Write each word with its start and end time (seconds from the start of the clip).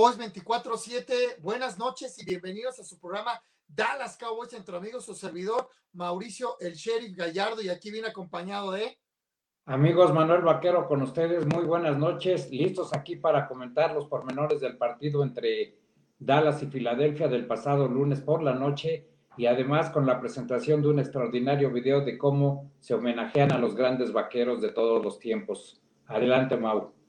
Cowboys 0.00 0.32
24-7, 0.32 1.42
buenas 1.42 1.78
noches 1.78 2.18
y 2.18 2.24
bienvenidos 2.24 2.80
a 2.80 2.84
su 2.84 2.98
programa 2.98 3.32
Dallas 3.68 4.16
Cowboys 4.16 4.54
entre 4.54 4.74
amigos, 4.74 5.04
su 5.04 5.14
servidor 5.14 5.68
Mauricio 5.92 6.56
el 6.60 6.72
Sheriff 6.72 7.14
Gallardo 7.14 7.60
y 7.60 7.68
aquí 7.68 7.90
viene 7.90 8.08
acompañado 8.08 8.72
de... 8.72 8.96
Amigos, 9.66 10.14
Manuel 10.14 10.40
Vaquero 10.40 10.88
con 10.88 11.02
ustedes, 11.02 11.44
muy 11.44 11.66
buenas 11.66 11.98
noches, 11.98 12.50
listos 12.50 12.94
aquí 12.94 13.16
para 13.16 13.46
comentar 13.46 13.92
los 13.92 14.06
pormenores 14.06 14.62
del 14.62 14.78
partido 14.78 15.22
entre 15.22 15.76
Dallas 16.18 16.62
y 16.62 16.68
Filadelfia 16.68 17.28
del 17.28 17.46
pasado 17.46 17.86
lunes 17.86 18.22
por 18.22 18.42
la 18.42 18.54
noche 18.54 19.06
y 19.36 19.44
además 19.44 19.90
con 19.90 20.06
la 20.06 20.18
presentación 20.18 20.80
de 20.80 20.88
un 20.88 20.98
extraordinario 20.98 21.70
video 21.70 22.00
de 22.00 22.16
cómo 22.16 22.72
se 22.80 22.94
homenajean 22.94 23.52
a 23.52 23.58
los 23.58 23.74
grandes 23.74 24.14
vaqueros 24.14 24.62
de 24.62 24.72
todos 24.72 25.04
los 25.04 25.18
tiempos. 25.18 25.82
Adelante, 26.06 26.56
Mau. 26.56 26.99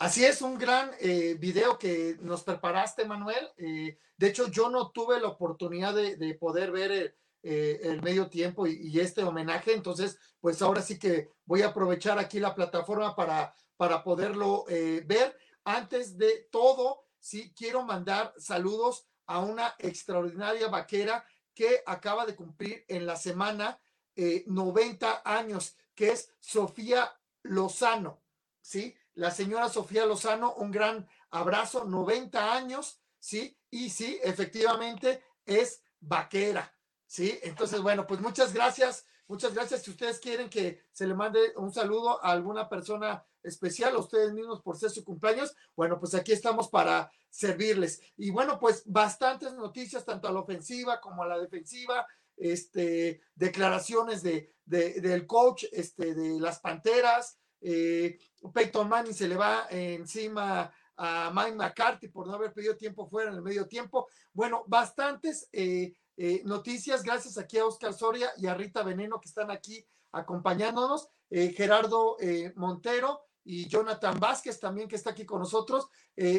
Así 0.00 0.24
es, 0.24 0.40
un 0.40 0.56
gran 0.56 0.92
eh, 0.98 1.36
video 1.38 1.78
que 1.78 2.16
nos 2.22 2.42
preparaste, 2.42 3.04
Manuel. 3.04 3.50
Eh, 3.58 3.98
de 4.16 4.26
hecho, 4.28 4.48
yo 4.48 4.70
no 4.70 4.92
tuve 4.92 5.20
la 5.20 5.28
oportunidad 5.28 5.94
de, 5.94 6.34
poder 6.40 6.72
ver 6.72 7.18
eh, 7.42 7.80
el, 7.82 8.00
medio 8.00 8.30
tiempo 8.30 8.66
y, 8.66 8.98
este 8.98 9.22
homenaje, 9.22 9.74
entonces, 9.74 10.18
pues 10.40 10.62
ahora 10.62 10.80
sí 10.80 10.98
que 10.98 11.28
voy 11.44 11.60
a 11.60 11.66
aprovechar 11.66 12.18
aquí 12.18 12.40
la 12.40 12.54
plataforma 12.54 13.14
para, 13.14 13.54
para 13.76 14.02
poderlo 14.02 14.64
ver. 15.04 15.36
Antes 15.64 16.16
de 16.16 16.48
todo, 16.50 17.02
sí 17.18 17.52
quiero 17.54 17.82
mandar 17.82 18.32
saludos 18.38 19.06
a 19.26 19.40
una 19.40 19.74
extraordinaria 19.78 20.68
vaquera 20.68 21.26
que 21.52 21.82
acaba 21.84 22.24
de 22.24 22.34
cumplir 22.34 22.86
en 22.88 23.04
la 23.04 23.16
semana 23.16 23.78
90 24.16 25.20
años, 25.26 25.76
que 25.94 26.12
es 26.12 26.32
Sofía 26.38 27.12
Lozano, 27.42 28.22
¿sí? 28.62 28.96
La 29.20 29.30
señora 29.30 29.68
Sofía 29.68 30.06
Lozano, 30.06 30.54
un 30.54 30.70
gran 30.70 31.06
abrazo, 31.28 31.84
90 31.84 32.54
años, 32.54 33.02
¿sí? 33.18 33.54
Y 33.68 33.90
sí, 33.90 34.18
efectivamente 34.22 35.22
es 35.44 35.82
vaquera, 36.00 36.74
¿sí? 37.04 37.38
Entonces, 37.42 37.82
bueno, 37.82 38.06
pues 38.06 38.18
muchas 38.20 38.54
gracias, 38.54 39.04
muchas 39.28 39.52
gracias. 39.52 39.82
Si 39.82 39.90
ustedes 39.90 40.20
quieren 40.20 40.48
que 40.48 40.84
se 40.90 41.06
le 41.06 41.12
mande 41.12 41.52
un 41.56 41.70
saludo 41.70 42.24
a 42.24 42.30
alguna 42.30 42.66
persona 42.66 43.22
especial, 43.42 43.94
a 43.94 43.98
ustedes 43.98 44.32
mismos 44.32 44.62
por 44.62 44.78
ser 44.78 44.88
su 44.88 45.04
cumpleaños, 45.04 45.54
bueno, 45.76 46.00
pues 46.00 46.14
aquí 46.14 46.32
estamos 46.32 46.70
para 46.70 47.12
servirles. 47.28 48.00
Y 48.16 48.30
bueno, 48.30 48.58
pues 48.58 48.84
bastantes 48.86 49.52
noticias, 49.52 50.06
tanto 50.06 50.28
a 50.28 50.32
la 50.32 50.40
ofensiva 50.40 50.98
como 50.98 51.24
a 51.24 51.28
la 51.28 51.38
defensiva, 51.38 52.06
este, 52.38 53.20
declaraciones 53.34 54.22
de, 54.22 54.54
del 54.64 55.26
coach 55.26 55.64
este, 55.72 56.14
de 56.14 56.40
las 56.40 56.60
Panteras, 56.60 57.36
eh, 57.60 58.18
Peyton 58.52 58.88
Manning 58.88 59.14
se 59.14 59.28
le 59.28 59.36
va 59.36 59.66
encima 59.70 60.72
a 60.96 61.30
Mike 61.34 61.56
McCarthy 61.56 62.08
por 62.08 62.26
no 62.26 62.34
haber 62.34 62.52
pedido 62.52 62.76
tiempo 62.76 63.08
fuera 63.08 63.30
en 63.30 63.36
el 63.36 63.42
medio 63.42 63.66
tiempo. 63.66 64.08
Bueno, 64.32 64.64
bastantes 64.66 65.48
eh, 65.52 65.94
eh, 66.16 66.42
noticias, 66.44 67.02
gracias 67.02 67.38
aquí 67.38 67.58
a 67.58 67.66
Oscar 67.66 67.94
Soria 67.94 68.30
y 68.36 68.46
a 68.46 68.54
Rita 68.54 68.82
Veneno 68.82 69.20
que 69.20 69.28
están 69.28 69.50
aquí 69.50 69.84
acompañándonos, 70.12 71.08
Gerardo 71.30 72.16
Montero 72.56 73.20
y 73.44 73.68
Jonathan 73.68 74.18
Vázquez 74.18 74.58
también 74.58 74.88
que 74.88 74.96
está 74.96 75.10
aquí 75.10 75.24
con 75.24 75.38
nosotros, 75.38 75.86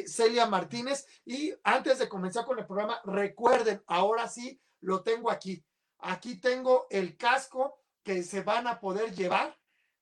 Celia 0.05 0.45
Martínez. 0.47 1.05
Y 1.23 1.53
antes 1.63 1.99
de 1.99 2.09
comenzar 2.09 2.43
con 2.43 2.59
el 2.59 2.65
programa, 2.67 2.99
recuerden, 3.05 3.81
ahora 3.87 4.27
sí 4.27 4.59
lo 4.81 5.01
tengo 5.03 5.31
aquí. 5.31 5.63
Aquí 5.99 6.41
tengo 6.41 6.87
el 6.89 7.15
casco 7.15 7.79
que 8.03 8.23
se 8.23 8.41
van 8.41 8.67
a 8.67 8.81
poder 8.81 9.15
llevar 9.15 9.57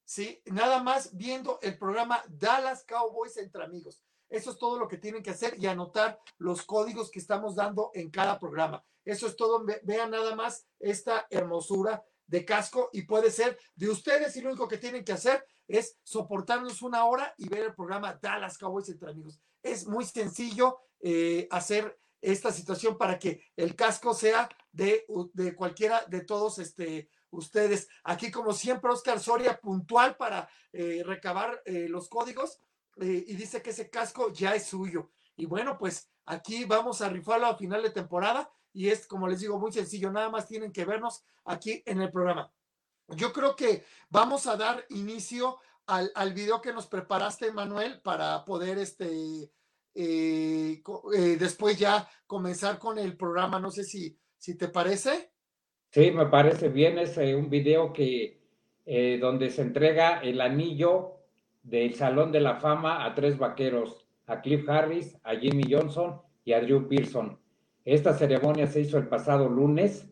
¿sí? 0.09 0.41
Nada 0.45 0.81
más 0.81 1.15
viendo 1.15 1.59
el 1.61 1.77
programa 1.77 2.23
Dallas 2.27 2.83
Cowboys 2.83 3.37
entre 3.37 3.63
amigos. 3.63 4.03
Eso 4.27 4.49
es 4.49 4.57
todo 4.57 4.79
lo 4.79 4.87
que 4.87 4.97
tienen 4.97 5.21
que 5.21 5.29
hacer 5.29 5.53
y 5.59 5.67
anotar 5.67 6.19
los 6.39 6.63
códigos 6.63 7.11
que 7.11 7.19
estamos 7.19 7.55
dando 7.55 7.91
en 7.93 8.09
cada 8.09 8.39
programa. 8.39 8.83
Eso 9.05 9.27
es 9.27 9.35
todo. 9.35 9.63
Vean 9.83 10.09
nada 10.09 10.35
más 10.35 10.65
esta 10.79 11.27
hermosura 11.29 12.03
de 12.25 12.43
casco 12.43 12.89
y 12.91 13.03
puede 13.03 13.29
ser 13.29 13.59
de 13.75 13.89
ustedes 13.89 14.35
y 14.35 14.41
lo 14.41 14.49
único 14.49 14.67
que 14.67 14.79
tienen 14.79 15.05
que 15.05 15.13
hacer 15.13 15.45
es 15.67 15.99
soportarnos 16.01 16.81
una 16.81 17.05
hora 17.05 17.35
y 17.37 17.47
ver 17.47 17.65
el 17.65 17.75
programa 17.75 18.17
Dallas 18.19 18.57
Cowboys 18.57 18.89
entre 18.89 19.11
amigos. 19.11 19.39
Es 19.61 19.85
muy 19.85 20.05
sencillo 20.05 20.79
eh, 21.01 21.47
hacer 21.51 21.99
esta 22.19 22.51
situación 22.51 22.97
para 22.97 23.19
que 23.19 23.43
el 23.55 23.75
casco 23.75 24.15
sea 24.15 24.49
de, 24.71 25.05
de 25.33 25.55
cualquiera 25.55 26.03
de 26.07 26.21
todos 26.21 26.57
este, 26.57 27.11
ustedes. 27.31 27.87
Aquí, 28.03 28.31
como 28.31 28.53
siempre, 28.53 28.91
Oscar 28.91 29.19
Soria, 29.19 29.59
puntual 29.59 30.15
para 30.17 30.49
eh, 30.71 31.03
recabar 31.05 31.61
eh, 31.65 31.87
los 31.89 32.09
códigos 32.09 32.59
eh, 32.97 33.25
y 33.27 33.33
dice 33.35 33.61
que 33.61 33.71
ese 33.71 33.89
casco 33.89 34.31
ya 34.31 34.55
es 34.55 34.67
suyo. 34.67 35.11
Y 35.35 35.45
bueno, 35.45 35.77
pues 35.77 36.09
aquí 36.25 36.65
vamos 36.65 37.01
a 37.01 37.09
rifarlo 37.09 37.47
a 37.47 37.57
final 37.57 37.81
de 37.83 37.91
temporada 37.91 38.51
y 38.73 38.89
es, 38.89 39.07
como 39.07 39.27
les 39.27 39.39
digo, 39.39 39.59
muy 39.59 39.71
sencillo. 39.71 40.11
Nada 40.11 40.29
más 40.29 40.47
tienen 40.47 40.71
que 40.71 40.85
vernos 40.85 41.23
aquí 41.45 41.81
en 41.85 42.01
el 42.01 42.11
programa. 42.11 42.51
Yo 43.09 43.33
creo 43.33 43.55
que 43.55 43.83
vamos 44.09 44.45
a 44.45 44.55
dar 44.55 44.85
inicio 44.89 45.57
al, 45.87 46.11
al 46.13 46.33
video 46.33 46.61
que 46.61 46.73
nos 46.73 46.85
preparaste, 46.85 47.51
Manuel, 47.51 48.01
para 48.01 48.45
poder 48.45 48.77
este, 48.77 49.51
después 49.95 51.79
ya 51.79 52.07
comenzar 52.27 52.77
con 52.77 52.99
el 52.99 53.17
programa. 53.17 53.59
No 53.59 53.71
sé 53.71 53.83
si, 53.83 54.15
si 54.37 54.55
te 54.55 54.67
parece. 54.67 55.31
Sí, 55.91 56.11
me 56.11 56.27
parece 56.27 56.69
bien. 56.69 56.99
Es 56.99 57.17
eh, 57.17 57.35
un 57.35 57.49
video 57.49 57.93
que 57.93 58.39
eh, 58.85 59.17
donde 59.19 59.49
se 59.49 59.63
entrega 59.63 60.19
el 60.19 60.41
anillo 60.41 61.15
del 61.63 61.95
Salón 61.95 62.31
de 62.31 62.41
la 62.41 62.55
Fama 62.55 63.05
a 63.05 63.15
tres 63.15 63.37
vaqueros, 63.37 64.07
a 64.27 64.41
Cliff 64.41 64.67
Harris, 64.69 65.17
a 65.23 65.35
Jimmy 65.35 65.63
Johnson 65.69 66.21
y 66.45 66.53
a 66.53 66.61
Drew 66.61 66.87
Pearson. 66.87 67.39
Esta 67.85 68.13
ceremonia 68.13 68.67
se 68.67 68.81
hizo 68.81 68.97
el 68.97 69.07
pasado 69.07 69.49
lunes 69.49 70.07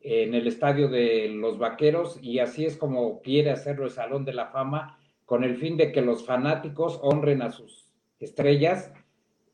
en 0.00 0.34
el 0.34 0.46
estadio 0.46 0.88
de 0.88 1.28
los 1.28 1.58
Vaqueros 1.58 2.18
y 2.22 2.38
así 2.38 2.64
es 2.64 2.76
como 2.76 3.20
quiere 3.20 3.50
hacerlo 3.50 3.84
el 3.84 3.90
Salón 3.90 4.24
de 4.24 4.32
la 4.32 4.46
Fama 4.46 4.98
con 5.26 5.44
el 5.44 5.56
fin 5.56 5.76
de 5.76 5.92
que 5.92 6.00
los 6.00 6.24
fanáticos 6.24 6.98
honren 7.02 7.42
a 7.42 7.50
sus 7.50 7.92
estrellas 8.18 8.92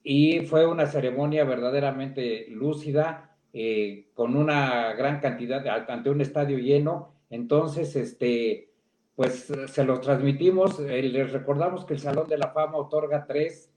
y 0.02 0.40
fue 0.46 0.66
una 0.66 0.86
ceremonia 0.86 1.44
verdaderamente 1.44 2.46
lúcida, 2.48 3.35
eh, 3.58 4.10
con 4.12 4.36
una 4.36 4.92
gran 4.92 5.18
cantidad, 5.18 5.66
ante 5.88 6.10
un 6.10 6.20
estadio 6.20 6.58
lleno. 6.58 7.14
Entonces, 7.30 7.96
este, 7.96 8.68
pues 9.14 9.50
se 9.68 9.84
los 9.84 10.02
transmitimos. 10.02 10.78
Eh, 10.78 11.02
les 11.04 11.32
recordamos 11.32 11.86
que 11.86 11.94
el 11.94 12.00
Salón 12.00 12.28
de 12.28 12.36
la 12.36 12.48
Fama 12.48 12.76
otorga 12.76 13.26
tres, 13.26 13.72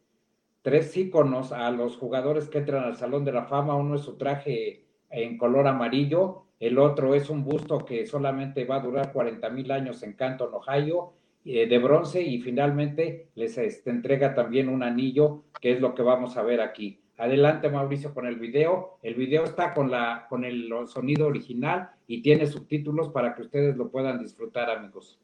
tres 0.61 0.97
íconos 0.97 1.53
a 1.53 1.71
los 1.71 1.95
jugadores 1.95 2.49
que 2.49 2.57
entran 2.57 2.83
al 2.83 2.97
Salón 2.97 3.23
de 3.23 3.31
la 3.31 3.45
Fama. 3.45 3.75
Uno 3.75 3.95
es 3.95 4.01
su 4.01 4.17
traje 4.17 4.83
en 5.09 5.37
color 5.37 5.65
amarillo, 5.65 6.43
el 6.59 6.77
otro 6.77 7.15
es 7.15 7.29
un 7.29 7.45
busto 7.45 7.85
que 7.85 8.05
solamente 8.05 8.65
va 8.65 8.75
a 8.75 8.81
durar 8.81 9.13
40 9.13 9.49
mil 9.49 9.71
años 9.71 10.03
en 10.03 10.11
Canton, 10.11 10.53
Ohio, 10.53 11.13
eh, 11.45 11.67
de 11.67 11.77
bronce, 11.79 12.21
y 12.21 12.41
finalmente 12.41 13.29
les 13.35 13.57
este, 13.57 13.91
entrega 13.91 14.35
también 14.35 14.67
un 14.67 14.83
anillo, 14.83 15.45
que 15.61 15.71
es 15.71 15.79
lo 15.79 15.95
que 15.95 16.03
vamos 16.03 16.35
a 16.35 16.43
ver 16.43 16.59
aquí. 16.59 16.98
Adelante, 17.19 17.69
Mauricio, 17.69 18.13
con 18.13 18.25
el 18.27 18.39
video. 18.39 18.97
El 19.03 19.15
video 19.15 19.43
está 19.43 19.73
con, 19.73 19.91
la, 19.91 20.25
con 20.29 20.45
el 20.45 20.69
sonido 20.87 21.27
original 21.27 21.89
y 22.07 22.21
tiene 22.21 22.47
subtítulos 22.47 23.09
para 23.09 23.35
que 23.35 23.41
ustedes 23.41 23.75
lo 23.75 23.91
puedan 23.91 24.19
disfrutar, 24.19 24.69
amigos. 24.69 25.19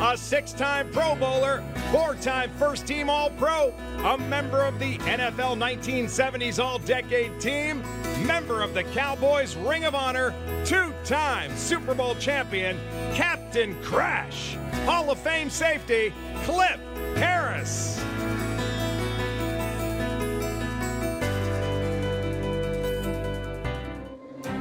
A 0.00 0.16
six 0.16 0.52
time 0.52 0.88
Pro 0.90 1.16
Bowler, 1.16 1.62
four 1.90 2.14
time 2.14 2.50
first 2.56 2.86
team 2.86 3.10
All 3.10 3.30
Pro, 3.30 3.74
a 4.04 4.16
member 4.16 4.64
of 4.64 4.78
the 4.78 4.96
NFL 4.98 5.56
1970s 5.56 6.62
All 6.62 6.78
Decade 6.78 7.40
team, 7.40 7.82
member 8.24 8.62
of 8.62 8.74
the 8.74 8.84
Cowboys 8.84 9.56
Ring 9.56 9.84
of 9.84 9.94
Honor, 9.94 10.32
two 10.64 10.94
time 11.04 11.54
Super 11.56 11.94
Bowl 11.94 12.14
champion, 12.14 12.78
Captain 13.14 13.80
Crash, 13.82 14.56
Hall 14.84 15.10
of 15.10 15.18
Fame 15.18 15.50
safety, 15.50 16.12
Cliff 16.44 16.78
Harris. 17.16 18.00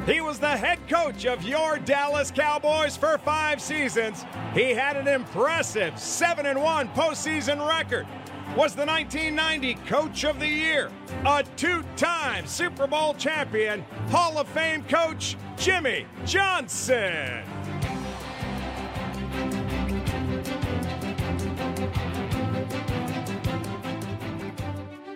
He 0.07 0.21
was 0.21 0.39
the 0.39 0.55
head 0.55 0.79
coach 0.87 1.25
of 1.25 1.43
your 1.43 1.79
Dallas 1.79 2.31
Cowboys 2.31 2.95
for 2.95 3.17
five 3.17 3.61
seasons. 3.61 4.23
He 4.53 4.73
had 4.73 4.95
an 4.95 5.05
impressive 5.05 5.99
7 5.99 6.45
and 6.45 6.63
1 6.63 6.87
postseason 6.91 7.67
record. 7.67 8.07
Was 8.55 8.73
the 8.73 8.85
1990 8.85 9.73
Coach 9.85 10.23
of 10.23 10.39
the 10.39 10.47
Year, 10.47 10.89
a 11.25 11.43
two 11.57 11.83
time 11.97 12.47
Super 12.47 12.87
Bowl 12.87 13.15
champion, 13.15 13.81
Hall 14.09 14.37
of 14.37 14.47
Fame 14.47 14.85
coach 14.85 15.35
Jimmy 15.57 16.07
Johnson. 16.25 17.43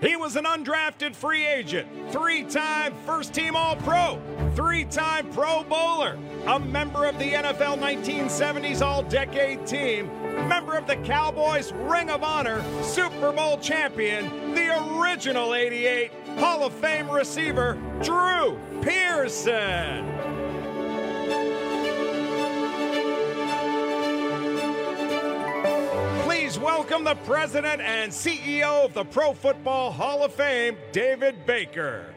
He 0.01 0.15
was 0.15 0.35
an 0.35 0.45
undrafted 0.45 1.15
free 1.15 1.45
agent, 1.45 1.87
three 2.09 2.43
time 2.43 2.95
first 3.05 3.35
team 3.35 3.55
All 3.55 3.75
Pro, 3.75 4.19
Bowler, 4.55 6.17
a 6.47 6.59
member 6.59 7.05
of 7.05 7.19
the 7.19 7.31
NFL 7.31 7.77
1970s 7.77 8.81
All 8.81 9.03
Decade 9.03 9.67
team, 9.67 10.07
member 10.49 10.75
of 10.75 10.87
the 10.87 10.95
Cowboys 10.97 11.71
Ring 11.71 12.09
of 12.09 12.23
Honor, 12.23 12.63
Super 12.81 13.31
Bowl 13.31 13.59
champion, 13.59 14.55
the 14.55 14.99
original 14.99 15.53
88 15.53 16.11
Hall 16.39 16.63
of 16.63 16.73
Fame 16.73 17.07
receiver, 17.07 17.77
Drew 18.01 18.59
Pearson. 18.81 20.30
Please 26.51 26.59
welcome 26.59 27.05
the 27.05 27.15
president 27.15 27.79
and 27.79 28.11
CEO 28.11 28.83
of 28.83 28.93
the 28.93 29.05
Pro 29.05 29.31
Football 29.31 29.89
Hall 29.89 30.21
of 30.21 30.33
Fame, 30.33 30.75
David 30.91 31.45
Baker. 31.45 32.13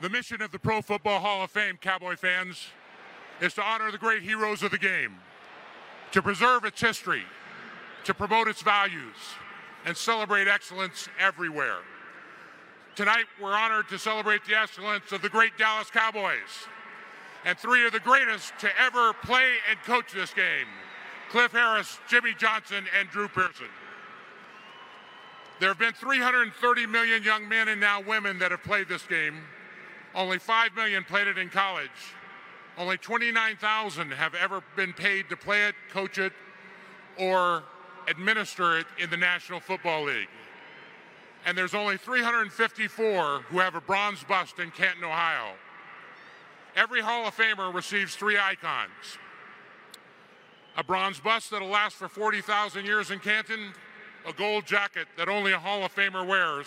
The 0.00 0.08
mission 0.08 0.40
of 0.40 0.50
the 0.50 0.58
Pro 0.58 0.80
Football 0.80 1.20
Hall 1.20 1.44
of 1.44 1.50
Fame, 1.50 1.76
Cowboy 1.78 2.16
fans, 2.16 2.68
is 3.42 3.52
to 3.52 3.62
honor 3.62 3.90
the 3.90 3.98
great 3.98 4.22
heroes 4.22 4.62
of 4.62 4.70
the 4.70 4.78
game, 4.78 5.16
to 6.12 6.22
preserve 6.22 6.64
its 6.64 6.80
history, 6.80 7.24
to 8.04 8.14
promote 8.14 8.48
its 8.48 8.62
values, 8.62 9.16
and 9.84 9.94
celebrate 9.94 10.48
excellence 10.48 11.06
everywhere. 11.20 11.80
Tonight, 12.94 13.26
we're 13.42 13.52
honored 13.52 13.90
to 13.90 13.98
celebrate 13.98 14.42
the 14.46 14.58
excellence 14.58 15.12
of 15.12 15.20
the 15.20 15.28
great 15.28 15.58
Dallas 15.58 15.90
Cowboys 15.90 16.66
and 17.44 17.58
three 17.58 17.84
of 17.84 17.92
the 17.92 18.00
greatest 18.00 18.58
to 18.60 18.70
ever 18.80 19.12
play 19.12 19.56
and 19.70 19.78
coach 19.82 20.14
this 20.14 20.32
game 20.32 20.66
Cliff 21.30 21.52
Harris, 21.52 21.98
Jimmy 22.08 22.34
Johnson, 22.38 22.84
and 22.98 23.08
Drew 23.10 23.28
Pearson. 23.28 23.66
There 25.58 25.68
have 25.68 25.78
been 25.78 25.94
330 25.94 26.86
million 26.86 27.22
young 27.22 27.48
men 27.48 27.68
and 27.68 27.80
now 27.80 28.02
women 28.02 28.38
that 28.38 28.50
have 28.50 28.62
played 28.62 28.88
this 28.88 29.06
game. 29.06 29.40
Only 30.14 30.38
5 30.38 30.74
million 30.74 31.02
played 31.04 31.26
it 31.26 31.38
in 31.38 31.48
college. 31.48 31.90
Only 32.78 32.98
29,000 32.98 34.10
have 34.12 34.34
ever 34.34 34.62
been 34.76 34.92
paid 34.92 35.30
to 35.30 35.36
play 35.36 35.66
it, 35.66 35.74
coach 35.90 36.18
it, 36.18 36.32
or 37.18 37.62
administer 38.06 38.78
it 38.78 38.86
in 38.98 39.08
the 39.08 39.16
National 39.16 39.60
Football 39.60 40.04
League. 40.04 40.28
And 41.46 41.56
there's 41.56 41.74
only 41.74 41.96
354 41.96 43.40
who 43.48 43.58
have 43.58 43.74
a 43.74 43.80
bronze 43.80 44.22
bust 44.24 44.58
in 44.58 44.70
Canton, 44.72 45.04
Ohio. 45.04 45.54
Every 46.74 47.00
Hall 47.00 47.26
of 47.26 47.34
Famer 47.34 47.72
receives 47.72 48.14
three 48.14 48.36
icons 48.36 49.18
a 50.76 50.84
bronze 50.84 51.18
bust 51.18 51.50
that'll 51.50 51.68
last 51.68 51.96
for 51.96 52.08
40,000 52.08 52.84
years 52.84 53.10
in 53.10 53.18
Canton, 53.18 53.72
a 54.26 54.32
gold 54.32 54.66
jacket 54.66 55.06
that 55.16 55.28
only 55.28 55.52
a 55.52 55.58
Hall 55.58 55.84
of 55.84 55.94
Famer 55.94 56.26
wears, 56.26 56.66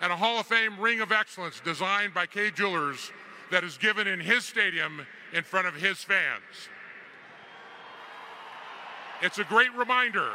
and 0.00 0.12
a 0.12 0.16
Hall 0.16 0.40
of 0.40 0.46
Fame 0.46 0.78
ring 0.80 1.00
of 1.00 1.12
excellence 1.12 1.60
designed 1.60 2.12
by 2.12 2.26
Kay 2.26 2.50
Jewelers 2.50 3.12
that 3.50 3.62
is 3.62 3.78
given 3.78 4.06
in 4.06 4.18
his 4.18 4.44
stadium 4.44 5.06
in 5.32 5.44
front 5.44 5.66
of 5.66 5.74
his 5.74 6.02
fans. 6.02 6.68
It's 9.20 9.38
a 9.38 9.44
great 9.44 9.72
reminder 9.76 10.30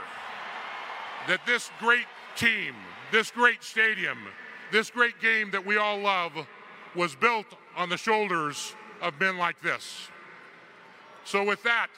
that 1.28 1.45
this 1.45 1.69
great 1.80 2.06
team, 2.38 2.74
this 3.12 3.31
great 3.31 3.63
stadium, 3.63 4.18
this 4.72 4.90
great 4.90 5.19
game 5.19 5.51
that 5.51 5.66
we 5.66 5.75
all 5.75 6.00
love 6.00 6.31
was 6.95 7.16
built 7.16 7.48
on 7.75 7.90
the 7.90 7.98
shoulders 7.98 8.75
of 9.01 9.19
men 9.19 9.38
like 9.38 9.60
this. 9.62 10.07
So, 11.25 11.44
with 11.44 11.62
that, 11.63 11.90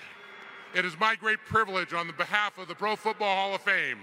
it 0.76 0.86
is 0.86 1.00
my 1.00 1.16
great 1.16 1.40
privilege 1.46 1.94
on 1.94 2.08
the 2.08 2.14
behalf 2.14 2.58
of 2.58 2.68
the 2.68 2.76
Pro 2.76 2.96
Football 2.96 3.36
Hall 3.36 3.56
of 3.56 3.62
Fame 3.62 4.00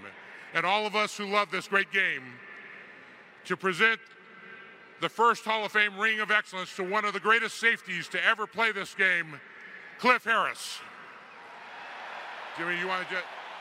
and 0.53 0.65
all 0.65 0.85
of 0.85 0.95
us 0.95 1.15
who 1.17 1.25
love 1.25 1.51
this 1.51 1.67
great 1.67 1.91
game 1.91 2.23
to 3.45 3.55
present 3.55 3.99
the 4.99 5.09
first 5.09 5.45
Hall 5.45 5.65
of 5.65 5.71
Fame 5.71 5.97
ring 5.97 6.19
of 6.19 6.31
excellence 6.31 6.75
to 6.75 6.83
one 6.83 7.05
of 7.05 7.13
the 7.13 7.19
greatest 7.19 7.59
safeties 7.59 8.07
to 8.09 8.25
ever 8.25 8.47
play 8.47 8.71
this 8.71 8.93
game, 8.95 9.39
Cliff 9.99 10.23
Harris. 10.23 10.79
Jimmy, 12.57 12.79
you 12.79 12.87
want 12.87 13.07
to, 13.09 13.15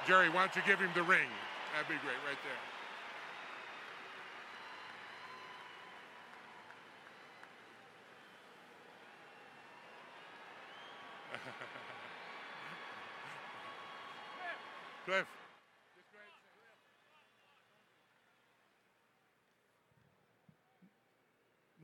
Jerry, 0.06 0.28
why 0.28 0.46
don't 0.46 0.56
you 0.56 0.62
give 0.66 0.80
him 0.80 0.90
the 0.94 1.02
ring? 1.02 1.28
That'd 1.74 1.88
be 1.88 2.00
great 2.02 2.16
right 2.26 2.38
there. 2.42 2.75
Cliff. 15.06 15.26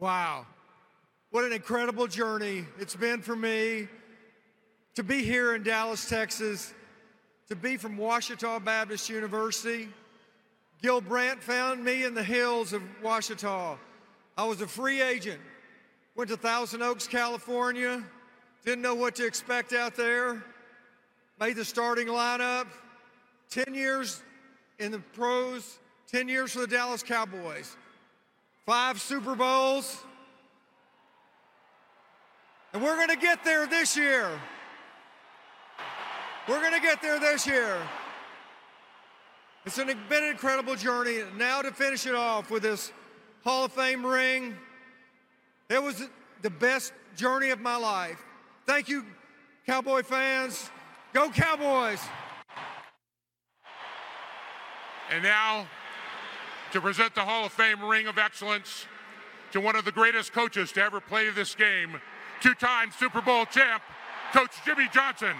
Wow. 0.01 0.45
What 1.31 1.45
an 1.45 1.53
incredible 1.53 2.09
journey 2.09 2.65
it's 2.81 2.97
been 2.97 3.23
for 3.23 3.37
me 3.37 3.87
to 4.97 5.05
be 5.05 5.23
here 5.23 5.55
in 5.55 5.63
Dallas, 5.63 6.09
Texas, 6.09 6.75
to 7.49 7.55
be 7.55 7.77
from 7.77 7.97
Ouachita 7.97 8.61
Baptist 8.65 9.09
University. 9.09 9.89
Gil 10.83 11.01
Brandt 11.01 11.41
found 11.41 11.85
me 11.85 12.03
in 12.03 12.15
the 12.15 12.25
hills 12.25 12.73
of 12.73 12.83
Ouachita. 13.05 13.79
I 14.37 14.45
was 14.45 14.63
a 14.63 14.67
free 14.67 15.01
agent, 15.01 15.41
went 16.17 16.29
to 16.31 16.37
Thousand 16.37 16.83
Oaks, 16.83 17.07
California, 17.07 18.03
didn't 18.65 18.83
know 18.83 18.97
what 18.97 19.15
to 19.15 19.25
expect 19.25 19.73
out 19.73 19.95
there, 19.95 20.43
made 21.39 21.55
the 21.55 21.65
starting 21.65 22.09
lineup, 22.09 22.67
10 23.53 23.75
years 23.75 24.23
in 24.79 24.93
the 24.93 24.99
pros, 24.99 25.79
10 26.11 26.27
years 26.27 26.53
for 26.53 26.61
the 26.61 26.67
Dallas 26.67 27.03
Cowboys, 27.03 27.77
five 28.65 28.99
Super 28.99 29.35
Bowls. 29.35 29.99
And 32.73 32.83
we're 32.83 32.97
going 32.97 33.11
to 33.11 33.17
get 33.17 33.45
there 33.45 33.67
this 33.67 33.95
year. 33.95 34.31
We're 36.49 36.61
going 36.61 36.73
to 36.73 36.81
get 36.81 37.03
there 37.03 37.21
this 37.21 37.47
year. 37.47 37.77
It's 39.67 39.77
been 39.77 39.99
an 40.11 40.31
incredible 40.31 40.75
journey. 40.75 41.19
Now 41.37 41.61
to 41.61 41.73
finish 41.73 42.07
it 42.07 42.15
off 42.15 42.51
with 42.51 42.63
this 42.63 42.91
Hall 43.45 43.67
of 43.67 43.73
Fame 43.73 44.05
ring, 44.05 44.57
it 45.69 45.83
was 45.83 46.03
the 46.41 46.51
best 46.51 46.95
journey 47.17 47.51
of 47.51 47.61
my 47.61 47.77
life. 47.77 48.23
Thank 48.65 48.89
you, 48.89 49.05
Cowboy 49.67 50.03
fans. 50.05 50.71
Go 51.13 51.29
Cowboys! 51.29 52.01
And 55.13 55.23
now, 55.23 55.67
to 56.73 56.81
present 56.81 57.15
the 57.15 57.21
Hall 57.21 57.45
of 57.45 57.53
Fame 57.53 57.85
Ring 57.85 58.07
of 58.07 58.17
Excellence 58.17 58.87
to 59.51 59.61
one 59.61 59.77
of 59.77 59.85
the 59.85 59.93
greatest 59.93 60.33
coaches 60.33 60.73
to 60.73 60.83
ever 60.83 61.01
play 61.01 61.29
this 61.29 61.55
game, 61.55 62.01
two 62.41 62.55
time 62.55 62.91
Super 62.99 63.21
Bowl 63.21 63.45
champ, 63.45 63.83
Coach 64.33 64.53
Jimmy 64.65 64.89
Johnson. 64.91 65.37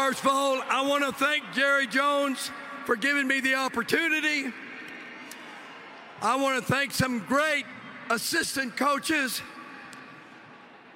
First 0.00 0.20
of 0.20 0.28
all, 0.28 0.62
I 0.66 0.80
want 0.88 1.04
to 1.04 1.12
thank 1.12 1.44
Jerry 1.52 1.86
Jones 1.86 2.50
for 2.86 2.96
giving 2.96 3.28
me 3.28 3.40
the 3.40 3.56
opportunity. 3.56 4.50
I 6.22 6.36
want 6.36 6.58
to 6.58 6.72
thank 6.72 6.92
some 6.92 7.18
great 7.18 7.66
assistant 8.08 8.78
coaches. 8.78 9.42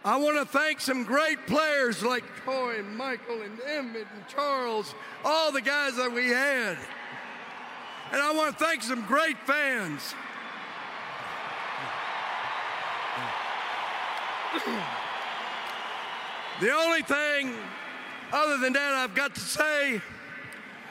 I 0.06 0.16
want 0.16 0.38
to 0.38 0.46
thank 0.46 0.80
some 0.80 1.04
great 1.04 1.46
players 1.46 2.02
like 2.02 2.24
Coy 2.46 2.78
and 2.78 2.96
Michael 2.96 3.42
and 3.42 3.60
Emmett 3.60 4.06
and 4.14 4.26
Charles, 4.26 4.94
all 5.22 5.52
the 5.52 5.60
guys 5.60 5.96
that 5.96 6.10
we 6.10 6.28
had. 6.28 6.78
And 8.10 8.22
I 8.22 8.32
want 8.32 8.56
to 8.58 8.64
thank 8.64 8.82
some 8.82 9.04
great 9.04 9.36
fans. 9.40 10.14
The 16.60 16.70
only 16.70 17.02
thing 17.02 17.52
other 18.34 18.58
than 18.58 18.72
that 18.72 18.92
I've 18.94 19.14
got 19.14 19.34
to 19.34 19.40
say, 19.40 20.02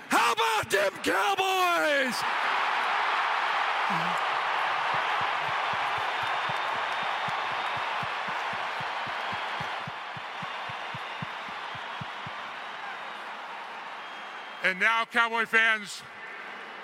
how 0.08 0.32
about 0.32 0.72
them 0.72 0.92
Cowboys? 1.04 2.16
And 14.64 14.80
now, 14.80 15.04
Cowboy 15.12 15.46
fans, 15.46 16.02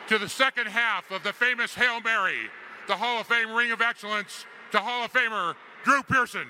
to 0.09 0.17
the 0.17 0.27
second 0.27 0.67
half 0.67 1.09
of 1.11 1.23
the 1.23 1.31
famous 1.31 1.73
Hail 1.73 2.01
Mary, 2.01 2.49
the 2.87 2.97
Hall 2.97 3.21
of 3.21 3.27
Fame 3.27 3.53
Ring 3.53 3.71
of 3.71 3.79
Excellence 3.79 4.45
to 4.71 4.79
Hall 4.79 5.05
of 5.05 5.13
Famer 5.13 5.55
Drew 5.85 6.03
Pearson. 6.03 6.47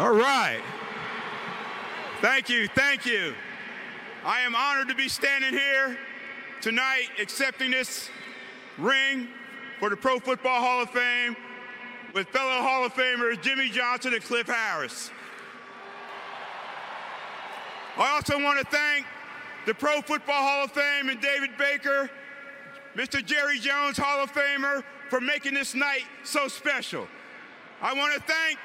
All 0.00 0.14
right. 0.14 0.62
Thank 2.22 2.48
you. 2.48 2.68
Thank 2.68 3.04
you. 3.04 3.34
I 4.24 4.40
am 4.40 4.54
honored 4.54 4.88
to 4.88 4.94
be 4.94 5.10
standing 5.10 5.52
here 5.52 5.98
tonight 6.62 7.08
accepting 7.20 7.72
this 7.72 8.08
ring 8.78 9.28
for 9.78 9.90
the 9.90 9.96
Pro 9.98 10.18
Football 10.18 10.58
Hall 10.58 10.82
of 10.82 10.88
Fame 10.88 11.36
with 12.14 12.28
fellow 12.28 12.62
Hall 12.62 12.86
of 12.86 12.94
Famers 12.94 13.42
Jimmy 13.42 13.68
Johnson 13.68 14.14
and 14.14 14.22
Cliff 14.22 14.46
Harris. 14.46 15.10
I 17.98 18.08
also 18.14 18.42
want 18.42 18.58
to 18.58 18.64
thank 18.64 19.04
the 19.66 19.74
Pro 19.74 20.00
Football 20.00 20.42
Hall 20.42 20.64
of 20.64 20.72
Fame 20.72 21.10
and 21.10 21.20
David 21.20 21.50
Baker, 21.58 22.08
Mr. 22.96 23.22
Jerry 23.22 23.58
Jones 23.58 23.98
Hall 23.98 24.24
of 24.24 24.32
Famer, 24.32 24.82
for 25.10 25.20
making 25.20 25.52
this 25.52 25.74
night 25.74 26.04
so 26.24 26.48
special. 26.48 27.06
I 27.82 27.92
want 27.92 28.14
to 28.14 28.20
thank 28.20 28.58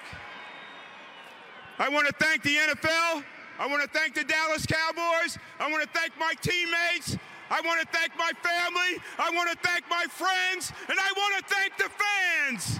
I 1.77 1.89
want 1.89 2.08
to 2.08 2.13
thank 2.13 2.41
the 2.44 2.55
NFL. 2.55 3.24
I 3.60 3.67
want 3.67 3.82
to 3.84 3.89
thank 3.89 4.15
the 4.15 4.24
Dallas 4.24 4.65
Cowboys. 4.65 5.38
I 5.60 5.70
want 5.70 5.84
to 5.84 5.89
thank 5.98 6.17
my 6.20 6.34
teammates. 6.41 7.17
I 7.50 7.62
want 7.62 7.82
to 7.82 7.88
thank 7.91 8.17
my 8.17 8.32
family. 8.41 9.03
I 9.20 9.29
want 9.32 9.51
to 9.51 9.58
thank 9.67 9.84
my 9.89 10.05
friends. 10.10 10.72
And 10.89 10.98
I 11.00 11.12
want 11.15 11.46
to 11.46 11.53
thank 11.53 11.77
the 11.77 11.89
fans. 11.91 12.79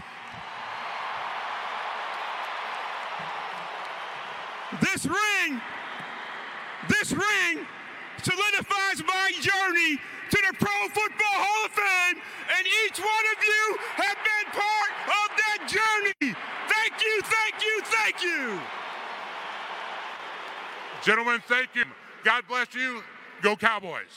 This 4.82 5.06
ring, 5.06 5.62
this 6.90 7.12
ring 7.12 7.66
solidifies 8.24 9.04
my 9.08 9.32
journey 9.40 10.00
to 10.30 10.38
the 10.50 10.54
Pro 10.58 10.88
Football 10.90 11.38
Hall 11.40 11.66
of 11.66 11.72
Fame. 11.72 12.22
And 12.58 12.68
each 12.86 13.00
one 13.00 13.26
of 13.36 13.44
you 13.44 13.78
have 14.04 14.18
been 14.24 14.48
part 14.52 14.92
of 15.08 15.28
that 15.36 15.60
journey. 15.68 16.36
Thank 16.68 17.04
you, 17.04 17.22
thank 17.24 17.64
you, 17.64 17.82
thank 17.84 18.24
you. 18.24 18.85
Gentlemen, 21.06 21.40
thank 21.48 21.76
you. 21.76 21.86
God 22.24 22.48
bless 22.48 22.74
you. 22.74 23.04
Go 23.44 23.56
Cowboys. 23.56 24.10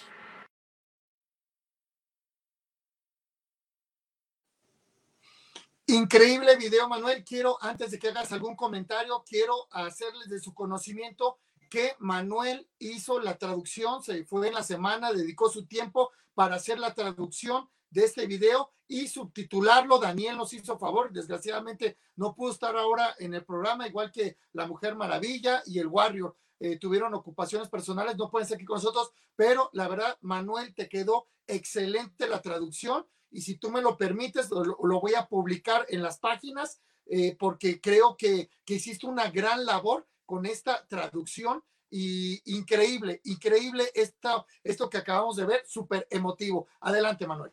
Increíble 5.86 6.56
video, 6.56 6.88
Manuel. 6.88 7.22
Quiero, 7.24 7.58
antes 7.60 7.90
de 7.90 7.98
que 7.98 8.08
hagas 8.08 8.32
algún 8.32 8.56
comentario, 8.56 9.22
quiero 9.28 9.68
hacerles 9.70 10.30
de 10.30 10.40
su 10.40 10.54
conocimiento 10.54 11.38
que 11.68 11.94
Manuel 11.98 12.66
hizo 12.78 13.20
la 13.20 13.36
traducción, 13.36 14.02
se 14.02 14.24
fue 14.24 14.48
en 14.48 14.54
la 14.54 14.62
semana, 14.62 15.12
dedicó 15.12 15.50
su 15.50 15.66
tiempo 15.66 16.10
para 16.32 16.54
hacer 16.54 16.78
la 16.78 16.94
traducción 16.94 17.68
de 17.90 18.04
este 18.04 18.26
video 18.26 18.72
y 18.86 19.08
subtitularlo. 19.08 19.98
Daniel 19.98 20.38
nos 20.38 20.54
hizo 20.54 20.78
favor, 20.78 21.12
desgraciadamente 21.12 21.98
no 22.16 22.34
pudo 22.34 22.52
estar 22.52 22.78
ahora 22.78 23.14
en 23.18 23.34
el 23.34 23.44
programa, 23.44 23.86
igual 23.86 24.10
que 24.10 24.38
La 24.54 24.66
Mujer 24.66 24.96
Maravilla 24.96 25.62
y 25.66 25.80
El 25.80 25.88
Warrior. 25.88 26.34
Eh, 26.60 26.78
tuvieron 26.78 27.14
ocupaciones 27.14 27.68
personales, 27.68 28.16
no 28.16 28.30
pueden 28.30 28.48
ser 28.48 28.56
aquí 28.56 28.64
con 28.64 28.76
nosotros, 28.76 29.12
pero 29.36 29.70
la 29.72 29.88
verdad, 29.88 30.18
Manuel, 30.20 30.74
te 30.74 30.88
quedó 30.88 31.26
excelente 31.46 32.26
la 32.26 32.42
traducción 32.42 33.06
y 33.30 33.42
si 33.42 33.56
tú 33.56 33.70
me 33.70 33.82
lo 33.82 33.96
permites, 33.96 34.50
lo, 34.50 34.64
lo 34.64 35.00
voy 35.00 35.14
a 35.14 35.26
publicar 35.26 35.86
en 35.88 36.02
las 36.02 36.18
páginas 36.18 36.80
eh, 37.10 37.36
porque 37.38 37.80
creo 37.80 38.16
que, 38.16 38.50
que 38.64 38.74
hiciste 38.74 39.06
una 39.06 39.30
gran 39.30 39.64
labor 39.64 40.06
con 40.26 40.44
esta 40.44 40.86
traducción 40.88 41.62
y 41.90 42.42
increíble, 42.54 43.22
increíble 43.24 43.84
esta, 43.94 44.44
esto 44.62 44.90
que 44.90 44.98
acabamos 44.98 45.36
de 45.36 45.46
ver, 45.46 45.62
súper 45.66 46.06
emotivo. 46.10 46.68
Adelante, 46.80 47.26
Manuel. 47.26 47.52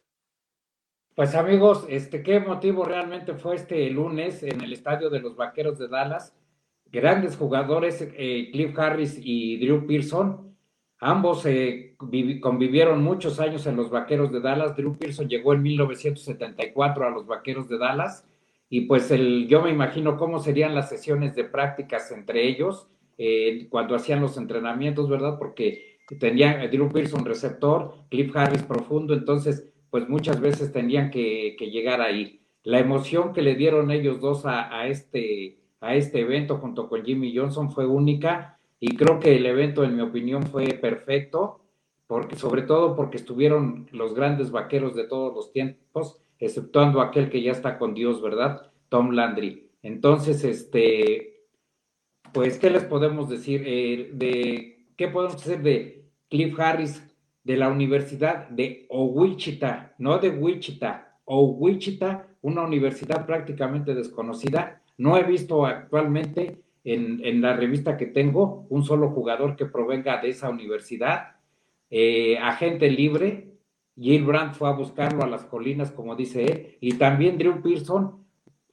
Pues 1.16 1.34
amigos, 1.36 1.86
este, 1.88 2.22
qué 2.22 2.36
emotivo 2.36 2.84
realmente 2.84 3.36
fue 3.36 3.56
este 3.56 3.90
lunes 3.90 4.44
en 4.44 4.60
el 4.60 4.74
estadio 4.74 5.10
de 5.10 5.22
los 5.22 5.38
Vaqueros 5.38 5.80
de 5.80 5.88
Dallas. 5.88 6.34
Grandes 6.96 7.36
jugadores, 7.36 8.02
eh, 8.16 8.50
Cliff 8.54 8.78
Harris 8.80 9.20
y 9.22 9.58
Drew 9.58 9.86
Pearson. 9.86 10.56
Ambos 11.00 11.46
eh, 11.46 11.96
convivieron 11.98 13.04
muchos 13.04 13.42
años 13.42 13.68
en 13.68 13.76
los 13.76 13.90
Vaqueros 13.90 14.32
de 14.32 14.40
Dallas. 14.40 14.78
Drew 14.78 14.98
Pearson 14.98 15.28
llegó 15.28 15.54
en 15.54 15.62
1974 15.62 17.06
a 17.06 17.10
los 17.10 17.28
Vaqueros 17.28 17.68
de 17.68 17.78
Dallas 17.78 18.26
y 18.70 18.82
pues 18.82 19.10
yo 19.48 19.62
me 19.62 19.72
imagino 19.72 20.16
cómo 20.16 20.40
serían 20.40 20.74
las 20.74 20.88
sesiones 20.88 21.36
de 21.36 21.44
prácticas 21.44 22.12
entre 22.12 22.48
ellos 22.48 22.88
eh, 23.18 23.68
cuando 23.70 23.96
hacían 23.96 24.22
los 24.22 24.38
entrenamientos, 24.38 25.10
¿verdad? 25.10 25.38
Porque 25.38 25.98
tenían 26.18 26.70
Drew 26.72 26.90
Pearson 26.90 27.26
receptor, 27.26 27.94
Cliff 28.10 28.36
Harris 28.36 28.64
profundo, 28.64 29.14
entonces 29.14 29.70
pues 29.90 30.08
muchas 30.10 30.40
veces 30.40 30.72
tenían 30.72 31.12
que, 31.12 31.56
llegar 31.60 32.02
ahí. 32.02 32.42
La 32.64 32.80
emoción 32.80 33.34
que 33.34 33.42
le 33.42 33.56
dieron 33.56 33.92
ellos 33.92 34.20
dos 34.20 34.46
a, 34.46 34.88
este, 34.88 35.60
a 35.82 35.96
este 35.96 36.22
evento 36.22 36.58
junto 36.58 36.90
con 36.90 37.04
Jimmy 37.04 37.36
Johnson 37.36 37.72
fue 37.72 37.86
única 37.86 38.56
y 38.80 38.96
creo 38.96 39.20
que 39.20 39.36
el 39.36 39.46
evento, 39.46 39.84
en 39.84 39.96
mi 39.96 40.02
opinión, 40.02 40.44
fue 40.44 40.68
perfecto, 40.74 41.62
porque, 42.08 42.36
sobre 42.36 42.62
todo 42.62 42.96
porque 42.96 43.18
estuvieron 43.18 43.88
los 43.92 44.14
grandes 44.14 44.52
vaqueros 44.52 44.96
de 44.96 45.06
todos 45.06 45.34
los 45.34 45.52
tiempos, 45.52 46.22
exceptuando 46.40 47.02
aquel 47.02 47.30
que 47.30 47.42
ya 47.42 47.52
está 47.52 47.78
con 47.78 47.94
Dios, 47.94 48.22
¿verdad? 48.22 48.72
Tom 48.90 49.12
Landry. 49.12 49.72
Entonces, 49.82 50.44
este, 50.44 51.48
pues, 52.32 52.60
¿qué 52.60 52.70
les 52.70 52.84
podemos 52.84 53.30
decir? 53.30 53.64
Eh, 53.66 54.12
de, 54.14 54.86
¿Qué 54.96 55.08
podemos 55.08 55.44
decir 55.44 55.64
de 55.64 56.06
Cliff 56.30 56.60
Harris 56.60 57.02
de 57.44 57.58
la 57.58 57.70
Universidad 57.70 58.50
de 58.50 58.88
Wichita, 58.90 59.96
no 59.98 60.20
de 60.20 60.30
Wichita, 60.30 61.20
Wichita, 61.26 62.28
una 62.42 62.64
universidad 62.64 63.26
prácticamente 63.26 63.96
desconocida? 63.96 64.82
No 64.98 65.18
he 65.18 65.24
visto 65.24 65.66
actualmente 65.66 66.62
en, 66.84 67.20
en, 67.24 67.42
la 67.42 67.56
revista 67.56 67.98
que 67.98 68.06
tengo 68.06 68.66
un 68.70 68.84
solo 68.84 69.10
jugador 69.10 69.56
que 69.56 69.66
provenga 69.66 70.22
de 70.22 70.30
esa 70.30 70.50
universidad. 70.50 71.36
Eh, 71.90 72.38
agente 72.38 72.90
libre, 72.90 73.56
Jill 73.98 74.26
Brandt 74.26 74.56
fue 74.56 74.70
a 74.70 74.74
buscarlo 74.74 75.24
a 75.24 75.28
las 75.28 75.46
colinas, 75.46 75.92
como 75.92 76.16
dice 76.16 76.46
él, 76.46 76.78
y 76.82 76.94
también 76.94 77.38
Drew 77.38 77.62
Pearson 77.62 78.26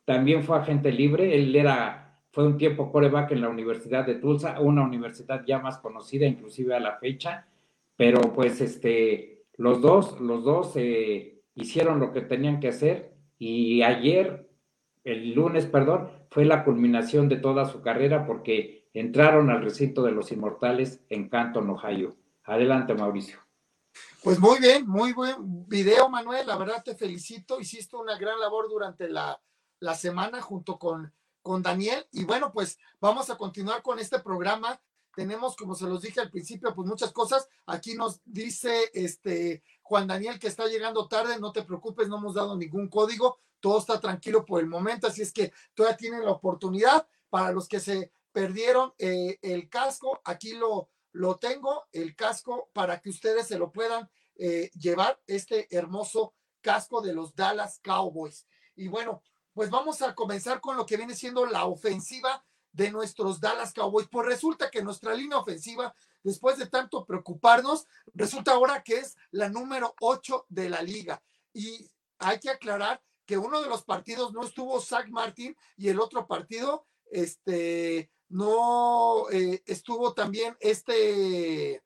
también 0.05 0.43
fue 0.43 0.59
agente 0.59 0.93
libre. 0.93 1.35
Él 1.35 1.55
era, 1.55 2.21
fue 2.33 2.47
un 2.47 2.59
tiempo 2.59 2.91
coreback 2.91 3.33
en 3.33 3.41
la 3.41 3.49
Universidad 3.49 4.05
de 4.05 4.17
Tulsa, 4.17 4.61
una 4.61 4.83
universidad 4.83 5.45
ya 5.47 5.59
más 5.59 5.79
conocida, 5.79 6.27
inclusive 6.27 6.75
a 6.75 6.81
la 6.81 6.99
fecha. 6.99 7.47
Pero 7.97 8.21
pues 8.33 8.61
este, 8.61 9.45
los 9.57 9.81
dos, 9.81 10.21
los 10.21 10.45
dos 10.45 10.73
eh, 10.77 11.41
hicieron 11.55 12.01
lo 12.01 12.13
que 12.13 12.23
tenían 12.23 12.59
que 12.61 12.69
hacer 12.69 13.13
y 13.39 13.83
ayer, 13.83 14.49
el 15.05 15.33
lunes, 15.33 15.67
perdón, 15.67 16.11
fue 16.31 16.45
la 16.45 16.65
culminación 16.65 17.29
de 17.29 17.37
toda 17.37 17.67
su 17.67 17.83
carrera 17.83 18.27
porque 18.27 18.89
entraron 18.95 19.51
al 19.51 19.63
recinto 19.63 20.03
de 20.03 20.13
los 20.13 20.33
inmortales 20.33 21.01
en 21.09 21.29
Canton, 21.29 21.71
Ohio. 21.71 22.17
Adelante, 22.45 22.95
Mauricio. 22.95 23.39
Pues 24.23 24.39
muy 24.39 24.59
bien, 24.61 24.87
muy 24.87 25.13
buen 25.13 25.67
video, 25.67 26.09
Manuel. 26.09 26.47
La 26.47 26.57
verdad 26.57 26.83
te 26.85 26.95
felicito. 26.95 27.61
Hiciste 27.61 27.97
una 27.97 28.17
gran 28.17 28.39
labor 28.39 28.69
durante 28.69 29.09
la, 29.09 29.41
la 29.81 29.95
semana 29.95 30.41
junto 30.41 30.79
con, 30.79 31.13
con 31.43 31.63
Daniel. 31.63 32.07
Y 32.13 32.25
bueno, 32.25 32.53
pues 32.53 32.79
vamos 33.01 33.31
a 33.31 33.37
continuar 33.37 33.83
con 33.83 33.99
este 33.99 34.21
programa. 34.21 34.81
Tenemos, 35.15 35.57
como 35.57 35.75
se 35.75 35.87
los 35.87 36.01
dije 36.03 36.21
al 36.21 36.31
principio, 36.31 36.75
pues 36.75 36.89
muchas 36.89 37.13
cosas. 37.13 37.49
Aquí 37.67 37.95
nos 37.95 38.21
dice 38.25 38.91
este 38.95 39.63
Juan 39.83 40.07
Daniel 40.07 40.39
que 40.39 40.47
está 40.47 40.67
llegando 40.67 41.09
tarde, 41.09 41.39
no 41.39 41.53
te 41.53 41.63
preocupes, 41.63 42.09
no 42.09 42.17
hemos 42.17 42.35
dado 42.35 42.57
ningún 42.57 42.89
código, 42.89 43.39
todo 43.63 43.79
está 43.79 44.01
tranquilo 44.01 44.45
por 44.45 44.61
el 44.61 44.67
momento, 44.67 45.07
así 45.07 45.23
es 45.23 45.33
que 45.33 45.53
todavía 45.73 45.97
tienen 45.97 46.25
la 46.25 46.33
oportunidad. 46.33 47.07
Para 47.31 47.53
los 47.53 47.67
que 47.67 47.81
se 47.81 48.13
perdieron 48.33 48.93
eh, 48.99 49.39
el 49.41 49.71
casco, 49.71 50.21
aquí 50.25 50.53
lo, 50.53 50.91
lo 51.13 51.37
tengo, 51.37 51.87
el 51.93 52.15
casco, 52.15 52.69
para 52.75 53.01
que 53.01 53.09
ustedes 53.09 53.47
se 53.47 53.59
lo 53.59 53.73
puedan 53.73 54.11
eh, 54.37 54.71
llevar, 54.75 55.19
este 55.27 55.75
hermoso 55.75 56.35
casco 56.61 57.01
de 57.01 57.15
los 57.15 57.35
Dallas 57.35 57.81
Cowboys. 57.83 58.47
Y 58.75 58.89
bueno, 58.89 59.23
pues 59.55 59.71
vamos 59.71 60.03
a 60.03 60.15
comenzar 60.15 60.61
con 60.61 60.77
lo 60.77 60.85
que 60.85 60.97
viene 60.97 61.15
siendo 61.15 61.47
la 61.47 61.67
ofensiva 61.67 62.45
de 62.73 62.91
nuestros 62.91 63.41
Dallas 63.41 63.73
Cowboys. 63.73 64.09
Pues 64.11 64.27
resulta 64.27 64.71
que 64.71 64.83
nuestra 64.83 65.15
línea 65.15 65.39
ofensiva, 65.39 65.95
después 66.23 66.59
de 66.59 66.67
tanto 66.67 67.05
preocuparnos, 67.05 67.87
resulta 68.15 68.53
ahora 68.53 68.83
que 68.83 68.97
es 68.99 69.17
la 69.31 69.49
número 69.49 69.95
8 70.01 70.47
de 70.49 70.69
la 70.69 70.83
liga. 70.83 71.23
Y 71.53 71.91
hay 72.19 72.41
que 72.41 72.51
aclarar 72.51 73.03
que 73.27 73.39
uno 73.39 73.63
de 73.63 73.69
los 73.69 73.85
partidos 73.85 74.33
no 74.33 74.45
estuvo 74.45 74.81
Zach 74.81 75.09
Martin 75.09 75.57
y 75.77 75.89
el 75.89 76.01
otro 76.01 76.27
partido, 76.27 76.87
este, 77.11 78.11
no 78.29 79.29
eh, 79.31 79.63
estuvo 79.67 80.15
también 80.15 80.57
este 80.61 81.83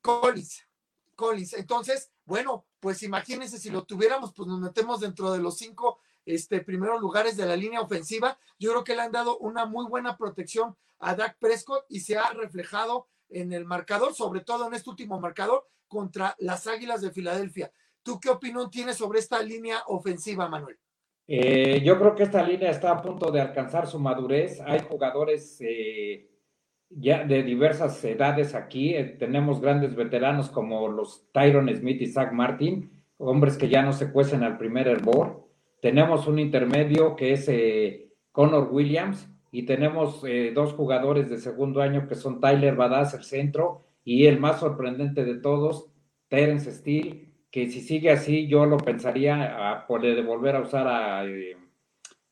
Collins. 0.00 0.66
Collins. 1.14 1.54
Entonces, 1.54 2.10
bueno, 2.24 2.66
pues 2.80 3.02
imagínense 3.02 3.58
si 3.58 3.70
lo 3.70 3.84
tuviéramos, 3.84 4.32
pues 4.32 4.48
nos 4.48 4.60
metemos 4.60 5.00
dentro 5.00 5.30
de 5.32 5.38
los 5.38 5.56
cinco 5.58 6.00
este, 6.24 6.60
primeros 6.60 7.00
lugares 7.00 7.36
de 7.36 7.46
la 7.46 7.56
línea 7.56 7.80
ofensiva. 7.80 8.38
Yo 8.58 8.70
creo 8.70 8.84
que 8.84 8.96
le 8.96 9.02
han 9.02 9.12
dado 9.12 9.38
una 9.38 9.66
muy 9.66 9.86
buena 9.86 10.16
protección 10.16 10.76
a 10.98 11.14
Dak 11.14 11.38
Prescott 11.38 11.84
y 11.88 12.00
se 12.00 12.16
ha 12.16 12.30
reflejado 12.30 13.08
en 13.28 13.52
el 13.52 13.64
marcador, 13.64 14.14
sobre 14.14 14.40
todo 14.40 14.66
en 14.66 14.74
este 14.74 14.90
último 14.90 15.20
marcador 15.20 15.66
contra 15.88 16.36
las 16.38 16.66
Águilas 16.66 17.00
de 17.00 17.10
Filadelfia. 17.10 17.72
¿Tú 18.02 18.18
qué 18.20 18.30
opinión 18.30 18.70
tienes 18.70 18.96
sobre 18.96 19.18
esta 19.18 19.42
línea 19.42 19.78
ofensiva, 19.86 20.48
Manuel? 20.48 20.76
Eh, 21.26 21.80
yo 21.84 21.98
creo 21.98 22.14
que 22.14 22.24
esta 22.24 22.42
línea 22.42 22.70
está 22.70 22.90
a 22.90 23.02
punto 23.02 23.30
de 23.30 23.40
alcanzar 23.40 23.86
su 23.86 23.98
madurez. 23.98 24.60
Hay 24.66 24.80
jugadores 24.80 25.58
eh, 25.60 26.28
ya 26.90 27.24
de 27.24 27.42
diversas 27.42 28.04
edades 28.04 28.54
aquí. 28.54 28.94
Eh, 28.94 29.04
tenemos 29.04 29.60
grandes 29.60 29.94
veteranos 29.94 30.50
como 30.50 30.88
los 30.88 31.30
Tyron 31.32 31.74
Smith 31.74 32.02
y 32.02 32.06
Zach 32.06 32.32
Martin, 32.32 32.90
hombres 33.18 33.56
que 33.56 33.68
ya 33.68 33.82
no 33.82 33.92
se 33.92 34.10
cuecen 34.10 34.42
al 34.42 34.58
primer 34.58 34.88
hervor. 34.88 35.48
Tenemos 35.80 36.26
un 36.26 36.38
intermedio 36.38 37.16
que 37.16 37.32
es 37.32 37.50
Connor 38.30 38.68
Williams 38.72 39.28
y 39.50 39.64
tenemos 39.64 40.22
dos 40.54 40.74
jugadores 40.74 41.28
de 41.28 41.38
segundo 41.38 41.82
año 41.82 42.06
que 42.06 42.14
son 42.14 42.40
Tyler 42.40 42.76
Badass, 42.76 43.14
el 43.14 43.24
centro, 43.24 43.84
y 44.04 44.26
el 44.26 44.38
más 44.38 44.60
sorprendente 44.60 45.24
de 45.24 45.34
todos, 45.34 45.90
Terence 46.28 46.70
Steele, 46.70 47.31
que 47.52 47.68
si 47.68 47.82
sigue 47.82 48.10
así 48.10 48.48
yo 48.48 48.64
lo 48.64 48.78
pensaría 48.78 49.70
a 49.70 49.86
poder 49.86 50.24
volver 50.24 50.56
a 50.56 50.62
usar 50.62 50.88
a, 50.88 51.24
eh, 51.26 51.56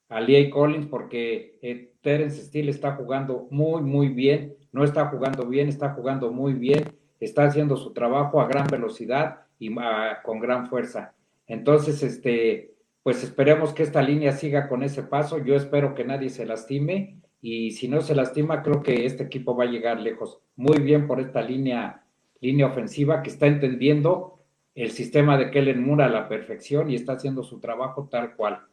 a 0.09 0.21
Lee 0.21 0.49
Collins 0.51 0.87
porque 0.87 1.59
Terence 2.01 2.43
Steele 2.43 2.71
está 2.71 2.97
jugando 2.97 3.47
muy, 3.51 3.83
muy 3.83 4.09
bien, 4.09 4.57
no 4.73 4.83
está 4.83 5.07
jugando 5.07 5.47
bien, 5.47 5.69
está 5.69 5.91
jugando 5.91 6.33
muy 6.33 6.55
bien, 6.55 6.85
está 7.21 7.45
haciendo 7.45 7.77
su 7.77 7.93
trabajo 7.93 8.41
a 8.41 8.49
gran 8.49 8.67
velocidad 8.67 9.43
y 9.59 9.71
con 10.25 10.41
gran 10.41 10.69
fuerza. 10.69 11.13
Entonces, 11.47 12.03
este, 12.03 12.75
pues 13.03 13.23
esperemos 13.23 13.75
que 13.75 13.83
esta 13.83 14.01
línea 14.01 14.33
siga 14.33 14.69
con 14.69 14.83
ese 14.83 15.03
paso. 15.03 15.37
Yo 15.39 15.55
espero 15.55 15.95
que 15.95 16.05
nadie 16.05 16.31
se 16.31 16.47
lastime 16.47 17.21
y 17.43 17.73
si 17.73 17.89
no 17.89 18.01
se 18.01 18.15
lastima, 18.15 18.63
creo 18.63 18.83
que 18.83 19.05
este 19.05 19.25
equipo 19.25 19.55
va 19.55 19.65
a 19.65 19.71
llegar 19.71 20.01
lejos. 20.01 20.41
Muy 20.57 20.79
bien 20.79 21.07
por 21.07 21.21
esta 21.21 21.43
línea, 21.43 22.07
línea 22.41 22.67
ofensiva 22.67 23.23
que 23.23 23.29
está 23.29 23.47
entendiendo 23.47 24.40
el 24.75 24.93
sistema 24.93 25.37
de 25.37 25.51
Kellen 25.51 25.85
Moore 25.85 26.05
a 26.05 26.09
la 26.09 26.29
perfección 26.29 26.91
y 26.91 26.95
está 26.95 27.15
haciendo 27.15 27.43
su 27.43 27.59
trabajo 27.61 28.09
tal 28.11 28.37
cual. 28.37 28.67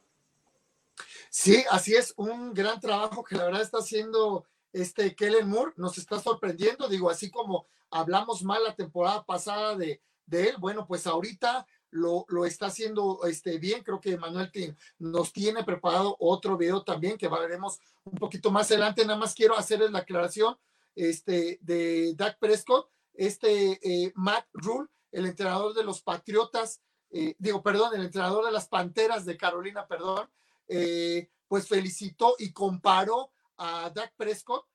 Sí, 1.29 1.63
así 1.69 1.95
es, 1.95 2.13
un 2.17 2.53
gran 2.53 2.79
trabajo 2.79 3.23
que 3.23 3.35
la 3.35 3.45
verdad 3.45 3.61
está 3.61 3.79
haciendo 3.79 4.45
este 4.73 5.15
Kellen 5.15 5.49
Moore, 5.49 5.73
nos 5.75 5.97
está 5.97 6.19
sorprendiendo, 6.19 6.87
digo, 6.87 7.09
así 7.09 7.29
como 7.29 7.67
hablamos 7.89 8.43
mal 8.43 8.63
la 8.63 8.75
temporada 8.75 9.25
pasada 9.25 9.75
de, 9.75 10.01
de 10.25 10.49
él, 10.49 10.55
bueno, 10.59 10.85
pues 10.85 11.07
ahorita 11.07 11.65
lo, 11.91 12.45
está 12.45 12.67
haciendo 12.67 13.19
este, 13.25 13.57
bien. 13.57 13.83
Creo 13.83 13.99
que 13.99 14.17
Manuel 14.17 14.51
nos 14.99 15.33
tiene 15.33 15.63
preparado 15.63 16.15
otro 16.19 16.57
video 16.57 16.83
también 16.83 17.17
que 17.17 17.27
veremos 17.27 17.79
un 18.03 18.17
poquito 18.17 18.51
más 18.51 18.69
adelante. 18.71 19.05
Nada 19.05 19.19
más 19.19 19.33
quiero 19.33 19.57
hacerles 19.57 19.91
la 19.91 19.99
aclaración 19.99 20.55
este, 20.95 21.59
de 21.61 22.13
Dak 22.15 22.37
Prescott, 22.39 22.89
este 23.13 23.79
eh, 23.81 24.11
Matt 24.15 24.45
Rule, 24.53 24.87
el 25.11 25.25
entrenador 25.25 25.73
de 25.73 25.83
los 25.83 26.01
Patriotas, 26.01 26.81
eh, 27.09 27.35
digo, 27.37 27.63
perdón, 27.63 27.95
el 27.95 28.05
entrenador 28.05 28.45
de 28.45 28.51
las 28.51 28.67
Panteras 28.67 29.25
de 29.25 29.37
Carolina, 29.37 29.87
perdón, 29.87 30.29
eh, 30.67 31.29
pues 31.47 31.67
felicitó 31.67 32.35
y 32.39 32.51
comparó 32.51 33.31
a 33.57 33.89
Dak 33.89 34.13
Prescott 34.15 34.65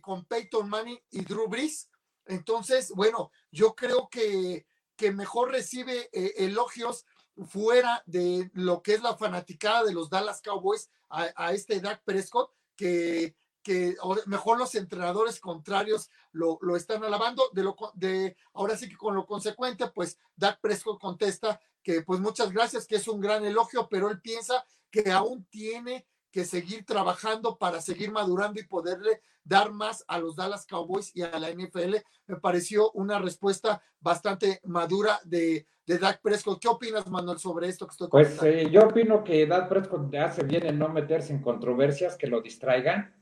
con 0.00 0.24
Peyton 0.24 0.68
Manning 0.68 0.98
y 1.10 1.20
Drew 1.22 1.46
Brees. 1.46 1.90
Entonces, 2.24 2.90
bueno, 2.90 3.30
yo 3.50 3.74
creo 3.74 4.08
que 4.08 4.66
que 4.98 5.12
mejor 5.12 5.52
recibe 5.52 6.10
eh, 6.12 6.34
elogios 6.38 7.06
fuera 7.46 8.02
de 8.04 8.50
lo 8.52 8.82
que 8.82 8.94
es 8.94 9.00
la 9.00 9.16
fanaticada 9.16 9.84
de 9.84 9.94
los 9.94 10.10
Dallas 10.10 10.42
Cowboys 10.42 10.90
a, 11.08 11.52
este 11.52 11.80
Dak 11.80 12.02
Prescott, 12.04 12.50
que, 12.76 13.34
que 13.68 13.96
mejor 14.24 14.56
los 14.56 14.74
entrenadores 14.76 15.40
contrarios 15.40 16.10
lo, 16.32 16.58
están 16.74 17.04
alabando. 17.04 17.50
De 17.52 17.62
lo, 17.62 17.76
de, 17.92 18.34
ahora 18.54 18.78
sí 18.78 18.88
que 18.88 18.96
con 18.96 19.14
lo 19.14 19.26
consecuente, 19.26 19.88
pues 19.88 20.18
Dak 20.36 20.58
Prescott 20.62 20.98
contesta 20.98 21.60
que 21.82 22.00
pues 22.00 22.18
muchas 22.18 22.50
gracias, 22.50 22.86
que 22.86 22.96
es 22.96 23.06
un 23.08 23.20
gran 23.20 23.44
elogio, 23.44 23.86
pero 23.90 24.08
él 24.08 24.22
piensa 24.22 24.64
que 24.90 25.12
aún 25.12 25.44
tiene 25.50 26.06
que 26.30 26.46
seguir 26.46 26.86
trabajando 26.86 27.58
para 27.58 27.82
seguir 27.82 28.10
madurando 28.10 28.58
y 28.58 28.64
poderle 28.64 29.20
dar 29.44 29.70
más 29.70 30.02
a 30.08 30.18
los 30.18 30.36
Dallas 30.36 30.64
Cowboys 30.64 31.14
y 31.14 31.20
a 31.20 31.38
la 31.38 31.50
NFL. 31.50 31.96
Me 32.26 32.36
pareció 32.36 32.90
una 32.92 33.18
respuesta 33.18 33.82
bastante 34.00 34.62
madura 34.64 35.20
de, 35.24 35.66
de 35.84 35.98
Dak 35.98 36.22
Prescott. 36.22 36.58
¿Qué 36.58 36.68
opinas, 36.68 37.06
Manuel, 37.06 37.38
sobre 37.38 37.68
esto 37.68 37.86
que 37.86 37.92
estoy 37.92 38.08
pues, 38.08 38.28
comentando? 38.28 38.62
Pues 38.62 38.72
yo 38.72 38.88
opino 38.88 39.24
que 39.24 39.46
Dak 39.46 39.68
Prescott 39.68 40.14
hace 40.14 40.42
bien 40.42 40.64
en 40.64 40.78
no 40.78 40.88
meterse 40.88 41.34
en 41.34 41.42
controversias 41.42 42.16
que 42.16 42.28
lo 42.28 42.40
distraigan. 42.40 43.14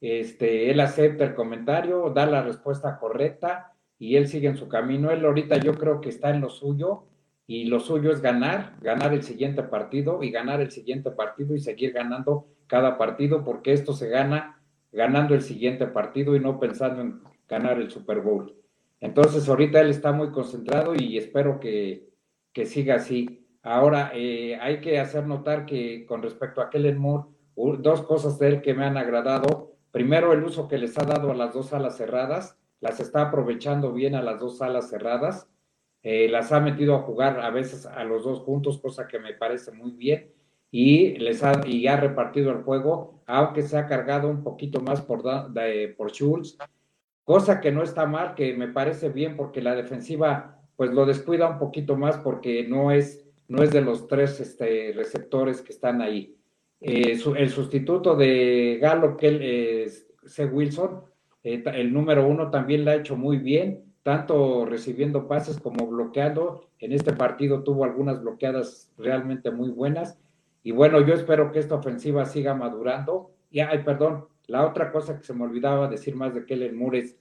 Este, 0.00 0.70
él 0.70 0.80
acepta 0.80 1.24
el 1.24 1.34
comentario, 1.34 2.10
da 2.10 2.26
la 2.26 2.42
respuesta 2.42 2.98
correcta 2.98 3.72
y 3.98 4.16
él 4.16 4.28
sigue 4.28 4.48
en 4.48 4.56
su 4.56 4.68
camino. 4.68 5.10
Él 5.10 5.24
ahorita 5.24 5.58
yo 5.58 5.74
creo 5.74 6.00
que 6.00 6.08
está 6.08 6.30
en 6.30 6.40
lo 6.40 6.48
suyo 6.48 7.04
y 7.46 7.64
lo 7.64 7.80
suyo 7.80 8.12
es 8.12 8.20
ganar, 8.20 8.76
ganar 8.80 9.12
el 9.12 9.22
siguiente 9.22 9.62
partido 9.62 10.22
y 10.22 10.30
ganar 10.30 10.60
el 10.60 10.70
siguiente 10.70 11.10
partido 11.10 11.54
y 11.54 11.60
seguir 11.60 11.92
ganando 11.92 12.46
cada 12.66 12.96
partido 12.96 13.44
porque 13.44 13.72
esto 13.72 13.92
se 13.92 14.08
gana 14.08 14.62
ganando 14.92 15.34
el 15.34 15.42
siguiente 15.42 15.86
partido 15.86 16.34
y 16.34 16.40
no 16.40 16.58
pensando 16.58 17.02
en 17.02 17.20
ganar 17.48 17.78
el 17.78 17.90
Super 17.90 18.20
Bowl. 18.20 18.54
Entonces 19.00 19.48
ahorita 19.48 19.80
él 19.80 19.90
está 19.90 20.12
muy 20.12 20.30
concentrado 20.30 20.94
y 20.94 21.16
espero 21.16 21.58
que, 21.58 22.08
siga 22.64 22.96
así. 22.96 23.46
Ahora 23.62 24.12
eh, 24.14 24.56
hay 24.60 24.80
que 24.80 24.98
hacer 24.98 25.26
notar 25.26 25.66
que 25.66 26.06
con 26.06 26.22
respecto 26.22 26.60
a 26.60 26.70
Kellen 26.70 26.98
Moore, 26.98 27.28
dos 27.56 28.02
cosas 28.02 28.38
de 28.38 28.48
él 28.48 28.62
que 28.62 28.74
me 28.74 28.84
han 28.84 28.96
agradado. 28.96 29.69
Primero, 29.92 30.32
el 30.32 30.44
uso 30.44 30.68
que 30.68 30.78
les 30.78 30.98
ha 30.98 31.04
dado 31.04 31.30
a 31.30 31.34
las 31.34 31.54
dos 31.54 31.72
alas 31.72 31.96
cerradas, 31.96 32.56
las 32.80 33.00
está 33.00 33.22
aprovechando 33.22 33.92
bien 33.92 34.14
a 34.14 34.22
las 34.22 34.40
dos 34.40 34.62
alas 34.62 34.88
cerradas 34.88 35.50
eh, 36.02 36.28
las 36.30 36.50
ha 36.52 36.60
metido 36.60 36.94
a 36.94 37.02
jugar 37.02 37.40
a 37.40 37.50
veces 37.50 37.84
a 37.84 38.04
los 38.04 38.24
dos 38.24 38.40
juntos, 38.40 38.78
cosa 38.78 39.06
que 39.06 39.18
me 39.18 39.34
parece 39.34 39.70
muy 39.70 39.90
bien, 39.90 40.32
y 40.70 41.18
les 41.18 41.42
ha, 41.42 41.60
y 41.66 41.86
ha 41.88 41.96
repartido 41.96 42.50
el 42.52 42.62
juego, 42.62 43.22
aunque 43.26 43.62
se 43.62 43.76
ha 43.76 43.86
cargado 43.86 44.28
un 44.28 44.42
poquito 44.42 44.80
más 44.80 45.02
por, 45.02 45.22
por 45.22 46.10
Schultz, 46.10 46.56
cosa 47.24 47.60
que 47.60 47.70
no 47.70 47.82
está 47.82 48.06
mal, 48.06 48.34
que 48.34 48.54
me 48.54 48.68
parece 48.68 49.10
bien 49.10 49.36
porque 49.36 49.60
la 49.60 49.74
defensiva 49.74 50.56
pues 50.76 50.90
lo 50.92 51.04
descuida 51.04 51.50
un 51.50 51.58
poquito 51.58 51.96
más 51.96 52.16
porque 52.18 52.66
no 52.66 52.90
es, 52.90 53.26
no 53.48 53.62
es 53.62 53.70
de 53.70 53.82
los 53.82 54.08
tres 54.08 54.40
este, 54.40 54.94
receptores 54.94 55.60
que 55.60 55.74
están 55.74 56.00
ahí. 56.00 56.39
Eh, 56.80 57.18
el 57.36 57.50
sustituto 57.50 58.16
de 58.16 58.78
Galo, 58.80 59.16
que 59.16 59.84
es 59.84 60.08
C. 60.24 60.46
Wilson, 60.46 61.02
eh, 61.42 61.62
el 61.66 61.92
número 61.92 62.26
uno 62.26 62.50
también 62.50 62.84
la 62.84 62.92
ha 62.92 62.96
hecho 62.96 63.16
muy 63.16 63.38
bien 63.38 63.90
tanto 64.02 64.64
recibiendo 64.64 65.28
pases 65.28 65.58
como 65.60 65.86
bloqueando. 65.86 66.68
En 66.78 66.92
este 66.92 67.12
partido 67.12 67.62
tuvo 67.62 67.84
algunas 67.84 68.20
bloqueadas 68.20 68.90
realmente 68.96 69.50
muy 69.50 69.70
buenas. 69.70 70.18
Y 70.62 70.72
bueno, 70.72 71.00
yo 71.00 71.14
espero 71.14 71.52
que 71.52 71.58
esta 71.58 71.76
ofensiva 71.76 72.24
siga 72.24 72.54
madurando. 72.54 73.32
Y, 73.50 73.60
ay, 73.60 73.82
perdón, 73.84 74.26
la 74.46 74.66
otra 74.66 74.90
cosa 74.90 75.18
que 75.18 75.24
se 75.24 75.34
me 75.34 75.44
olvidaba 75.44 75.88
decir 75.88 76.16
más 76.16 76.34
de 76.34 76.44
Kellen 76.44 76.76
Moore 76.76 76.98
es, 76.98 77.16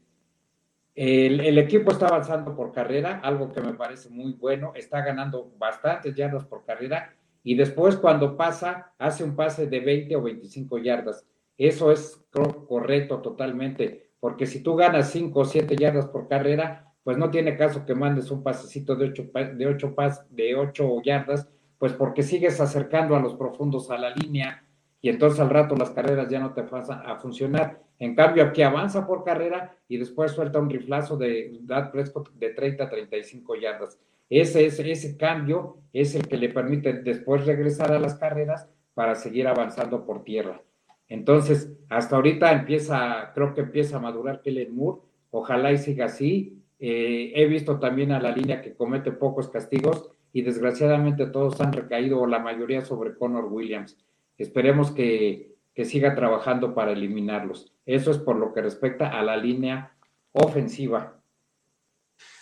el, 0.96 1.40
el, 1.42 1.58
equipo 1.58 1.92
está 1.92 2.08
avanzando 2.08 2.56
por 2.56 2.74
carrera, 2.74 3.22
algo 3.24 3.54
que 3.54 3.62
me 3.62 3.74
parece 3.74 4.10
muy 4.10 4.34
bueno, 4.34 4.74
está 4.76 5.02
ganando 5.02 5.52
bastantes 5.58 6.14
yardas 6.14 6.44
por 6.46 6.66
carrera 6.66 7.16
y 7.44 7.56
después 7.56 7.98
cuando 7.98 8.36
pasa, 8.36 8.94
hace 8.98 9.24
un 9.24 9.36
pase 9.36 9.68
de 9.68 9.80
20 9.80 10.16
o 10.16 10.22
25 10.22 10.78
yardas. 10.80 11.26
Eso 11.58 11.92
es 11.92 12.22
correcto 12.32 13.20
totalmente, 13.22 14.12
porque 14.20 14.46
si 14.46 14.62
tú 14.62 14.76
ganas 14.76 15.12
5 15.12 15.40
o 15.40 15.46
7 15.46 15.76
yardas 15.76 16.08
por 16.08 16.28
carrera, 16.28 16.94
pues 17.04 17.18
no 17.18 17.32
tiene 17.32 17.58
caso 17.58 17.86
que 17.86 17.96
mandes 17.96 18.32
un 18.32 18.44
pasecito 18.44 18.96
de 18.96 19.08
8, 19.08 19.32
de 19.56 19.68
8, 19.68 19.96
pas, 19.96 20.26
de 20.30 20.56
8 20.56 21.02
yardas, 21.04 21.50
pues 21.78 21.94
porque 21.94 22.24
sigues 22.24 22.60
acercando 22.60 23.16
a 23.16 23.20
los 23.20 23.36
profundos 23.36 23.90
a 23.90 23.98
la 23.98 24.10
línea 24.12 24.64
y 25.02 25.10
entonces 25.10 25.40
al 25.40 25.50
rato 25.50 25.76
las 25.76 25.92
carreras 25.92 26.30
ya 26.30 26.40
no 26.40 26.54
te 26.54 26.64
pasan 26.64 27.02
a 27.06 27.16
funcionar. 27.16 27.82
En 28.00 28.16
cambio, 28.16 28.44
aquí 28.44 28.62
avanza 28.62 29.08
por 29.08 29.24
carrera 29.24 29.78
y 29.88 29.98
después 29.98 30.32
suelta 30.32 30.60
un 30.60 30.70
riflazo 30.70 31.18
de 31.18 31.58
Dad 31.62 31.92
Prescott 31.92 32.32
de 32.34 32.50
30 32.50 32.84
a 32.84 32.90
35 32.90 33.56
yardas. 33.56 34.00
Ese, 34.30 34.66
ese, 34.66 34.92
ese 34.92 35.18
cambio 35.18 35.78
es 35.94 36.16
el 36.16 36.28
que 36.28 36.38
le 36.38 36.50
permite 36.50 36.94
después 36.94 37.46
regresar 37.46 37.92
a 37.92 38.00
las 38.00 38.16
carreras 38.16 38.70
para 38.94 39.16
seguir 39.16 39.48
avanzando 39.48 40.06
por 40.06 40.24
tierra. 40.24 40.62
Entonces, 41.08 41.74
hasta 41.90 42.16
ahorita 42.16 42.52
empieza, 42.52 43.32
creo 43.34 43.54
que 43.54 43.62
empieza 43.62 43.98
a 43.98 44.02
madurar 44.02 44.42
Kellen 44.42 44.76
Moore. 44.76 45.02
Ojalá 45.32 45.72
y 45.72 45.78
siga 45.78 46.06
así. 46.06 46.62
Eh, 46.80 47.34
he 47.36 47.46
visto 47.48 47.80
también 47.80 48.12
a 48.12 48.22
la 48.22 48.32
línea 48.32 48.62
que 48.62 48.76
comete 48.76 49.12
pocos 49.12 49.50
castigos 49.50 50.12
y 50.32 50.44
desgraciadamente 50.44 51.26
todos 51.26 51.60
han 51.62 51.74
recaído, 51.74 52.22
o 52.22 52.28
la 52.28 52.40
mayoría, 52.40 52.82
sobre 52.82 53.16
Connor 53.16 53.46
Williams. 53.46 53.98
Esperemos 54.38 54.92
que, 54.92 55.56
que 55.74 55.86
siga 55.86 56.14
trabajando 56.14 56.76
para 56.76 56.92
eliminarlos. 56.92 57.74
Eso 57.86 58.12
es 58.12 58.20
por 58.20 58.36
lo 58.36 58.54
que 58.54 58.62
respecta 58.62 59.10
a 59.10 59.24
la 59.24 59.36
línea 59.36 59.94
ofensiva. 60.32 61.19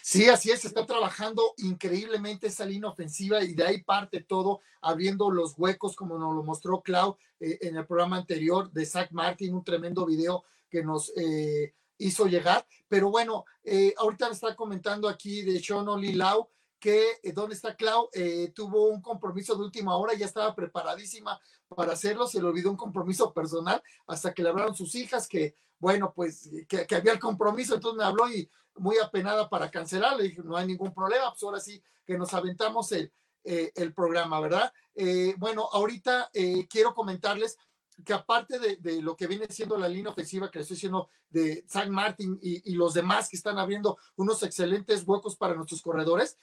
Sí, 0.10 0.30
así 0.30 0.52
es, 0.52 0.64
está 0.64 0.86
trabajando 0.86 1.54
increíblemente 1.58 2.48
esa 2.48 2.64
línea 2.64 2.90
ofensiva 2.90 3.44
y 3.44 3.54
de 3.54 3.66
ahí 3.66 3.84
parte 3.84 4.24
todo, 4.24 4.62
abriendo 4.80 5.30
los 5.30 5.56
huecos 5.58 5.98
como 5.98 6.18
nos 6.18 6.34
lo 6.34 6.44
mostró 6.44 6.82
Clau 6.82 7.18
eh, 7.42 7.58
en 7.64 7.76
el 7.76 7.86
programa 7.86 8.16
anterior 8.16 8.72
de 8.72 8.86
Zach 8.86 9.12
Martin, 9.12 9.54
un 9.54 9.66
tremendo 9.66 10.06
video 10.06 10.46
que 10.70 10.82
nos 10.82 11.12
eh, 11.18 11.74
hizo 11.98 12.26
llegar. 12.26 12.66
Pero 12.88 13.12
bueno, 13.12 13.44
eh, 13.66 13.94
ahorita 13.98 14.30
me 14.30 14.34
está 14.34 14.56
comentando 14.56 15.10
aquí 15.10 15.42
de 15.42 15.62
Sean 15.62 15.90
Oli 15.90 16.14
Lau 16.14 16.48
que 16.80 17.20
dónde 17.34 17.56
está 17.56 17.76
Clau, 17.76 18.10
tuvo 18.54 18.88
un 18.88 19.02
compromiso 19.02 19.56
de 19.56 19.64
última 19.64 19.98
hora, 19.98 20.14
ya 20.14 20.28
estaba 20.28 20.56
preparadísima 20.56 21.38
para 21.76 21.94
hacerlo, 21.94 22.28
se 22.28 22.42
le 22.42 22.48
olvidó 22.48 22.70
un 22.70 22.78
compromiso 22.78 23.34
personal 23.34 23.82
hasta 24.08 24.34
que 24.34 24.44
le 24.44 24.50
hablaron 24.50 24.76
sus 24.76 24.96
hijas 24.96 25.28
que, 25.28 25.56
bueno, 25.80 26.14
pues 26.16 26.50
que, 26.68 26.88
había 26.96 27.14
el 27.14 27.20
compromiso, 27.20 27.76
entonces 27.76 27.98
me 27.98 28.04
habló 28.04 28.30
y 28.30 28.50
muy 28.76 28.98
apenada 28.98 29.50
para 29.50 29.70
cancelar, 29.70 30.18
le 30.18 30.24
dije, 30.24 30.42
no 30.44 30.56
hay 30.56 30.68
ningún 30.68 30.94
problema, 30.94 31.32
pues 31.32 31.44
ahora 31.44 31.60
sí 31.60 31.82
que 32.06 32.18
nos 32.18 32.34
aventamos 32.34 32.92
el, 32.92 33.12
eh, 33.44 33.72
el 33.76 33.94
programa, 33.94 34.40
¿verdad? 34.40 34.72
Eh, 34.96 35.36
bueno, 35.38 35.68
ahorita 35.72 36.30
eh, 36.34 36.68
quiero 36.70 36.94
comentarles 36.94 37.58
que 38.06 38.14
aparte 38.14 38.60
de, 38.60 38.78
de, 38.78 39.02
lo 39.02 39.16
que 39.16 39.26
viene 39.26 39.48
siendo 39.50 39.78
la 39.78 39.90
línea 39.90 40.12
ofensiva 40.12 40.52
que 40.52 40.60
les 40.60 40.66
estoy 40.66 40.76
diciendo 40.76 41.10
de 41.30 41.66
San 41.68 41.90
Martin 41.90 42.38
y, 42.42 42.72
y, 42.72 42.76
los 42.76 42.94
demás 42.94 43.28
que 43.28 43.36
están 43.36 43.58
abriendo 43.58 43.98
unos 44.16 44.44
excelentes 44.44 45.04
huecos 45.06 45.36
para 45.36 45.56
nuestros 45.56 45.82
corredores, 45.82 46.38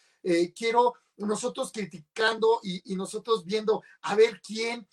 quiero 0.57 0.95
nosotros 1.19 1.71
criticando 1.71 2.59
y, 2.63 2.93
y, 2.93 2.97
nosotros 2.97 3.45
viendo 3.45 3.83
a 4.01 4.15
ver 4.15 4.41
quién 4.41 4.89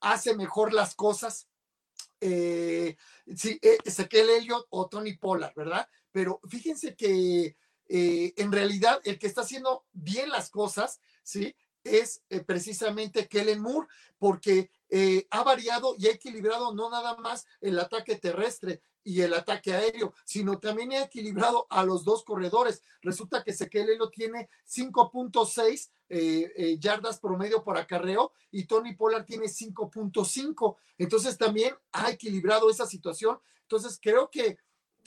hace 0.00 0.36
mejor 0.36 0.72
las 0.72 0.94
cosas. 0.94 1.48
Eh, 2.20 2.96
sí, 3.36 3.60
Ezequiel 3.84 4.30
Elliott 4.30 4.66
o 4.70 4.88
Tony 4.88 5.16
Pollard, 5.16 5.54
¿verdad? 5.54 5.88
pero 6.18 6.40
fíjense 6.48 6.96
que 6.96 7.56
eh, 7.88 8.34
en 8.36 8.52
realidad 8.52 9.00
el 9.04 9.18
que 9.18 9.26
está 9.26 9.42
haciendo 9.42 9.86
bien 9.92 10.30
las 10.30 10.50
cosas, 10.50 11.00
¿sí? 11.22 11.54
Es 11.84 12.22
eh, 12.28 12.40
precisamente 12.40 13.28
Kellen 13.28 13.60
Moore, 13.60 13.88
porque 14.18 14.70
eh, 14.90 15.26
ha 15.30 15.42
variado 15.42 15.94
y 15.98 16.06
ha 16.06 16.12
equilibrado 16.12 16.74
no 16.74 16.90
nada 16.90 17.16
más 17.16 17.46
el 17.60 17.78
ataque 17.78 18.16
terrestre 18.16 18.80
y 19.04 19.22
el 19.22 19.32
ataque 19.34 19.72
aéreo, 19.72 20.12
sino 20.24 20.58
también 20.58 20.92
ha 20.92 21.04
equilibrado 21.04 21.66
a 21.70 21.84
los 21.84 22.04
dos 22.04 22.24
corredores. 22.24 22.82
Resulta 23.00 23.42
que 23.42 23.54
lo 23.96 24.10
tiene 24.10 24.48
5.6 24.66 25.90
eh, 26.10 26.52
eh, 26.56 26.78
yardas 26.78 27.18
promedio 27.18 27.62
por 27.62 27.76
acarreo 27.78 28.32
y 28.50 28.64
Tony 28.64 28.94
Pollard 28.94 29.24
tiene 29.24 29.46
5.5. 29.46 30.76
Entonces 30.98 31.38
también 31.38 31.74
ha 31.92 32.10
equilibrado 32.10 32.70
esa 32.70 32.86
situación. 32.86 33.38
Entonces 33.62 33.98
creo 34.02 34.30
que 34.30 34.58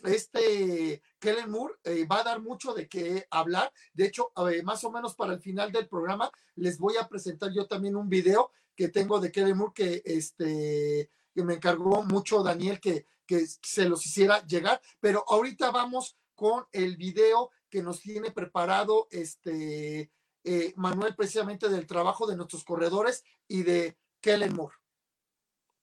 este 0.04 1.02
Kellen 1.20 1.52
Moore 1.52 1.76
eh, 1.84 2.06
va 2.06 2.22
a 2.22 2.24
dar 2.24 2.42
mucho 2.42 2.74
de 2.74 2.88
qué 2.88 3.28
hablar. 3.30 3.72
De 3.94 4.06
hecho, 4.06 4.32
eh, 4.50 4.64
más 4.64 4.84
o 4.84 4.92
menos 4.92 5.16
para 5.16 5.34
el 5.34 5.40
final 5.40 5.72
del 5.72 5.88
programa 5.88 6.32
les 6.56 6.80
voy 6.80 6.98
a 6.98 7.08
presentar 7.08 7.52
yo 7.52 7.68
también 7.68 7.96
un 7.96 8.10
video 8.10 8.52
que 8.76 8.90
tengo 8.90 9.20
de 9.20 9.32
Kellen 9.32 9.58
Moore 9.58 9.74
que, 9.76 10.02
este, 10.06 11.10
que 11.34 11.44
me 11.44 11.56
encargó 11.56 12.04
mucho 12.04 12.44
Daniel 12.44 12.80
que, 12.80 13.06
que 13.26 13.46
se 13.46 13.88
los 13.88 14.06
hiciera 14.06 14.46
llegar. 14.46 14.82
Pero 15.00 15.24
ahorita 15.28 15.72
vamos 15.72 16.18
con 16.36 16.66
el 16.72 16.98
video 16.98 17.52
que 17.70 17.82
nos 17.82 18.02
tiene 18.02 18.32
preparado 18.32 19.08
este 19.12 20.12
eh, 20.44 20.74
Manuel 20.76 21.16
precisamente 21.16 21.70
del 21.70 21.86
trabajo 21.86 22.26
de 22.28 22.36
nuestros 22.36 22.64
corredores 22.64 23.24
y 23.48 23.64
de 23.64 23.98
Kellen 24.20 24.56
Moore. 24.56 24.76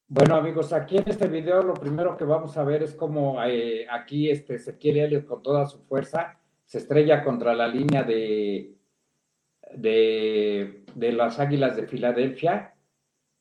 Bueno 0.08 0.36
amigos, 0.36 0.72
aquí 0.72 0.96
en 0.96 1.08
este 1.08 1.28
video 1.28 1.62
lo 1.62 1.74
primero 1.74 2.16
que 2.16 2.24
vamos 2.24 2.56
a 2.56 2.64
ver 2.64 2.82
es 2.82 2.94
cómo 2.94 3.42
eh, 3.44 3.86
aquí 3.90 4.30
este 4.30 4.54
Ezequiel 4.54 4.98
Elliott 4.98 5.26
con 5.26 5.42
toda 5.42 5.66
su 5.66 5.80
fuerza 5.82 6.40
se 6.64 6.78
estrella 6.78 7.22
contra 7.22 7.54
la 7.54 7.68
línea 7.68 8.02
de, 8.02 8.74
de, 9.74 10.84
de 10.94 11.12
las 11.12 11.38
Águilas 11.38 11.76
de 11.76 11.86
Filadelfia 11.86 12.74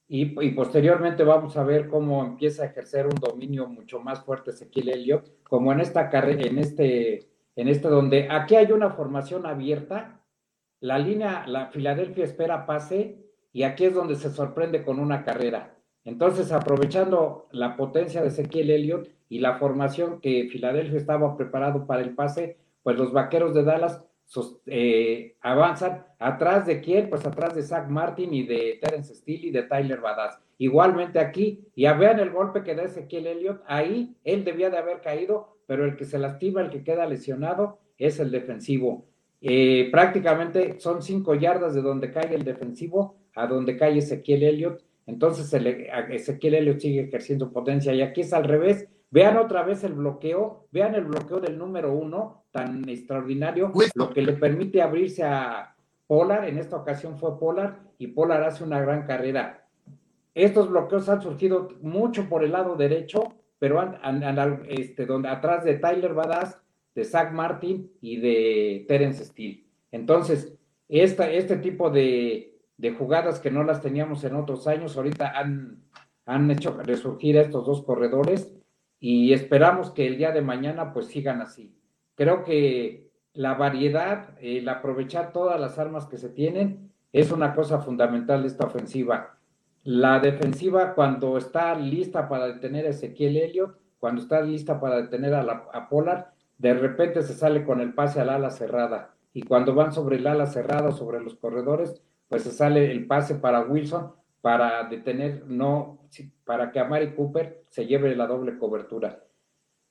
y, 0.09 0.51
posteriormente 0.51 1.23
vamos 1.23 1.57
a 1.57 1.63
ver 1.63 1.89
cómo 1.89 2.23
empieza 2.23 2.63
a 2.63 2.67
ejercer 2.67 3.07
un 3.07 3.15
dominio 3.15 3.67
mucho 3.67 3.99
más 3.99 4.23
fuerte 4.23 4.51
Ezequiel 4.51 4.89
Elliott, 4.89 5.43
como 5.43 5.73
en 5.73 5.81
esta 5.81 6.09
carrera, 6.09 6.43
en 6.47 6.57
este, 6.57 7.27
en 7.55 7.67
este 7.67 7.89
donde 7.89 8.27
aquí 8.31 8.55
hay 8.55 8.71
una 8.71 8.91
formación 8.91 9.45
abierta, 9.45 10.21
la 10.79 10.97
línea, 10.97 11.45
la 11.47 11.67
Filadelfia 11.67 12.23
espera 12.23 12.65
pase 12.65 13.25
y 13.51 13.63
aquí 13.63 13.85
es 13.85 13.93
donde 13.93 14.15
se 14.15 14.29
sorprende 14.29 14.83
con 14.83 14.99
una 14.99 15.23
carrera. 15.25 15.75
Entonces, 16.05 16.53
aprovechando 16.53 17.49
la 17.51 17.75
potencia 17.75 18.21
de 18.21 18.29
Ezequiel 18.29 18.69
Elliott 18.69 19.09
y 19.27 19.39
la 19.39 19.57
formación 19.57 20.21
que 20.21 20.47
Filadelfia 20.49 20.97
estaba 20.97 21.35
preparado 21.35 21.85
para 21.85 22.01
el 22.01 22.15
pase, 22.15 22.57
pues 22.81 22.97
los 22.97 23.11
vaqueros 23.11 23.53
de 23.53 23.63
Dallas 23.63 24.05
eh, 24.65 25.35
avanzan 25.41 26.05
atrás 26.19 26.65
de 26.65 26.81
quién, 26.81 27.09
pues 27.09 27.25
atrás 27.25 27.55
de 27.55 27.63
Zach 27.63 27.87
Martin 27.89 28.33
y 28.33 28.43
de 28.43 28.79
Terence 28.81 29.15
Steele 29.15 29.47
y 29.47 29.51
de 29.51 29.63
Tyler 29.63 29.99
Badass. 29.99 30.39
Igualmente 30.57 31.19
aquí, 31.19 31.65
ya 31.75 31.93
vean 31.93 32.19
el 32.19 32.31
golpe 32.31 32.63
que 32.63 32.75
da 32.75 32.83
Ezequiel 32.83 33.27
Elliott, 33.27 33.61
ahí 33.67 34.15
él 34.23 34.43
debía 34.43 34.69
de 34.69 34.77
haber 34.77 35.01
caído, 35.01 35.57
pero 35.65 35.85
el 35.85 35.95
que 35.95 36.05
se 36.05 36.17
lastima, 36.17 36.61
el 36.61 36.69
que 36.69 36.83
queda 36.83 37.05
lesionado, 37.05 37.79
es 37.97 38.19
el 38.19 38.31
defensivo. 38.31 39.05
Eh, 39.41 39.89
prácticamente 39.91 40.79
son 40.79 41.01
cinco 41.01 41.35
yardas 41.35 41.75
de 41.75 41.81
donde 41.81 42.11
cae 42.11 42.33
el 42.33 42.43
defensivo 42.43 43.17
a 43.35 43.45
donde 43.45 43.77
cae 43.77 43.99
Ezequiel 43.99 44.43
Elliott 44.43 44.81
entonces 45.07 45.51
Ezequiel 46.09 46.55
Elliott 46.55 46.79
sigue 46.79 47.01
ejerciendo 47.01 47.51
potencia 47.51 47.93
y 47.93 48.01
aquí 48.01 48.21
es 48.21 48.33
al 48.33 48.43
revés. 48.43 48.87
Vean 49.09 49.37
otra 49.37 49.63
vez 49.63 49.83
el 49.83 49.93
bloqueo, 49.93 50.67
vean 50.71 50.95
el 50.95 51.05
bloqueo 51.05 51.39
del 51.39 51.57
número 51.57 51.93
uno, 51.93 52.43
tan 52.51 52.87
extraordinario, 52.89 53.71
lo 53.95 54.09
que 54.09 54.21
le 54.21 54.33
permite 54.33 54.81
abrirse 54.81 55.23
a 55.23 55.75
Polar, 56.07 56.47
en 56.47 56.57
esta 56.57 56.77
ocasión 56.77 57.17
fue 57.17 57.39
Polar, 57.39 57.79
y 57.97 58.07
Polar 58.07 58.43
hace 58.43 58.63
una 58.63 58.81
gran 58.81 59.05
carrera. 59.05 59.65
Estos 60.33 60.69
bloqueos 60.69 61.07
han 61.09 61.21
surgido 61.21 61.69
mucho 61.81 62.27
por 62.29 62.43
el 62.43 62.51
lado 62.51 62.75
derecho, 62.75 63.23
pero 63.59 63.81
este, 64.69 65.05
donde, 65.05 65.29
atrás 65.29 65.63
de 65.63 65.75
Tyler 65.75 66.13
Badass, 66.13 66.61
de 66.93 67.03
Zach 67.03 67.31
Martin 67.31 67.91
y 68.01 68.17
de 68.17 68.85
Terence 68.87 69.25
Steele. 69.25 69.65
Entonces, 69.91 70.53
esta, 70.89 71.29
este 71.29 71.57
tipo 71.57 71.89
de, 71.89 72.57
de 72.77 72.91
jugadas 72.91 73.39
que 73.39 73.51
no 73.51 73.63
las 73.63 73.81
teníamos 73.81 74.23
en 74.23 74.35
otros 74.35 74.67
años. 74.67 74.95
Ahorita 74.95 75.31
han, 75.37 75.83
han 76.25 76.49
hecho 76.51 76.77
resurgir 76.83 77.37
a 77.37 77.41
estos 77.41 77.65
dos 77.65 77.83
corredores 77.83 78.56
y 78.99 79.33
esperamos 79.33 79.91
que 79.91 80.07
el 80.07 80.17
día 80.17 80.31
de 80.31 80.41
mañana 80.41 80.93
pues 80.93 81.07
sigan 81.07 81.41
así. 81.41 81.75
Creo 82.15 82.43
que 82.43 83.11
la 83.33 83.53
variedad, 83.53 84.35
el 84.41 84.67
aprovechar 84.67 85.31
todas 85.31 85.59
las 85.59 85.77
armas 85.77 86.07
que 86.07 86.17
se 86.17 86.29
tienen 86.29 86.91
es 87.13 87.31
una 87.31 87.53
cosa 87.53 87.79
fundamental 87.79 88.41
de 88.41 88.47
esta 88.47 88.65
ofensiva. 88.65 89.37
La 89.83 90.19
defensiva 90.19 90.95
cuando 90.95 91.37
está 91.37 91.75
lista 91.75 92.27
para 92.27 92.47
detener 92.47 92.85
a 92.85 92.89
Ezequiel 92.89 93.37
Elliott, 93.37 93.77
cuando 93.99 94.21
está 94.21 94.41
lista 94.41 94.79
para 94.79 94.97
detener 94.97 95.33
a, 95.33 95.43
la, 95.43 95.67
a 95.71 95.87
Pollard, 95.87 96.25
de 96.57 96.73
repente 96.73 97.21
se 97.21 97.33
sale 97.33 97.63
con 97.63 97.79
el 97.79 97.93
pase 97.93 98.19
al 98.19 98.29
ala 98.29 98.49
cerrada. 98.49 99.13
Y 99.33 99.43
cuando 99.43 99.75
van 99.75 99.93
sobre 99.93 100.17
el 100.17 100.27
ala 100.27 100.47
cerrada, 100.47 100.91
sobre 100.91 101.21
los 101.21 101.35
corredores, 101.35 102.01
pues 102.27 102.43
se 102.43 102.51
sale 102.51 102.91
el 102.91 103.05
pase 103.05 103.35
para 103.35 103.61
Wilson 103.61 104.13
para 104.41 104.83
detener, 104.85 105.45
no, 105.47 105.96
para 106.47 106.71
que 106.71 106.79
Amari 106.79 107.13
Cooper 107.13 107.65
se 107.69 107.85
lleve 107.85 108.15
la 108.15 108.25
doble 108.25 108.57
cobertura. 108.57 109.23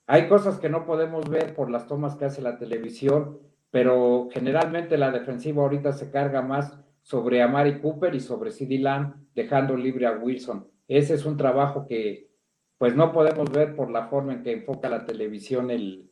Hay 0.08 0.26
cosas 0.26 0.58
que 0.58 0.70
no 0.70 0.86
podemos 0.86 1.28
ver 1.28 1.54
por 1.54 1.70
las 1.70 1.86
tomas 1.86 2.16
que 2.16 2.24
hace 2.24 2.40
la 2.42 2.58
televisión, 2.58 3.38
pero 3.70 4.28
generalmente 4.32 4.96
la 4.96 5.10
defensiva 5.10 5.62
ahorita 5.62 5.92
se 5.92 6.10
carga 6.10 6.42
más 6.42 6.78
sobre 7.02 7.42
Amari 7.42 7.80
Cooper 7.80 8.14
y 8.14 8.20
sobre 8.20 8.50
CD 8.50 8.78
Lamb, 8.78 9.14
dejando 9.34 9.76
libre 9.76 10.06
a 10.06 10.12
Wilson. 10.12 10.66
Ese 10.88 11.14
es 11.14 11.26
un 11.26 11.36
trabajo 11.36 11.86
que 11.86 12.30
pues 12.78 12.96
no 12.96 13.12
podemos 13.12 13.50
ver 13.50 13.76
por 13.76 13.90
la 13.90 14.08
forma 14.08 14.32
en 14.32 14.42
que 14.42 14.52
enfoca 14.52 14.88
la 14.88 15.04
televisión 15.04 15.70
el, 15.70 16.10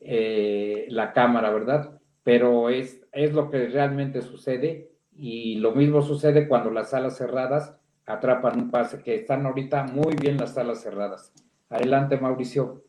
eh, 0.00 0.86
la 0.90 1.12
cámara, 1.12 1.50
¿verdad? 1.50 2.00
Pero 2.22 2.70
es, 2.70 3.06
es 3.12 3.32
lo 3.32 3.50
que 3.50 3.66
realmente 3.68 4.22
sucede 4.22 4.92
y 5.12 5.56
lo 5.56 5.72
mismo 5.72 6.02
sucede 6.02 6.48
cuando 6.48 6.70
las 6.70 6.90
salas 6.90 7.16
cerradas 7.16 7.78
atrapan 8.12 8.58
un 8.58 8.70
pase, 8.70 9.02
que 9.02 9.16
están 9.16 9.46
ahorita 9.46 9.84
muy 9.84 10.14
bien 10.14 10.36
las 10.36 10.54
salas 10.54 10.82
cerradas. 10.82 11.32
Adelante, 11.68 12.18
Mauricio. 12.18 12.84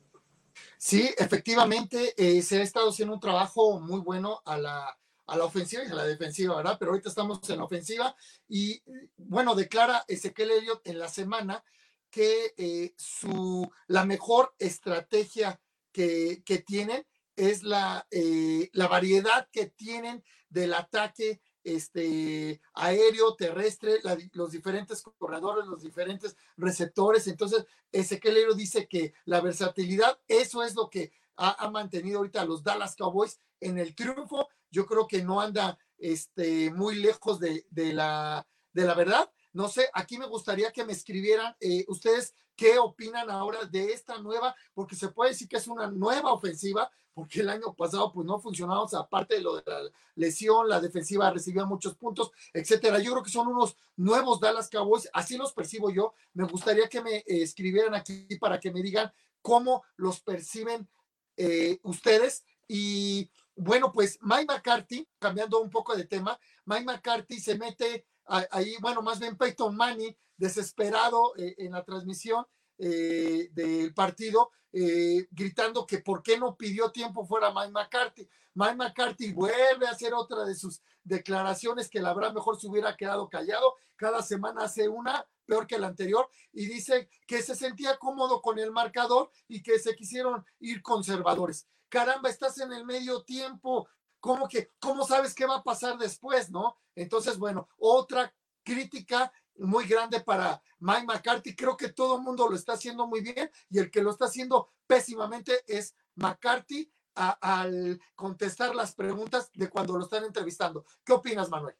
Sí, 0.77 1.09
efectivamente, 1.17 2.13
eh, 2.17 2.41
se 2.41 2.59
ha 2.59 2.63
estado 2.63 2.89
haciendo 2.89 3.13
un 3.13 3.19
trabajo 3.19 3.79
muy 3.79 4.01
bueno 4.01 4.41
a 4.45 4.57
la, 4.57 4.99
a 5.27 5.37
la 5.37 5.45
ofensiva 5.45 5.83
y 5.83 5.91
a 5.91 5.95
la 5.95 6.03
defensiva, 6.03 6.57
¿verdad? 6.57 6.75
Pero 6.77 6.91
ahorita 6.91 7.09
estamos 7.09 7.49
en 7.49 7.57
la 7.57 7.63
ofensiva 7.63 8.15
y, 8.47 8.83
bueno, 9.17 9.55
declara 9.55 10.03
Ezequiel 10.07 10.51
Elliott 10.51 10.85
en 10.85 10.99
la 10.99 11.07
semana 11.07 11.63
que 12.09 12.53
eh, 12.57 12.93
su, 12.97 13.67
la 13.87 14.05
mejor 14.05 14.53
estrategia 14.59 15.59
que, 15.91 16.43
que 16.45 16.59
tienen 16.59 17.05
es 17.35 17.63
la, 17.63 18.05
eh, 18.11 18.69
la 18.73 18.87
variedad 18.87 19.47
que 19.51 19.67
tienen 19.67 20.23
del 20.49 20.73
ataque 20.73 21.41
este, 21.63 22.61
aéreo, 22.73 23.35
terrestre, 23.35 23.99
los 24.33 24.51
diferentes 24.51 25.01
corredores, 25.17 25.65
los 25.65 25.81
diferentes 25.81 26.35
receptores. 26.57 27.27
Entonces, 27.27 27.65
Ezequiel 27.91 28.55
dice 28.55 28.87
que 28.87 29.13
la 29.25 29.41
versatilidad, 29.41 30.19
eso 30.27 30.63
es 30.63 30.75
lo 30.75 30.89
que 30.89 31.11
ha, 31.35 31.69
mantenido 31.69 32.19
ahorita 32.19 32.41
a 32.41 32.45
los 32.45 32.63
Dallas 32.63 32.95
Cowboys 32.95 33.39
en 33.59 33.77
el 33.77 33.95
triunfo. 33.95 34.49
Yo 34.69 34.85
creo 34.85 35.07
que 35.07 35.23
no 35.23 35.41
anda 35.41 35.77
este, 35.97 36.71
muy 36.71 36.95
lejos 36.95 37.39
de, 37.39 37.65
la, 37.71 38.47
de 38.73 38.83
la 38.83 38.93
verdad. 38.93 39.31
No 39.51 39.67
sé, 39.67 39.89
aquí 39.93 40.17
me 40.17 40.27
gustaría 40.27 40.71
que 40.71 40.85
me 40.85 40.93
escribieran 40.93 41.55
eh, 41.59 41.85
ustedes 41.87 42.33
qué 42.55 42.77
opinan 42.79 43.29
ahora 43.29 43.65
de 43.65 43.93
esta 43.93 44.17
nueva, 44.19 44.55
porque 44.73 44.95
se 44.95 45.09
puede 45.09 45.31
decir 45.31 45.47
que 45.47 45.57
es 45.57 45.67
una 45.67 45.89
nueva 45.89 46.33
ofensiva, 46.33 46.91
porque 47.13 47.41
el 47.41 47.49
año 47.49 47.73
pasado 47.73 48.11
pues 48.11 48.25
no 48.25 48.39
funcionaba, 48.39 48.85
aparte 48.97 49.35
de 49.35 49.41
lo 49.41 49.55
de 49.55 49.63
la 49.65 49.81
lesión, 50.15 50.67
la 50.67 50.79
defensiva 50.79 51.31
recibía 51.31 51.65
muchos 51.65 51.95
puntos, 51.95 52.31
etcétera. 52.53 52.99
Yo 52.99 53.11
creo 53.11 53.23
que 53.23 53.29
son 53.29 53.47
unos 53.47 53.77
nuevos 53.95 54.39
Dallas 54.39 54.69
Cowboys, 54.69 55.09
así 55.13 55.37
los 55.37 55.53
percibo 55.53 55.91
yo. 55.91 56.13
Me 56.33 56.45
gustaría 56.45 56.87
que 56.89 57.01
me 57.01 57.17
eh, 57.17 57.23
escribieran 57.27 57.93
aquí 57.95 58.27
para 58.39 58.59
que 58.59 58.71
me 58.71 58.81
digan 58.81 59.11
cómo 59.41 59.83
los 59.95 60.21
perciben 60.21 60.89
eh, 61.37 61.79
ustedes. 61.83 62.43
Y 62.67 63.29
bueno, 63.55 63.91
pues 63.91 64.17
Mike 64.21 64.45
McCarthy, 64.47 65.07
cambiando 65.19 65.61
un 65.61 65.69
poco 65.69 65.95
de 65.95 66.05
tema, 66.05 66.39
Mike 66.65 66.85
McCarthy 66.85 67.39
se 67.39 67.57
mete 67.57 68.05
ahí, 68.25 68.75
bueno, 68.81 69.01
más 69.01 69.19
bien 69.19 69.37
Peyton 69.37 69.75
Manning, 69.75 70.15
desesperado 70.37 71.35
eh, 71.37 71.55
en 71.57 71.73
la 71.73 71.83
transmisión 71.83 72.45
del 72.85 73.93
partido, 73.93 74.51
eh, 74.71 75.27
gritando 75.31 75.85
que 75.85 75.99
por 75.99 76.23
qué 76.23 76.37
no 76.37 76.55
pidió 76.55 76.91
tiempo 76.91 77.25
fuera 77.25 77.53
Mike 77.53 77.71
McCarthy. 77.71 78.27
Mike 78.55 78.75
McCarthy 78.75 79.31
vuelve 79.31 79.87
a 79.87 79.91
hacer 79.91 80.13
otra 80.13 80.43
de 80.43 80.55
sus 80.55 80.81
declaraciones 81.03 81.89
que 81.89 82.01
la 82.01 82.13
verdad 82.13 82.33
mejor 82.33 82.59
se 82.59 82.67
hubiera 82.67 82.95
quedado 82.95 83.29
callado. 83.29 83.75
Cada 83.95 84.21
semana 84.21 84.63
hace 84.63 84.89
una 84.89 85.25
peor 85.45 85.67
que 85.67 85.77
la 85.77 85.87
anterior 85.87 86.27
y 86.51 86.65
dice 86.65 87.09
que 87.27 87.41
se 87.41 87.55
sentía 87.55 87.97
cómodo 87.97 88.41
con 88.41 88.59
el 88.59 88.71
marcador 88.71 89.29
y 89.47 89.61
que 89.61 89.79
se 89.79 89.95
quisieron 89.95 90.45
ir 90.59 90.81
conservadores. 90.81 91.67
Caramba, 91.89 92.29
estás 92.29 92.59
en 92.59 92.73
el 92.73 92.85
medio 92.85 93.23
tiempo. 93.23 93.87
¿Cómo 94.19 94.47
que, 94.47 94.71
cómo 94.79 95.05
sabes 95.05 95.35
qué 95.35 95.45
va 95.45 95.57
a 95.57 95.63
pasar 95.63 95.97
después, 95.97 96.49
no? 96.49 96.77
Entonces, 96.95 97.37
bueno, 97.37 97.67
otra 97.77 98.33
crítica 98.63 99.31
muy 99.57 99.85
grande 99.85 100.19
para 100.21 100.61
Mike 100.79 101.05
McCarthy. 101.05 101.55
Creo 101.55 101.77
que 101.77 101.89
todo 101.89 102.17
el 102.17 102.23
mundo 102.23 102.47
lo 102.47 102.55
está 102.55 102.73
haciendo 102.73 103.07
muy 103.07 103.21
bien 103.21 103.49
y 103.69 103.79
el 103.79 103.89
que 103.91 104.01
lo 104.01 104.11
está 104.11 104.25
haciendo 104.25 104.69
pésimamente 104.87 105.63
es 105.67 105.95
McCarthy 106.15 106.91
al 107.15 107.99
contestar 108.15 108.75
las 108.75 108.95
preguntas 108.95 109.51
de 109.53 109.69
cuando 109.69 109.97
lo 109.97 110.03
están 110.03 110.23
entrevistando. 110.23 110.85
¿Qué 111.03 111.13
opinas, 111.13 111.49
Manuel? 111.49 111.75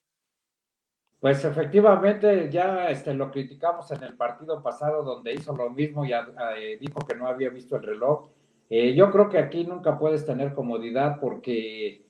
Pues 1.19 1.43
efectivamente 1.45 2.49
ya 2.51 2.89
este, 2.89 3.13
lo 3.13 3.31
criticamos 3.31 3.89
en 3.91 4.03
el 4.03 4.15
partido 4.15 4.61
pasado 4.61 5.03
donde 5.03 5.33
hizo 5.33 5.55
lo 5.55 5.69
mismo 5.69 6.05
y 6.05 6.11
eh, 6.11 6.77
dijo 6.79 6.99
que 6.99 7.15
no 7.15 7.27
había 7.27 7.49
visto 7.49 7.77
el 7.77 7.83
reloj. 7.83 8.29
Eh, 8.69 8.93
yo 8.93 9.09
creo 9.09 9.29
que 9.29 9.37
aquí 9.37 9.63
nunca 9.63 9.97
puedes 9.97 10.25
tener 10.25 10.53
comodidad 10.53 11.19
porque 11.19 12.05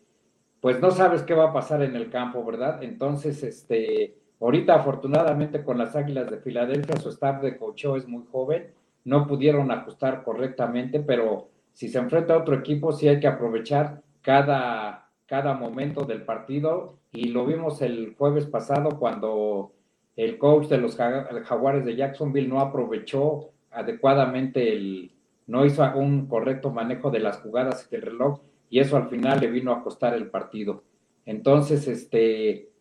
pues 0.60 0.80
no 0.80 0.92
sabes 0.92 1.24
qué 1.24 1.34
va 1.34 1.50
a 1.50 1.54
pasar 1.54 1.84
en 1.84 1.96
el 1.96 2.10
campo, 2.10 2.44
¿verdad? 2.44 2.82
Entonces, 2.82 3.44
este, 3.44 4.18
Ahorita, 4.44 4.76
afortunadamente, 4.76 5.64
con 5.64 5.78
las 5.78 5.96
Águilas 5.96 6.30
de 6.30 6.38
Filadelfia, 6.38 6.98
su 6.98 7.08
staff 7.08 7.42
de 7.42 7.56
cocheo 7.56 7.96
es 7.96 8.10
muy 8.10 8.26
joven, 8.30 8.72
no 9.06 9.26
pudieron 9.26 9.72
ajustar 9.72 10.22
correctamente, 10.22 11.00
pero 11.00 11.48
si 11.72 11.88
se 11.88 11.98
enfrenta 11.98 12.34
a 12.34 12.40
otro 12.40 12.56
equipo, 12.56 12.92
sí 12.92 13.08
hay 13.08 13.22
que 13.22 13.28
aprovechar 13.28 14.02
cada, 14.22 15.08
cada 15.28 15.54
momento 15.54 16.04
del 16.04 16.24
partido. 16.24 16.98
Y 17.14 17.30
lo 17.30 17.46
vimos 17.46 17.82
el 17.82 18.16
jueves 18.18 18.46
pasado 18.46 19.00
cuando 19.00 19.72
el 20.18 20.38
coach 20.38 20.68
de 20.68 20.78
los 20.78 20.98
Jaguares 20.98 21.86
de 21.86 21.96
Jacksonville 21.96 22.50
no 22.50 22.60
aprovechó 22.60 23.52
adecuadamente 23.72 24.74
el, 24.74 25.14
no 25.48 25.64
hizo 25.64 25.90
un 25.96 26.28
correcto 26.28 26.70
manejo 26.70 27.12
de 27.12 27.20
las 27.20 27.38
jugadas 27.40 27.90
del 27.90 28.02
reloj 28.02 28.42
y 28.70 28.82
eso 28.82 28.98
al 28.98 29.08
final 29.08 29.40
le 29.40 29.48
vino 29.48 29.72
a 29.72 29.82
costar 29.82 30.14
el 30.14 30.30
partido. 30.30 30.84
Entonces, 31.26 31.88
este, 31.88 32.73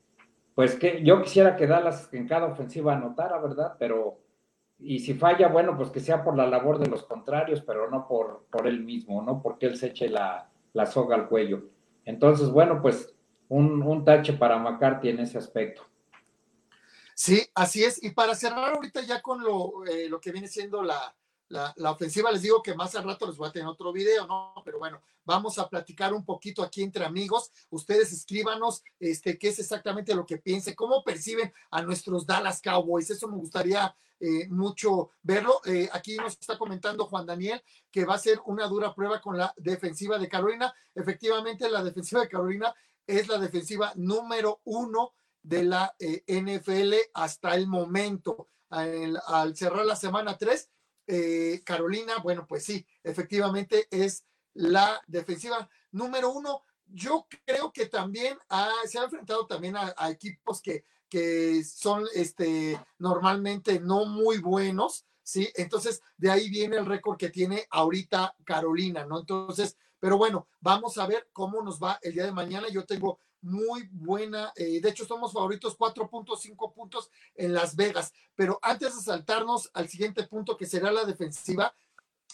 pues 0.55 0.75
que 0.77 1.03
yo 1.03 1.23
quisiera 1.23 1.57
que 1.57 1.67
Dallas 1.67 2.09
en 2.13 2.29
cada 2.29 2.47
ofensiva 2.47 2.95
anotara, 2.95 3.39
¿verdad? 3.39 3.77
Pero, 3.79 4.21
y 4.79 4.99
si 5.01 5.15
falla, 5.15 5.49
bueno, 5.49 5.77
pues 5.77 5.91
que 5.91 6.01
sea 6.01 6.23
por 6.23 6.37
la 6.37 6.47
labor 6.47 6.79
de 6.79 6.89
los 6.89 7.05
contrarios, 7.05 7.63
pero 7.63 7.91
no 7.91 8.07
por, 8.07 8.47
por 8.51 8.67
él 8.67 8.81
mismo, 8.81 9.23
¿no? 9.23 9.41
Porque 9.41 9.67
él 9.67 9.77
se 9.77 9.89
eche 9.89 10.09
la, 10.09 10.51
soga 10.87 11.17
al 11.17 11.29
cuello. 11.29 11.65
Entonces, 12.05 12.51
bueno, 12.51 12.83
pues 12.83 13.15
un, 13.49 13.83
un 13.83 14.05
tache 14.05 14.35
para 14.35 14.59
McCarthy 14.59 15.11
en 15.11 15.21
ese 15.21 15.39
aspecto. 15.39 15.83
Sí, 17.15 17.47
así 17.55 17.85
es. 17.85 18.03
Y 18.03 18.11
para 18.11 18.35
cerrar 18.35 18.75
ahorita 18.75 19.03
ya 19.03 19.23
con 19.23 19.43
lo, 19.43 19.85
eh, 19.87 20.09
lo 20.09 20.21
que 20.21 20.33
viene 20.33 20.49
siendo 20.49 20.83
la, 20.83 21.15
la, 21.53 21.91
ofensiva, 21.91 22.31
les 22.33 22.43
digo 22.43 22.63
que 22.63 22.75
más 22.75 22.95
al 22.95 23.05
rato 23.05 23.27
les 23.27 23.37
voy 23.37 23.49
a 23.49 23.53
tener 23.53 23.69
otro 23.69 23.93
video, 23.93 24.27
¿no? 24.27 24.55
Pero 24.65 24.79
bueno, 24.79 25.03
vamos 25.25 25.59
a 25.59 25.69
platicar 25.69 26.15
un 26.15 26.25
poquito 26.25 26.63
aquí 26.63 26.83
entre 26.83 27.05
amigos. 27.05 27.51
Ustedes 27.71 28.13
escríbanos 28.13 28.83
este, 28.99 29.39
qué 29.39 29.49
es 29.49 29.59
exactamente 29.59 30.15
lo 30.15 30.25
que 30.25 30.39
piensen, 30.39 30.75
cómo 30.75 31.05
perciben 31.05 31.53
a 31.71 31.83
nuestros 31.83 32.27
Dallas 32.27 32.61
Cowboys. 32.63 33.11
Eso 33.11 33.29
me 33.29 33.37
gustaría 33.37 33.95
eh, 34.19 34.49
mucho 34.49 35.11
verlo. 35.23 35.61
Eh, 35.67 35.89
aquí 35.93 36.17
nos 36.17 36.39
está 36.41 36.57
comentando 36.57 37.07
Juan 37.07 37.27
Daniel 37.27 37.63
que 37.91 38.05
va 38.05 38.15
a 38.15 38.19
ser 38.19 38.41
una 38.47 38.67
dura 38.67 38.95
prueba 38.95 39.21
con 39.21 39.37
la 39.37 39.53
defensiva 39.57 40.19
de 40.19 40.29
Carolina. 40.29 40.73
Efectivamente, 40.95 41.69
la 41.69 41.85
defensiva 41.85 42.23
de 42.23 42.29
Carolina 42.29 42.75
es 43.07 43.29
la 43.29 43.39
defensiva 43.39 43.93
número 43.97 44.61
uno 44.65 45.13
de 45.43 45.65
la 45.65 45.95
eh, 45.99 46.23
NFL 46.29 46.95
hasta 47.15 47.55
el 47.55 47.67
momento. 47.67 48.49
Al, 48.71 49.55
cerrar 49.55 49.85
la 49.85 49.97
semana 49.97 50.39
3, 50.39 50.71
eh, 51.07 51.63
Carolina, 51.65 52.19
bueno, 52.23 52.47
pues 52.47 52.65
sí, 52.65 52.87
efectivamente 53.03 53.89
es 53.91 54.25
la 54.55 55.01
defensiva 55.07 55.69
número 55.91 56.31
uno. 56.31 56.63
Yo 56.87 57.27
creo 57.45 57.73
que 57.73 57.87
también 57.87 58.37
se 58.87 58.99
ha 58.99 59.05
enfrentado 59.05 59.47
también 59.47 59.77
a, 59.77 60.11
equipos 60.11 60.61
que, 60.61 60.85
que 61.09 61.65
son 61.65 62.05
este, 62.15 62.79
normalmente 62.99 63.81
no 63.81 64.05
muy 64.05 64.39
buenos, 64.39 65.07
¿sí? 65.23 65.49
Entonces, 65.55 66.03
de 66.17 66.31
ahí 66.31 66.51
viene 66.51 66.77
el 66.77 66.87
récord 66.87 67.17
que 67.17 67.31
tiene 67.31 67.67
ahorita 67.71 68.35
Carolina, 68.45 69.07
¿no? 69.07 69.21
Entonces, 69.21 69.77
pero 69.99 70.19
bueno, 70.19 70.49
vamos 70.61 70.99
a 70.99 71.07
ver 71.07 71.29
cómo 71.33 71.63
nos 71.63 71.81
va 71.81 71.99
el 72.03 72.13
día 72.13 72.25
de 72.25 72.33
mañana. 72.33 72.69
Yo 72.69 72.85
tengo 72.85 73.21
muy 73.43 73.89
buena. 73.93 74.53
Eh, 74.57 74.81
de 74.81 74.89
hecho, 74.89 75.05
somos 75.05 75.33
favoritos 75.33 75.77
4.5 75.77 76.73
puntos 76.73 77.11
en 77.35 77.53
Las 77.53 77.77
Vegas. 77.77 78.13
Pero 78.35 78.59
antes 78.63 78.97
de 78.97 79.03
saltarnos 79.03 79.71
al 79.75 79.89
siguiente 79.89 80.23
punto, 80.25 80.57
que 80.57 80.67
será 80.67 80.91
la 80.91 81.05
defensiva, 81.05 81.75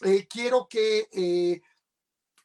eh, 0.02 0.26
quiero 0.28 0.68
que 0.68 1.08
eh, 1.10 1.60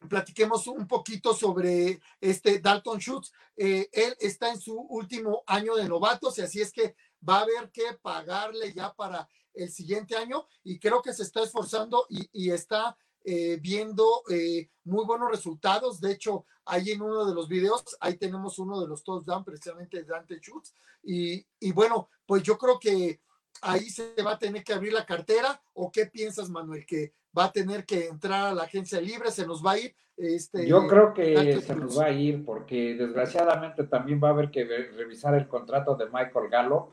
platiquemos 0.09 0.67
un 0.67 0.87
poquito 0.87 1.33
sobre 1.33 1.99
este 2.19 2.59
Dalton 2.59 2.99
Schultz. 2.99 3.31
él 3.55 4.15
está 4.19 4.49
en 4.49 4.59
su 4.59 4.75
último 4.75 5.43
año 5.45 5.75
de 5.75 5.87
novatos 5.87 6.37
y 6.37 6.41
así 6.41 6.59
es 6.59 6.73
que 6.73 6.95
va 7.27 7.39
a 7.39 7.41
haber 7.43 7.71
que 7.71 7.93
pagarle 8.01 8.73
ya 8.73 8.93
para 8.93 9.29
el 9.53 9.71
siguiente 9.71 10.17
año 10.17 10.45
y 10.63 10.79
creo 10.79 11.01
que 11.01 11.13
se 11.13 11.23
está 11.23 11.43
esforzando 11.43 12.05
y, 12.09 12.27
y 12.33 12.51
está 12.51 12.97
eh, 13.23 13.57
viendo 13.61 14.23
eh, 14.29 14.69
muy 14.85 15.05
buenos 15.05 15.31
resultados. 15.31 16.01
De 16.01 16.11
hecho, 16.11 16.45
ahí 16.65 16.91
en 16.91 17.01
uno 17.01 17.25
de 17.25 17.33
los 17.33 17.47
videos, 17.47 17.83
ahí 17.99 18.17
tenemos 18.17 18.59
uno 18.59 18.81
de 18.81 18.87
los 18.87 19.03
touchdowns 19.03 19.45
precisamente 19.45 19.97
de 19.97 20.03
Dante 20.03 20.39
Schultz. 20.39 20.73
Y, 21.03 21.45
y 21.59 21.71
bueno, 21.71 22.09
pues 22.25 22.43
yo 22.43 22.57
creo 22.57 22.79
que 22.79 23.21
ahí 23.61 23.89
se 23.89 24.15
va 24.23 24.33
a 24.33 24.39
tener 24.39 24.63
que 24.63 24.73
abrir 24.73 24.93
la 24.93 25.05
cartera 25.05 25.61
o 25.73 25.91
qué 25.91 26.05
piensas, 26.05 26.49
Manuel, 26.49 26.85
que 26.85 27.13
va 27.37 27.45
a 27.45 27.51
tener 27.51 27.85
que 27.85 28.07
entrar 28.07 28.47
a 28.47 28.53
la 28.53 28.63
agencia 28.63 29.01
libre, 29.01 29.31
se 29.31 29.45
nos 29.45 29.65
va 29.65 29.71
a 29.71 29.79
ir. 29.79 29.95
Este, 30.15 30.67
Yo 30.67 30.87
creo 30.87 31.13
que 31.13 31.59
se 31.61 31.75
nos 31.75 31.97
va 31.97 32.05
a 32.05 32.11
ir 32.11 32.45
porque 32.45 32.93
desgraciadamente 32.95 33.83
también 33.85 34.21
va 34.23 34.27
a 34.29 34.31
haber 34.31 34.51
que 34.51 34.63
revisar 34.63 35.33
el 35.33 35.47
contrato 35.47 35.95
de 35.95 36.05
Michael 36.05 36.49
Gallo. 36.51 36.89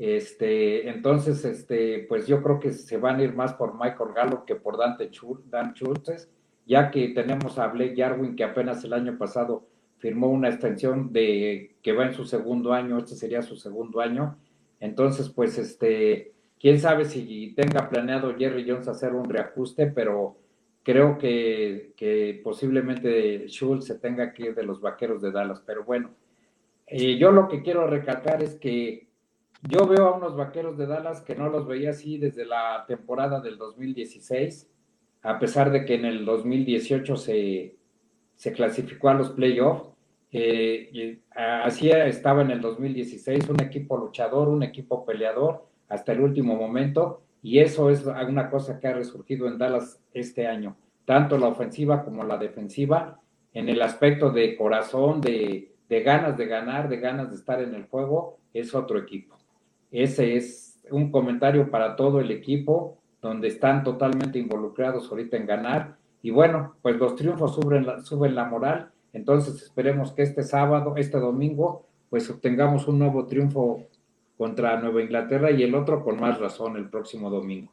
Este, 0.00 0.88
entonces, 0.88 1.44
este, 1.44 2.06
pues 2.08 2.26
yo 2.26 2.42
creo 2.42 2.58
que 2.58 2.72
se 2.72 2.96
van 2.96 3.20
a 3.20 3.22
ir 3.22 3.34
más 3.34 3.52
por 3.52 3.74
Michael 3.74 4.14
Gallo 4.14 4.46
que 4.46 4.56
por 4.56 4.78
Dante 4.78 5.10
Dan 5.50 5.74
Schultz, 5.74 6.30
ya 6.64 6.90
que 6.90 7.08
tenemos 7.08 7.58
a 7.58 7.66
Blake 7.66 7.96
Jarwin 7.98 8.34
que 8.34 8.44
apenas 8.44 8.82
el 8.82 8.94
año 8.94 9.18
pasado 9.18 9.66
firmó 9.98 10.28
una 10.28 10.48
extensión 10.48 11.12
de 11.12 11.76
que 11.82 11.92
va 11.92 12.06
en 12.06 12.14
su 12.14 12.24
segundo 12.24 12.72
año, 12.72 12.96
este 12.96 13.14
sería 13.14 13.42
su 13.42 13.56
segundo 13.56 14.00
año. 14.00 14.38
Entonces, 14.80 15.28
pues, 15.28 15.58
este, 15.58 16.32
quién 16.58 16.80
sabe 16.80 17.04
si 17.04 17.52
tenga 17.54 17.90
planeado 17.90 18.34
Jerry 18.34 18.64
Jones 18.66 18.88
hacer 18.88 19.12
un 19.12 19.28
reajuste, 19.28 19.88
pero 19.88 20.38
creo 20.82 21.18
que, 21.18 21.92
que 21.94 22.40
posiblemente 22.42 23.48
Schultz 23.48 23.84
se 23.88 23.98
tenga 23.98 24.32
que 24.32 24.44
ir 24.44 24.54
de 24.54 24.62
los 24.62 24.80
vaqueros 24.80 25.20
de 25.20 25.30
Dallas. 25.30 25.62
Pero 25.66 25.84
bueno, 25.84 26.08
eh, 26.86 27.18
yo 27.18 27.32
lo 27.32 27.48
que 27.48 27.60
quiero 27.60 27.86
recalcar 27.86 28.42
es 28.42 28.54
que 28.54 29.09
yo 29.62 29.86
veo 29.86 30.06
a 30.06 30.16
unos 30.16 30.36
vaqueros 30.36 30.78
de 30.78 30.86
Dallas 30.86 31.20
que 31.20 31.34
no 31.34 31.48
los 31.48 31.66
veía 31.66 31.90
así 31.90 32.18
desde 32.18 32.46
la 32.46 32.84
temporada 32.88 33.40
del 33.40 33.58
2016, 33.58 34.70
a 35.22 35.38
pesar 35.38 35.70
de 35.70 35.84
que 35.84 35.94
en 35.94 36.06
el 36.06 36.24
2018 36.24 37.16
se, 37.16 37.76
se 38.36 38.52
clasificó 38.52 39.10
a 39.10 39.14
los 39.14 39.30
playoffs. 39.30 39.90
Eh, 40.32 41.20
así 41.34 41.90
estaba 41.90 42.42
en 42.42 42.52
el 42.52 42.60
2016, 42.60 43.48
un 43.48 43.60
equipo 43.62 43.96
luchador, 43.96 44.48
un 44.48 44.62
equipo 44.62 45.04
peleador 45.04 45.66
hasta 45.88 46.12
el 46.12 46.20
último 46.20 46.54
momento, 46.54 47.22
y 47.42 47.58
eso 47.58 47.90
es 47.90 48.06
una 48.06 48.48
cosa 48.48 48.78
que 48.78 48.86
ha 48.86 48.92
resurgido 48.92 49.48
en 49.48 49.58
Dallas 49.58 50.00
este 50.14 50.46
año, 50.46 50.76
tanto 51.04 51.36
la 51.36 51.48
ofensiva 51.48 52.04
como 52.04 52.22
la 52.22 52.38
defensiva, 52.38 53.20
en 53.52 53.68
el 53.68 53.82
aspecto 53.82 54.30
de 54.30 54.56
corazón, 54.56 55.20
de, 55.20 55.74
de 55.88 56.02
ganas 56.02 56.38
de 56.38 56.46
ganar, 56.46 56.88
de 56.88 56.98
ganas 56.98 57.30
de 57.30 57.36
estar 57.36 57.60
en 57.60 57.74
el 57.74 57.86
juego, 57.86 58.38
es 58.54 58.72
otro 58.74 58.98
equipo. 58.98 59.39
Ese 59.90 60.36
es 60.36 60.80
un 60.90 61.10
comentario 61.10 61.70
para 61.70 61.96
todo 61.96 62.20
el 62.20 62.30
equipo, 62.30 62.98
donde 63.20 63.48
están 63.48 63.84
totalmente 63.84 64.38
involucrados 64.38 65.08
ahorita 65.10 65.36
en 65.36 65.46
ganar. 65.46 65.96
Y 66.22 66.30
bueno, 66.30 66.76
pues 66.82 66.96
los 66.96 67.16
triunfos 67.16 67.54
suben 67.54 67.86
la, 67.86 68.00
suben 68.00 68.34
la 68.34 68.44
moral 68.44 68.92
entonces 69.12 69.62
esperemos 69.62 70.12
que 70.12 70.22
este 70.22 70.42
sábado, 70.42 70.94
este 70.96 71.18
domingo, 71.18 71.86
pues 72.08 72.28
obtengamos 72.30 72.86
un 72.86 72.98
nuevo 72.98 73.26
triunfo 73.26 73.86
contra 74.36 74.80
Nueva 74.80 75.02
Inglaterra 75.02 75.50
y 75.50 75.62
el 75.62 75.74
otro 75.74 76.02
con 76.02 76.18
más 76.20 76.38
razón 76.38 76.76
el 76.76 76.88
próximo 76.88 77.28
domingo. 77.28 77.72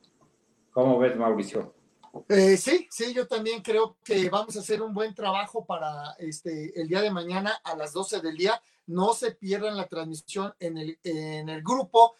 ¿Cómo 0.72 1.00
ves, 1.00 1.16
Mauricio? 1.16 1.74
Eh, 2.30 2.58
sí, 2.58 2.88
sí, 2.90 3.14
yo 3.14 3.28
también 3.28 3.62
creo 3.62 3.98
que 4.04 4.30
vamos 4.30 4.56
a 4.58 4.60
hacer 4.60 4.82
un 4.82 4.94
buen 4.94 5.14
trabajo 5.14 5.66
para 5.66 6.16
este 6.18 6.80
el 6.80 6.88
día 6.88 7.02
de 7.02 7.12
mañana 7.12 7.60
a 7.64 7.76
las 7.76 7.94
12 7.94 8.22
del 8.22 8.36
día. 8.36 8.60
No 8.88 9.14
se 9.14 9.32
pierdan 9.32 9.78
la 9.78 9.88
transmisión 9.88 10.54
en 10.60 10.78
el, 10.78 11.00
en 11.04 11.50
el 11.50 11.62
grupo 11.62 12.16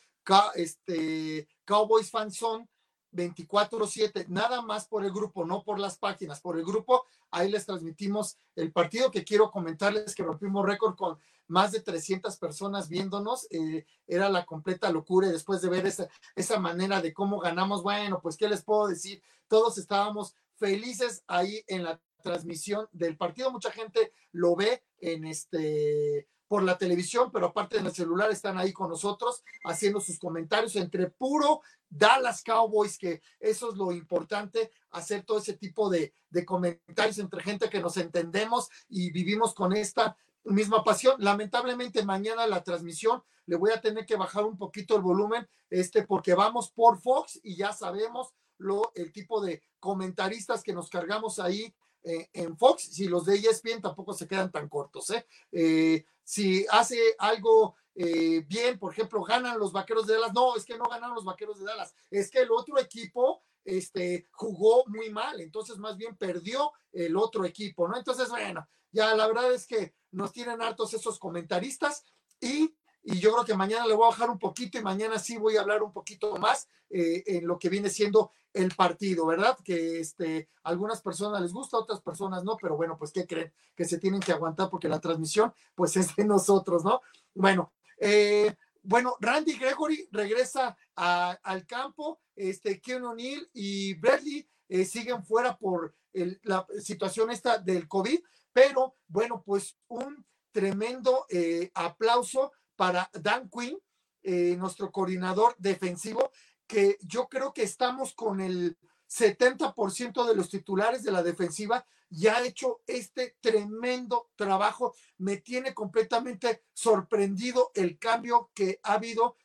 este, 0.56 1.48
Cowboys 1.66 2.10
Fan 2.10 2.32
Zone 2.32 2.68
24-7, 3.14 4.28
nada 4.28 4.62
más 4.62 4.88
por 4.88 5.06
el 5.06 5.12
grupo, 5.12 5.46
no 5.46 5.64
por 5.64 5.80
las 5.80 5.98
páginas, 5.98 6.42
por 6.42 6.58
el 6.58 6.66
grupo, 6.66 7.06
ahí 7.32 7.50
les 7.50 7.66
transmitimos 7.66 8.38
el 8.56 8.72
partido 8.72 9.10
que 9.10 9.24
quiero 9.24 9.50
comentarles 9.50 10.14
que 10.14 10.24
rompimos 10.24 10.66
récord 10.66 10.96
con 10.96 11.18
más 11.48 11.72
de 11.72 11.80
300 11.80 12.36
personas 12.38 12.90
viéndonos, 12.90 13.48
eh, 13.50 13.86
era 14.06 14.30
la 14.30 14.46
completa 14.46 14.92
locura 14.92 15.28
y 15.28 15.32
después 15.32 15.62
de 15.62 15.70
ver 15.70 15.88
esa, 15.88 16.08
esa 16.36 16.60
manera 16.60 17.02
de 17.02 17.14
cómo 17.14 17.40
ganamos, 17.40 17.82
bueno, 17.82 18.20
pues 18.22 18.36
qué 18.36 18.50
les 18.50 18.64
puedo 18.64 18.88
decir, 18.88 19.24
todos 19.48 19.78
estábamos 19.78 20.36
felices 20.58 21.24
ahí 21.28 21.64
en 21.68 21.84
la 21.84 22.02
transmisión 22.22 22.88
del 22.92 23.16
partido, 23.16 23.52
mucha 23.52 23.72
gente 23.72 24.12
lo 24.34 24.56
ve 24.56 24.84
en 25.00 25.26
este 25.26 26.28
por 26.48 26.64
la 26.64 26.78
televisión, 26.78 27.30
pero 27.32 27.48
aparte 27.48 27.78
en 27.78 27.86
el 27.86 27.94
celular 27.94 28.32
están 28.32 28.58
ahí 28.58 28.72
con 28.72 28.90
nosotros 28.90 29.44
haciendo 29.66 30.00
sus 30.00 30.18
comentarios 30.18 30.76
entre 30.76 31.10
puro 31.10 31.62
Dallas 31.90 32.44
Cowboys, 32.44 32.98
que 32.98 33.22
eso 33.40 33.72
es 33.72 33.78
lo 33.78 33.92
importante, 33.92 34.72
hacer 34.92 35.24
todo 35.24 35.40
ese 35.40 35.54
tipo 35.54 35.90
de, 35.90 36.14
comentarios 36.46 37.18
entre 37.20 37.42
gente 37.42 37.70
que 37.70 37.82
nos 37.82 37.98
entendemos 37.98 38.70
y 38.90 39.12
vivimos 39.12 39.54
con 39.54 39.76
esta 39.76 40.16
misma 40.44 40.84
pasión. 40.84 41.16
Lamentablemente 41.20 42.04
mañana 42.04 42.48
la 42.48 42.64
transmisión 42.64 43.24
le 43.46 43.56
voy 43.56 43.72
a 43.72 43.82
tener 43.82 44.06
que 44.06 44.16
bajar 44.16 44.46
un 44.46 44.58
poquito 44.58 44.96
el 44.96 45.02
volumen, 45.02 45.48
este, 45.70 46.04
porque 46.04 46.34
vamos 46.34 46.72
por 46.72 47.00
Fox 47.02 47.40
y 47.44 47.56
ya 47.56 47.74
sabemos 47.74 48.34
lo, 48.58 48.92
el 48.96 49.12
tipo 49.12 49.42
de 49.42 49.62
comentaristas 49.80 50.64
que 50.64 50.74
nos 50.74 50.90
cargamos 50.90 51.40
ahí 51.40 51.74
eh, 52.04 52.30
en 52.34 52.58
Fox, 52.58 52.84
si 52.84 53.08
los 53.08 53.26
de 53.26 53.36
ESPN 53.36 53.82
tampoco 53.82 54.14
se 54.14 54.28
quedan 54.28 54.52
tan 54.52 54.70
cortos. 54.70 55.10
¿eh? 55.10 55.26
eh 55.52 56.06
si 56.28 56.66
hace 56.70 57.00
algo 57.20 57.78
eh, 57.96 58.44
bien, 58.46 58.78
por 58.78 58.92
ejemplo, 58.92 59.24
ganan 59.24 59.58
los 59.58 59.72
vaqueros 59.72 60.06
de 60.06 60.16
Dallas, 60.16 60.34
no, 60.34 60.58
es 60.58 60.66
que 60.66 60.78
no 60.78 60.84
ganaron 60.84 61.16
los 61.16 61.24
vaqueros 61.24 61.58
de 61.58 61.64
Dallas, 61.64 61.96
es 62.12 62.30
que 62.30 62.40
el 62.40 62.52
otro 62.52 62.78
equipo 62.80 63.44
este, 63.64 64.28
jugó 64.34 64.84
muy 64.88 65.10
mal, 65.10 65.40
entonces 65.40 65.78
más 65.78 65.96
bien 65.96 66.18
perdió 66.18 66.74
el 66.92 67.16
otro 67.16 67.46
equipo, 67.46 67.88
¿no? 67.88 67.96
Entonces, 67.96 68.28
bueno, 68.28 68.68
ya 68.92 69.16
la 69.16 69.26
verdad 69.26 69.54
es 69.54 69.66
que 69.66 69.96
nos 70.12 70.34
tienen 70.34 70.62
hartos 70.62 70.94
esos 70.94 71.18
comentaristas 71.18 72.04
y 72.42 72.76
y 73.10 73.20
yo 73.20 73.32
creo 73.32 73.46
que 73.46 73.56
mañana 73.56 73.88
le 73.88 73.94
voy 73.94 74.06
a 74.06 74.10
bajar 74.10 74.30
un 74.30 74.38
poquito 74.38 74.78
y 74.78 74.82
mañana 74.82 75.18
sí 75.18 75.38
voy 75.38 75.56
a 75.56 75.62
hablar 75.62 75.82
un 75.82 75.94
poquito 75.94 76.36
más 76.36 76.68
eh, 76.90 77.24
en 77.26 77.48
lo 77.48 77.58
que 77.58 77.70
viene 77.70 77.90
siendo 77.90 78.32
el 78.52 78.76
partido, 78.76 79.26
¿verdad? 79.26 79.58
Que 79.64 80.02
este, 80.02 80.50
algunas 80.64 81.02
personas 81.02 81.42
les 81.42 81.54
gusta, 81.54 81.78
otras 81.78 82.02
personas 82.02 82.44
no, 82.44 82.58
pero 82.62 82.76
bueno, 82.76 82.98
pues 82.98 83.14
¿qué 83.14 83.26
creen? 83.26 83.54
Que 83.78 83.86
se 83.86 83.98
tienen 83.98 84.20
que 84.20 84.34
aguantar 84.34 84.70
porque 84.70 84.90
la 84.90 85.00
transmisión 85.00 85.54
pues 85.74 85.96
es 85.96 86.18
de 86.18 86.26
nosotros, 86.26 86.84
¿no? 86.84 87.00
Bueno, 87.34 87.72
eh, 87.98 88.54
bueno, 88.84 89.16
Randy 89.22 89.58
Gregory 89.58 90.10
regresa 90.12 90.76
al 90.94 91.66
campo, 91.66 92.20
este, 92.36 92.82
Ken 92.82 93.06
O'Neill 93.06 93.50
y 93.54 93.94
Bradley 93.94 94.46
eh, 94.68 94.84
siguen 94.84 95.24
fuera 95.24 95.58
por 95.58 95.96
la 96.12 96.68
situación 96.82 97.32
esta 97.32 97.58
del 97.58 97.88
COVID, 97.88 98.20
pero 98.52 98.96
bueno, 99.08 99.42
pues 99.46 99.78
un 99.88 100.26
tremendo 100.52 101.26
aplauso 101.74 102.52
para 102.78 103.10
Dan 103.12 103.50
Quinn, 103.50 103.78
eh, 104.24 104.56
nuestro 104.58 104.92
coordinador 104.92 105.56
defensivo, 105.58 106.32
que 106.66 106.98
yo 107.02 107.28
creo 107.28 107.54
que 107.54 107.64
estamos 107.64 108.14
con 108.14 108.40
el 108.40 108.78
70% 109.10 110.26
de 110.26 110.36
los 110.36 110.50
titulares 110.50 111.04
de 111.04 111.12
la 111.12 111.24
defensiva 111.24 111.86
y 112.10 112.28
ha 112.28 112.46
hecho 112.46 112.82
este 112.88 113.36
tremendo 113.42 114.30
trabajo. 114.36 114.96
Me 115.18 115.38
tiene 115.38 115.74
completamente 115.74 116.64
sorprendido 116.74 117.72
el 117.74 117.98
cambio 117.98 118.52
que 118.54 118.80
ha 118.84 118.94
habido 118.94 119.38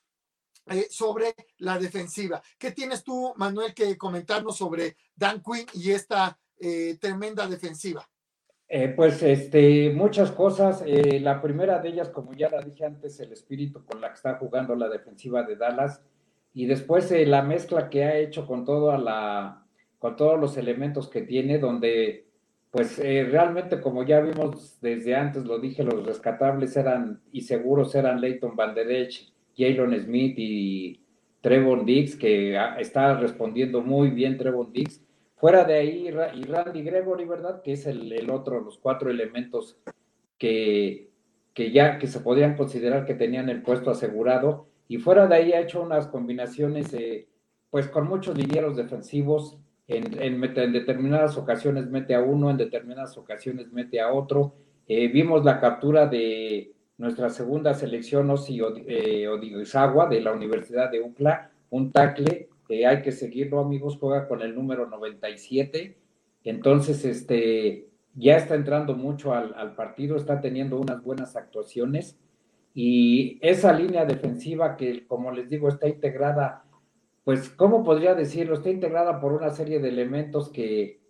eh, 0.66 0.86
sobre 0.90 1.34
la 1.58 1.78
defensiva. 1.78 2.42
¿Qué 2.58 2.70
tienes 2.70 3.02
tú, 3.02 3.32
Manuel, 3.36 3.74
que 3.74 3.96
comentarnos 3.98 4.56
sobre 4.56 4.96
Dan 5.14 5.42
Quinn 5.42 5.66
y 5.72 5.90
esta 5.90 6.38
eh, 6.58 6.98
tremenda 7.00 7.48
defensiva? 7.48 8.08
Eh, 8.74 8.88
pues 8.88 9.22
este, 9.22 9.90
muchas 9.90 10.30
cosas. 10.32 10.82
Eh, 10.86 11.20
la 11.20 11.42
primera 11.42 11.78
de 11.78 11.90
ellas, 11.90 12.08
como 12.08 12.32
ya 12.32 12.48
la 12.48 12.62
dije 12.62 12.86
antes, 12.86 13.20
el 13.20 13.30
espíritu 13.30 13.84
con 13.84 14.00
la 14.00 14.08
que 14.08 14.14
está 14.14 14.36
jugando 14.36 14.74
la 14.74 14.88
defensiva 14.88 15.42
de 15.42 15.56
Dallas. 15.56 16.02
Y 16.54 16.64
después 16.64 17.12
eh, 17.12 17.26
la 17.26 17.42
mezcla 17.42 17.90
que 17.90 18.04
ha 18.04 18.16
hecho 18.16 18.46
con 18.46 18.64
toda 18.64 18.96
la, 18.96 19.66
con 19.98 20.16
todos 20.16 20.40
los 20.40 20.56
elementos 20.56 21.10
que 21.10 21.20
tiene, 21.20 21.58
donde 21.58 22.24
pues 22.70 22.96
realmente 22.98 23.82
como 23.82 24.02
ya 24.02 24.20
vimos 24.20 24.80
desde 24.80 25.14
antes, 25.14 25.44
lo 25.44 25.58
dije, 25.58 25.84
los 25.84 26.06
rescatables 26.06 26.74
eran 26.74 27.20
y 27.30 27.42
seguros 27.42 27.94
eran 27.94 28.22
Leighton 28.22 28.56
Van 28.56 28.74
Der 28.74 29.10
Jalen 29.54 30.02
Smith 30.02 30.34
y 30.38 30.98
Trevon 31.42 31.84
Diggs, 31.84 32.16
que 32.16 32.56
ah, 32.56 32.76
está 32.80 33.18
respondiendo 33.18 33.82
muy 33.82 34.08
bien 34.08 34.38
Trevon 34.38 34.72
Diggs 34.72 35.02
Fuera 35.42 35.64
de 35.64 35.74
ahí, 35.74 36.06
y 36.06 36.44
Randy 36.44 36.84
Gregory, 36.84 37.24
¿verdad? 37.24 37.62
Que 37.62 37.72
es 37.72 37.84
el, 37.88 38.30
otro, 38.30 38.60
los 38.60 38.78
cuatro 38.78 39.10
elementos 39.10 39.76
que, 40.38 41.10
que 41.52 41.72
ya 41.72 41.98
que 41.98 42.06
se 42.06 42.20
podrían 42.20 42.56
considerar 42.56 43.04
que 43.04 43.14
tenían 43.14 43.48
el 43.48 43.60
puesto 43.60 43.90
asegurado. 43.90 44.68
Y 44.86 44.98
fuera 44.98 45.26
de 45.26 45.34
ahí 45.34 45.52
ha 45.52 45.58
hecho 45.58 45.82
unas 45.82 46.06
combinaciones, 46.06 46.94
eh, 46.94 47.26
pues 47.70 47.88
con 47.88 48.06
muchos 48.06 48.38
linieros 48.38 48.76
defensivos. 48.76 49.58
En, 49.88 50.22
en, 50.22 50.40
determinadas 50.72 51.36
ocasiones 51.36 51.88
mete 51.88 52.14
a 52.14 52.20
uno, 52.20 52.48
en 52.48 52.56
determinadas 52.56 53.18
ocasiones 53.18 53.72
mete 53.72 54.00
a 54.00 54.12
otro. 54.12 54.54
Eh, 54.86 55.08
vimos 55.08 55.44
la 55.44 55.58
captura 55.58 56.06
de 56.06 56.72
nuestra 56.98 57.30
segunda 57.30 57.74
selección, 57.74 58.30
Osi 58.30 58.60
eh, 58.86 59.26
de 59.28 60.20
la 60.20 60.32
Universidad 60.32 60.88
de 60.88 61.00
UCLA, 61.00 61.50
un 61.70 61.90
tackle 61.90 62.48
hay 62.86 63.02
que 63.02 63.12
seguirlo, 63.12 63.60
amigos, 63.60 63.98
juega 63.98 64.26
con 64.28 64.42
el 64.42 64.54
número 64.54 64.88
97. 64.88 65.96
Entonces, 66.44 67.04
este, 67.04 67.88
ya 68.14 68.36
está 68.36 68.54
entrando 68.54 68.94
mucho 68.94 69.32
al, 69.34 69.74
partido, 69.74 70.16
está 70.16 70.40
teniendo 70.40 70.78
unas 70.78 71.02
buenas 71.02 71.36
actuaciones. 71.36 72.18
Y 72.74 73.38
esa 73.42 73.72
línea 73.72 74.04
defensiva 74.04 74.76
que, 74.76 75.06
como 75.06 75.30
les 75.30 75.48
digo, 75.48 75.68
está 75.68 75.88
integrada, 75.88 76.64
pues, 77.24 77.50
¿cómo 77.50 77.84
podría 77.84 78.14
decirlo? 78.14 78.54
Está 78.54 78.70
integrada 78.70 79.20
por 79.20 79.32
una 79.32 79.50
serie 79.50 79.78
de 79.78 79.88
elementos 79.88 80.48
que 80.48 81.00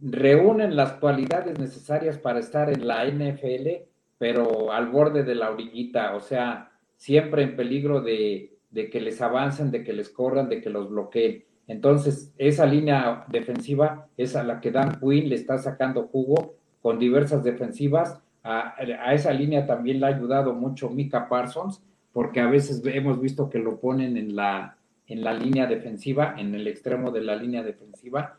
reúnen 0.00 0.76
las 0.76 0.92
cualidades 0.94 1.58
necesarias 1.58 2.18
para 2.18 2.40
estar 2.40 2.70
en 2.70 2.86
la 2.86 3.06
NFL, 3.06 3.86
pero 4.18 4.72
al 4.72 4.88
borde 4.88 5.24
de 5.24 5.34
la 5.34 5.50
orillita, 5.50 6.14
o 6.14 6.20
sea, 6.20 6.72
siempre 6.96 7.42
en 7.42 7.56
peligro 7.56 8.00
de, 8.00 8.55
de 8.76 8.90
que 8.90 9.00
les 9.00 9.22
avancen, 9.22 9.70
de 9.70 9.82
que 9.82 9.94
les 9.94 10.10
corran, 10.10 10.50
de 10.50 10.60
que 10.60 10.68
los 10.68 10.90
bloqueen. 10.90 11.42
Entonces, 11.66 12.32
esa 12.36 12.66
línea 12.66 13.24
defensiva 13.28 14.06
es 14.18 14.36
a 14.36 14.44
la 14.44 14.60
que 14.60 14.70
Dan 14.70 15.00
Quinn 15.00 15.30
le 15.30 15.34
está 15.34 15.56
sacando 15.56 16.08
jugo 16.08 16.54
con 16.82 16.98
diversas 16.98 17.42
defensivas. 17.42 18.20
A, 18.44 18.76
esa 19.14 19.32
línea 19.32 19.66
también 19.66 19.98
le 19.98 20.06
ha 20.06 20.10
ayudado 20.10 20.52
mucho 20.52 20.90
Mika 20.90 21.26
Parsons, 21.26 21.82
porque 22.12 22.40
a 22.40 22.48
veces 22.48 22.82
hemos 22.84 23.18
visto 23.18 23.48
que 23.48 23.58
lo 23.58 23.80
ponen 23.80 24.18
en 24.18 24.36
la, 24.36 24.76
en 25.06 25.24
la 25.24 25.32
línea 25.32 25.66
defensiva, 25.66 26.34
en 26.36 26.54
el 26.54 26.68
extremo 26.68 27.10
de 27.10 27.22
la 27.22 27.34
línea 27.34 27.62
defensiva, 27.62 28.36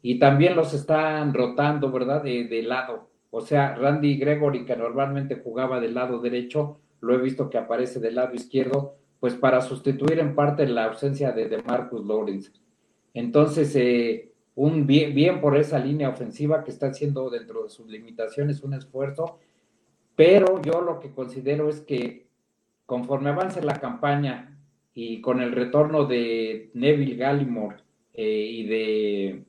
y 0.00 0.20
también 0.20 0.54
los 0.54 0.72
están 0.74 1.34
rotando, 1.34 1.90
¿verdad? 1.90 2.22
De, 2.22 2.44
de 2.44 2.62
lado. 2.62 3.08
O 3.30 3.40
sea, 3.40 3.74
Randy 3.74 4.16
Gregory, 4.16 4.64
que 4.64 4.76
normalmente 4.76 5.40
jugaba 5.42 5.80
del 5.80 5.94
lado 5.94 6.20
derecho, 6.20 6.78
lo 7.00 7.14
he 7.14 7.18
visto 7.18 7.50
que 7.50 7.58
aparece 7.58 7.98
del 7.98 8.14
lado 8.14 8.34
izquierdo, 8.34 8.94
pues 9.22 9.34
para 9.34 9.60
sustituir 9.60 10.18
en 10.18 10.34
parte 10.34 10.66
la 10.66 10.86
ausencia 10.86 11.30
de, 11.30 11.62
Marcus 11.62 12.04
Lawrence. 12.04 12.50
Entonces, 13.14 13.72
eh, 13.76 14.32
un 14.56 14.84
bien, 14.84 15.14
bien, 15.14 15.40
por 15.40 15.56
esa 15.56 15.78
línea 15.78 16.08
ofensiva 16.08 16.64
que 16.64 16.72
está 16.72 16.88
haciendo 16.88 17.30
dentro 17.30 17.62
de 17.62 17.70
sus 17.70 17.86
limitaciones 17.86 18.64
un 18.64 18.74
esfuerzo, 18.74 19.38
pero 20.16 20.60
yo 20.62 20.80
lo 20.80 20.98
que 20.98 21.12
considero 21.12 21.68
es 21.68 21.82
que 21.82 22.26
conforme 22.84 23.30
avance 23.30 23.62
la 23.62 23.78
campaña 23.78 24.58
y 24.92 25.20
con 25.20 25.40
el 25.40 25.52
retorno 25.52 26.04
de 26.04 26.72
Neville 26.74 27.14
Gallimore 27.14 27.76
eh, 28.14 28.26
y 28.26 28.66
de, 28.66 29.44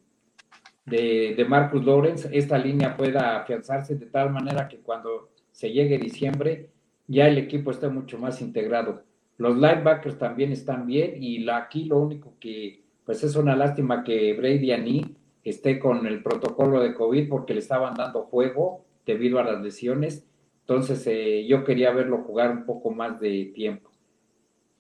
de, 0.85 1.33
de, 1.35 1.45
Marcus 1.45 1.83
Lawrence, 1.83 2.29
esta 2.31 2.59
línea 2.59 2.95
pueda 2.95 3.41
afianzarse 3.41 3.95
de 3.95 4.05
tal 4.05 4.29
manera 4.29 4.67
que 4.67 4.81
cuando 4.81 5.31
se 5.51 5.71
llegue 5.71 5.97
diciembre 5.97 6.69
ya 7.07 7.27
el 7.27 7.39
equipo 7.39 7.71
esté 7.71 7.89
mucho 7.89 8.19
más 8.19 8.39
integrado. 8.39 9.11
Los 9.37 9.55
linebackers 9.55 10.17
también 10.17 10.51
están 10.51 10.85
bien 10.85 11.21
y 11.21 11.39
la, 11.39 11.57
aquí 11.57 11.85
lo 11.85 11.97
único 11.97 12.33
que 12.39 12.83
pues 13.05 13.23
es 13.23 13.35
una 13.35 13.55
lástima 13.55 14.03
que 14.03 14.33
Brady 14.33 14.71
Ani 14.71 15.15
esté 15.43 15.79
con 15.79 16.05
el 16.07 16.23
protocolo 16.23 16.79
de 16.79 16.93
COVID 16.93 17.27
porque 17.27 17.53
le 17.53 17.59
estaban 17.59 17.95
dando 17.95 18.23
juego 18.23 18.85
debido 19.05 19.39
a 19.39 19.43
las 19.43 19.61
lesiones. 19.61 20.25
Entonces 20.61 21.05
eh, 21.07 21.45
yo 21.45 21.63
quería 21.63 21.91
verlo 21.91 22.23
jugar 22.23 22.51
un 22.51 22.65
poco 22.65 22.91
más 22.91 23.19
de 23.19 23.51
tiempo. 23.53 23.93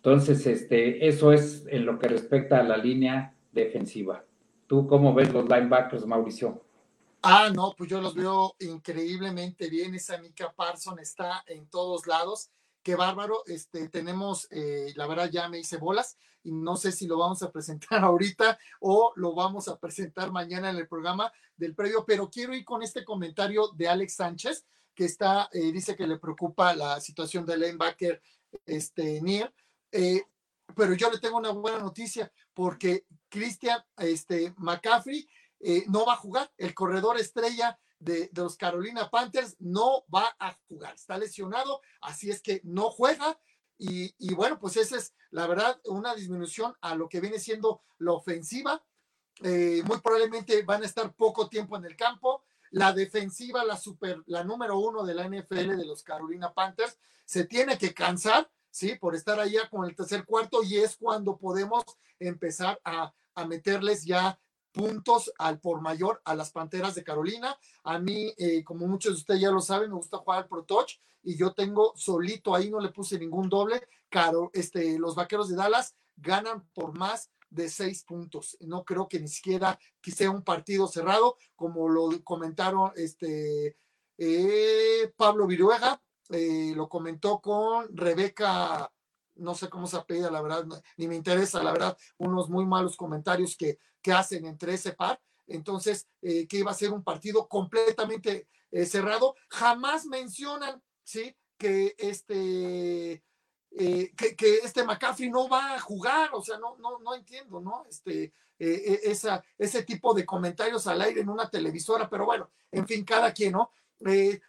Entonces, 0.03 0.45
este, 0.47 1.07
eso 1.07 1.31
es 1.31 1.65
en 1.67 1.85
lo 1.85 1.97
que 1.97 2.09
respecta 2.09 2.59
a 2.59 2.63
la 2.63 2.75
línea 2.75 3.33
defensiva. 3.53 4.25
¿Tú 4.67 4.85
cómo 4.85 5.13
ves 5.13 5.31
los 5.31 5.47
linebackers, 5.47 6.05
Mauricio? 6.05 6.61
Ah, 7.21 7.49
no, 7.55 7.73
pues 7.77 7.89
yo 7.89 8.01
los 8.01 8.13
veo 8.13 8.53
increíblemente 8.59 9.69
bien. 9.69 9.95
Esa 9.95 10.17
Mika 10.17 10.51
Parson 10.51 10.99
está 10.99 11.41
en 11.47 11.67
todos 11.67 12.05
lados. 12.05 12.49
Qué 12.83 12.95
bárbaro. 12.95 13.43
Este, 13.47 13.87
tenemos, 13.89 14.47
eh, 14.51 14.93
la 14.95 15.07
verdad 15.07 15.29
ya 15.31 15.47
me 15.49 15.59
hice 15.59 15.77
bolas 15.77 16.17
y 16.43 16.51
no 16.51 16.75
sé 16.75 16.91
si 16.91 17.07
lo 17.07 17.17
vamos 17.17 17.41
a 17.41 17.51
presentar 17.51 17.99
ahorita 18.03 18.59
o 18.81 19.13
lo 19.15 19.33
vamos 19.33 19.67
a 19.67 19.79
presentar 19.79 20.31
mañana 20.31 20.69
en 20.69 20.75
el 20.75 20.87
programa 20.87 21.31
del 21.55 21.73
previo, 21.73 22.05
pero 22.05 22.29
quiero 22.29 22.53
ir 22.53 22.65
con 22.65 22.83
este 22.83 23.03
comentario 23.03 23.69
de 23.69 23.87
Alex 23.87 24.15
Sánchez, 24.15 24.65
que 24.93 25.05
está, 25.05 25.49
eh, 25.53 25.71
dice 25.71 25.95
que 25.95 26.05
le 26.05 26.19
preocupa 26.19 26.75
la 26.75 26.99
situación 26.99 27.45
del 27.45 27.61
linebacker 27.61 28.21
este, 28.65 29.21
Nier. 29.21 29.53
Eh, 29.91 30.23
pero 30.75 30.93
yo 30.93 31.09
le 31.09 31.19
tengo 31.19 31.37
una 31.37 31.51
buena 31.51 31.79
noticia 31.79 32.31
porque 32.53 33.05
Christian 33.29 33.81
este, 33.97 34.53
McCaffrey 34.57 35.27
eh, 35.59 35.85
no 35.87 36.05
va 36.05 36.13
a 36.13 36.17
jugar. 36.17 36.51
El 36.57 36.73
corredor 36.73 37.19
estrella 37.19 37.79
de, 38.03 38.29
de, 38.31 38.41
los 38.41 38.57
Carolina 38.57 39.09
Panthers 39.09 39.55
no 39.59 40.05
va 40.13 40.35
a 40.39 40.57
jugar. 40.67 40.95
Está 40.95 41.17
lesionado, 41.17 41.81
así 42.01 42.29
es 42.29 42.41
que 42.41 42.61
no 42.63 42.89
juega. 42.89 43.37
Y, 43.77 44.33
bueno, 44.33 44.59
pues 44.59 44.77
esa 44.77 44.97
es 44.97 45.13
la 45.31 45.47
verdad 45.47 45.79
una 45.85 46.15
disminución 46.15 46.73
a 46.81 46.95
lo 46.95 47.09
que 47.09 47.19
viene 47.19 47.39
siendo 47.39 47.81
la 47.97 48.13
ofensiva. 48.13 48.83
Eh, 49.41 49.81
muy 49.85 49.99
probablemente 49.99 50.61
van 50.63 50.83
a 50.83 50.85
estar 50.85 51.13
poco 51.13 51.49
tiempo 51.49 51.75
en 51.75 51.85
el 51.85 51.95
campo. 51.95 52.43
La 52.71 52.93
defensiva, 52.93 53.63
la 53.63 53.77
super, 53.77 54.23
la 54.25 54.43
número 54.43 54.79
uno 54.79 55.03
de 55.03 55.13
la 55.13 55.27
NFL 55.27 55.75
de 55.75 55.85
los 55.85 56.03
Carolina 56.03 56.53
Panthers, 56.53 56.97
se 57.25 57.45
tiene 57.45 57.77
que 57.77 57.93
cansar, 57.93 58.49
¿sí? 58.69 58.95
Por 58.95 59.15
estar 59.15 59.39
allá 59.39 59.69
con 59.69 59.85
el 59.85 59.95
tercer 59.95 60.25
cuarto 60.25 60.63
y 60.63 60.77
es 60.77 60.95
cuando 60.95 61.37
podemos 61.37 61.83
empezar 62.19 62.79
a, 62.83 63.13
a 63.35 63.45
meterles 63.45 64.05
ya 64.05 64.39
puntos 64.73 65.31
al 65.37 65.59
por 65.59 65.79
mayor 65.79 66.21
a 66.25 66.35
las 66.35 66.51
Panteras 66.51 66.95
de 66.95 67.03
Carolina. 67.03 67.55
A 67.83 67.99
mí, 67.99 68.33
eh, 68.37 68.63
como 68.63 68.87
muchos 68.87 69.13
de 69.13 69.19
ustedes 69.19 69.41
ya 69.41 69.51
lo 69.51 69.61
saben, 69.61 69.89
me 69.89 69.95
gusta 69.95 70.17
jugar 70.17 70.39
al 70.39 70.47
Pro 70.47 70.63
Touch 70.63 70.99
y 71.21 71.37
yo 71.37 71.53
tengo 71.53 71.93
solito 71.95 72.53
ahí, 72.53 72.69
no 72.69 72.79
le 72.79 72.89
puse 72.89 73.17
ningún 73.17 73.47
doble. 73.47 73.81
Caro, 74.09 74.49
este, 74.53 74.99
los 74.99 75.15
Vaqueros 75.15 75.47
de 75.47 75.55
Dallas 75.55 75.95
ganan 76.17 76.67
por 76.73 76.97
más 76.97 77.29
de 77.49 77.69
seis 77.69 78.03
puntos. 78.03 78.57
No 78.61 78.83
creo 78.83 79.07
que 79.07 79.19
ni 79.19 79.27
siquiera 79.27 79.79
que 80.01 80.11
sea 80.11 80.31
un 80.31 80.43
partido 80.43 80.87
cerrado, 80.87 81.37
como 81.55 81.87
lo 81.87 82.09
comentaron 82.23 82.91
este 82.95 83.77
eh, 84.17 85.13
Pablo 85.15 85.45
Viruega, 85.47 86.01
eh, 86.29 86.73
lo 86.75 86.89
comentó 86.89 87.39
con 87.39 87.95
Rebeca 87.95 88.91
no 89.35 89.55
sé 89.55 89.69
cómo 89.69 89.87
se 89.87 89.97
apellida, 89.97 90.29
la 90.29 90.41
verdad, 90.41 90.65
ni 90.97 91.07
me 91.07 91.15
interesa, 91.15 91.63
la 91.63 91.71
verdad, 91.71 91.97
unos 92.17 92.49
muy 92.49 92.65
malos 92.65 92.95
comentarios 92.95 93.57
que, 93.57 93.79
que 94.03 94.11
hacen 94.11 94.45
entre 94.45 94.75
ese 94.75 94.91
par. 94.91 95.19
Entonces, 95.47 96.07
eh, 96.21 96.47
que 96.47 96.57
iba 96.57 96.69
a 96.69 96.75
ser 96.75 96.91
un 96.91 97.03
partido 97.03 97.47
completamente 97.47 98.47
eh, 98.71 98.85
cerrado. 98.85 99.35
Jamás 99.49 100.05
mencionan, 100.05 100.81
¿sí? 101.03 101.35
Que 101.57 101.95
este, 101.97 103.23
eh, 103.71 104.13
que, 104.15 104.57
este 104.63 104.83
McCaffrey 104.83 105.29
no 105.29 105.47
va 105.47 105.75
a 105.75 105.79
jugar, 105.79 106.29
o 106.33 106.43
sea, 106.43 106.57
no, 106.57 106.77
no, 106.77 106.99
no 106.99 107.15
entiendo, 107.15 107.61
¿no? 107.61 107.85
Este, 107.89 108.33
esa, 108.59 109.43
ese 109.57 109.83
tipo 109.83 110.13
de 110.13 110.25
comentarios 110.25 110.87
al 110.87 111.01
aire 111.01 111.21
en 111.21 111.29
una 111.29 111.49
televisora, 111.49 112.09
pero 112.09 112.25
bueno, 112.25 112.49
en 112.71 112.87
fin, 112.87 113.03
cada 113.03 113.33
quien, 113.33 113.53
¿no? 113.53 113.71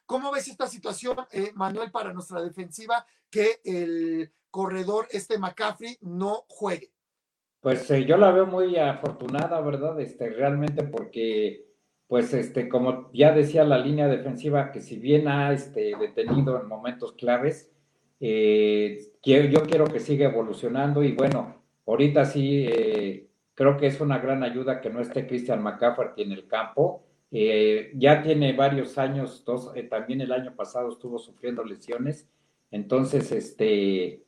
¿Cómo 0.07 0.31
ves 0.31 0.47
esta 0.47 0.69
situación, 0.69 1.17
Manuel, 1.55 1.91
para 1.91 2.13
nuestra 2.13 2.41
defensiva, 2.41 3.05
que 3.29 3.61
el 3.65 4.33
corredor, 4.51 5.09
este 5.11 5.37
McCaffrey, 5.39 5.99
no 6.03 6.45
juegue? 6.49 6.94
Pues 7.65 7.91
eh, 7.91 8.05
yo 8.05 8.19
la 8.19 8.31
veo 8.31 8.45
muy 8.45 8.77
afortunada, 8.77 9.59
¿verdad? 9.63 9.99
Este, 9.99 10.29
realmente 10.29 10.85
porque, 10.85 11.65
pues, 12.07 12.35
este, 12.35 12.69
como 12.69 13.11
ya 13.15 13.33
decía 13.33 13.65
la 13.65 13.79
línea 13.79 14.07
defensiva, 14.07 14.71
que 14.71 14.83
si 14.83 14.99
bien 14.99 15.29
ha 15.29 15.51
este, 15.51 15.95
detenido 15.99 16.61
en 16.61 16.69
momentos 16.69 17.13
claves, 17.13 17.73
eh, 18.21 18.99
yo 19.25 19.63
quiero 19.63 19.87
que 19.87 19.99
siga 19.99 20.29
evolucionando 20.29 21.03
y 21.03 21.13
bueno, 21.13 21.63
ahorita 21.87 22.27
sí 22.27 22.67
eh, 22.69 23.29
creo 23.55 23.79
que 23.79 23.87
es 23.87 23.99
una 23.99 24.19
gran 24.19 24.43
ayuda 24.43 24.83
que 24.83 24.91
no 24.91 25.01
esté 25.01 25.27
Christian 25.27 25.63
McCaffrey 25.63 26.11
en 26.19 26.33
el 26.33 26.47
campo. 26.47 27.07
Ya 27.31 28.23
tiene 28.23 28.53
varios 28.53 28.99
años, 28.99 29.43
dos, 29.43 29.73
también 29.89 30.21
el 30.21 30.33
año 30.33 30.55
pasado 30.55 30.91
estuvo 30.91 31.19
sufriendo 31.19 31.65
lesiones, 31.65 32.29
entonces, 32.71 33.33
este, 33.33 34.23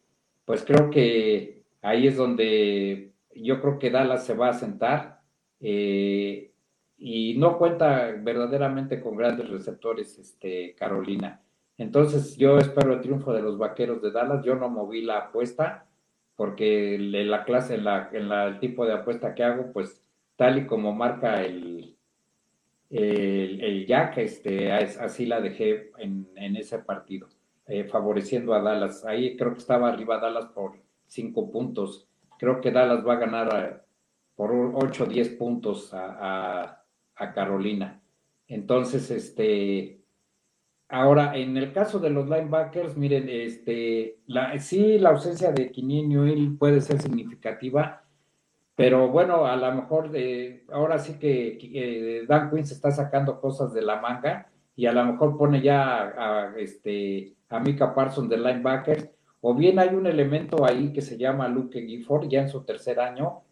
pues 0.46 0.64
creo 0.64 0.88
que 0.88 1.62
ahí 1.82 2.06
es 2.06 2.16
donde 2.16 3.12
yo 3.42 3.60
creo 3.60 3.78
que 3.78 3.90
Dallas 3.90 4.24
se 4.24 4.34
va 4.34 4.48
a 4.48 4.54
sentar 4.54 5.20
eh, 5.60 6.52
y 6.98 7.36
no 7.38 7.58
cuenta 7.58 8.12
verdaderamente 8.18 9.00
con 9.00 9.16
grandes 9.16 9.48
receptores, 9.48 10.18
este, 10.18 10.74
Carolina. 10.74 11.42
Entonces 11.78 12.36
yo 12.36 12.58
espero 12.58 12.94
el 12.94 13.00
triunfo 13.00 13.32
de 13.32 13.42
los 13.42 13.58
Vaqueros 13.58 14.00
de 14.02 14.10
Dallas. 14.10 14.44
Yo 14.44 14.54
no 14.54 14.68
moví 14.68 15.02
la 15.02 15.18
apuesta 15.18 15.86
porque 16.36 16.94
en 16.96 17.30
la 17.30 17.44
clase, 17.44 17.74
en, 17.74 17.84
la, 17.84 18.10
en 18.12 18.28
la, 18.28 18.46
el 18.46 18.60
tipo 18.60 18.86
de 18.86 18.94
apuesta 18.94 19.34
que 19.34 19.42
hago, 19.42 19.72
pues 19.72 20.02
tal 20.36 20.58
y 20.58 20.66
como 20.66 20.94
marca 20.94 21.42
el, 21.42 21.96
el, 22.90 23.60
el 23.62 23.86
Jack, 23.86 24.18
este, 24.18 24.70
así 24.72 25.26
la 25.26 25.40
dejé 25.40 25.90
en, 25.98 26.28
en 26.36 26.56
ese 26.56 26.78
partido 26.78 27.28
eh, 27.66 27.84
favoreciendo 27.84 28.54
a 28.54 28.62
Dallas. 28.62 29.04
Ahí 29.04 29.36
creo 29.36 29.52
que 29.52 29.58
estaba 29.58 29.88
arriba 29.88 30.18
Dallas 30.18 30.46
por 30.46 30.78
cinco 31.06 31.50
puntos. 31.50 32.06
Creo 32.38 32.60
que 32.60 32.70
Dallas 32.70 33.06
va 33.06 33.14
a 33.14 33.18
ganar 33.18 33.54
a, 33.54 33.84
por 34.34 34.52
8 34.52 35.04
o 35.04 35.06
10 35.06 35.28
puntos 35.30 35.90
a, 35.92 36.82
Carolina. 37.34 38.02
Entonces, 38.46 39.10
este, 39.10 40.02
ahora, 40.88 41.36
en 41.36 41.56
el 41.56 41.72
caso 41.72 41.98
de 41.98 42.10
los 42.10 42.28
linebackers, 42.28 42.96
miren, 42.96 43.28
este, 43.28 44.20
la, 44.26 44.58
sí, 44.58 44.98
la 44.98 45.10
ausencia 45.10 45.50
de 45.50 45.72
Newell 45.76 46.58
puede 46.58 46.82
ser 46.82 47.00
significativa, 47.00 48.04
pero 48.76 49.08
bueno, 49.08 49.46
a 49.46 49.56
lo 49.56 49.72
mejor 49.72 50.10
de, 50.10 50.66
ahora 50.70 50.98
sí 50.98 51.18
que 51.18 51.58
eh, 51.62 52.26
Dan 52.28 52.50
Quinn 52.50 52.66
se 52.66 52.74
está 52.74 52.90
sacando 52.90 53.40
cosas 53.40 53.72
de 53.72 53.80
la 53.80 53.98
manga 54.02 54.50
y 54.76 54.84
a 54.84 54.92
lo 54.92 55.02
mejor 55.06 55.38
pone 55.38 55.62
ya 55.62 56.12
a, 56.16 56.54
este, 56.58 57.34
a 57.48 57.58
Mika 57.58 57.94
Parsons 57.94 58.28
de 58.28 58.36
linebacker, 58.36 59.15
o 59.40 59.54
bien 59.54 59.78
hay 59.78 59.94
un 59.94 60.06
elemento 60.06 60.64
ahí 60.64 60.92
que 60.92 61.02
se 61.02 61.16
llama 61.16 61.48
Luke 61.48 61.80
Gifford, 61.86 62.28
ya 62.28 62.42
en 62.42 62.48
su 62.48 62.64
tercer 62.64 63.00
año, 63.00 63.42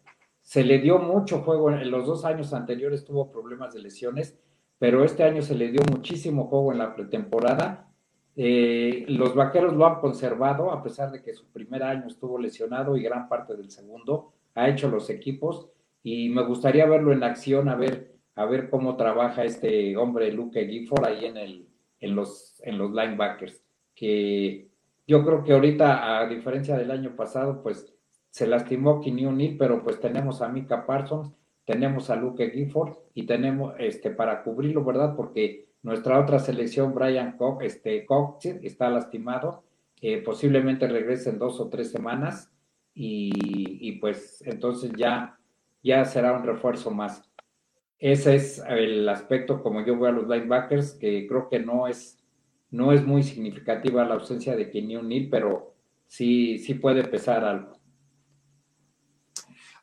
se 0.41 0.63
le 0.63 0.79
dio 0.79 0.99
mucho 0.99 1.41
juego, 1.41 1.71
en 1.71 1.89
los 1.89 2.05
dos 2.05 2.23
años 2.23 2.53
anteriores 2.53 3.03
tuvo 3.03 3.31
problemas 3.31 3.73
de 3.73 3.81
lesiones, 3.81 4.37
pero 4.77 5.03
este 5.03 5.23
año 5.23 5.41
se 5.41 5.55
le 5.55 5.71
dio 5.71 5.81
muchísimo 5.89 6.45
juego 6.45 6.71
en 6.71 6.77
la 6.77 6.93
pretemporada. 6.93 7.89
Eh, 8.35 9.05
los 9.07 9.33
vaqueros 9.33 9.73
lo 9.73 9.85
han 9.85 9.99
conservado, 9.99 10.71
a 10.71 10.83
pesar 10.83 11.11
de 11.11 11.21
que 11.21 11.33
su 11.33 11.47
primer 11.47 11.81
año 11.81 12.07
estuvo 12.07 12.37
lesionado 12.37 12.95
y 12.97 13.01
gran 13.01 13.29
parte 13.29 13.55
del 13.55 13.71
segundo 13.71 14.33
ha 14.53 14.69
hecho 14.69 14.89
los 14.89 15.09
equipos, 15.09 15.69
y 16.03 16.29
me 16.29 16.45
gustaría 16.45 16.85
verlo 16.85 17.11
en 17.11 17.23
acción, 17.23 17.67
a 17.67 17.75
ver, 17.75 18.15
a 18.35 18.45
ver 18.45 18.69
cómo 18.69 18.95
trabaja 18.95 19.43
este 19.43 19.97
hombre 19.97 20.31
Luke 20.31 20.67
Gifford 20.67 21.05
ahí 21.05 21.25
en, 21.25 21.37
el, 21.37 21.67
en, 21.99 22.15
los, 22.15 22.61
en 22.63 22.77
los 22.77 22.91
linebackers, 22.91 23.63
que 23.95 24.69
yo 25.07 25.23
creo 25.25 25.43
que 25.43 25.53
ahorita, 25.53 26.19
a 26.19 26.27
diferencia 26.27 26.77
del 26.77 26.91
año 26.91 27.15
pasado, 27.15 27.61
pues 27.61 27.93
se 28.29 28.47
lastimó 28.47 28.99
O'Neill, 28.99 29.57
pero 29.57 29.83
pues 29.83 29.99
tenemos 29.99 30.41
a 30.41 30.49
Mika 30.49 30.85
Parsons, 30.85 31.31
tenemos 31.63 32.09
a 32.09 32.15
Luke 32.15 32.51
Gifford 32.51 32.97
y 33.13 33.25
tenemos 33.25 33.73
este 33.79 34.11
para 34.11 34.43
cubrirlo, 34.43 34.83
¿verdad? 34.83 35.15
Porque 35.15 35.69
nuestra 35.83 36.19
otra 36.19 36.39
selección, 36.39 36.93
Brian 36.93 37.37
Cox, 37.37 37.63
este, 37.63 38.05
Cox 38.05 38.45
está 38.45 38.89
lastimado, 38.89 39.63
eh, 40.01 40.21
posiblemente 40.21 40.87
regrese 40.87 41.29
en 41.29 41.39
dos 41.39 41.59
o 41.59 41.69
tres 41.69 41.91
semanas 41.91 42.51
y, 42.93 43.31
y, 43.79 43.93
pues 43.99 44.41
entonces 44.45 44.91
ya, 44.97 45.37
ya 45.83 46.03
será 46.05 46.33
un 46.33 46.43
refuerzo 46.43 46.91
más. 46.91 47.23
Ese 47.99 48.35
es 48.35 48.63
el 48.67 49.07
aspecto 49.07 49.61
como 49.61 49.85
yo 49.85 49.97
veo 49.97 50.09
a 50.09 50.11
los 50.11 50.27
linebackers, 50.27 50.93
que 50.95 51.27
creo 51.27 51.47
que 51.49 51.59
no 51.59 51.87
es, 51.87 52.17
no 52.71 52.91
es 52.91 53.05
muy 53.05 53.23
significativa 53.23 54.05
la 54.05 54.15
ausencia 54.15 54.55
de 54.55 54.69
Kenny 54.69 54.97
O'Neill, 54.97 55.29
pero 55.29 55.75
sí, 56.07 56.57
sí 56.59 56.73
puede 56.75 57.03
pesar 57.03 57.43
algo. 57.43 57.79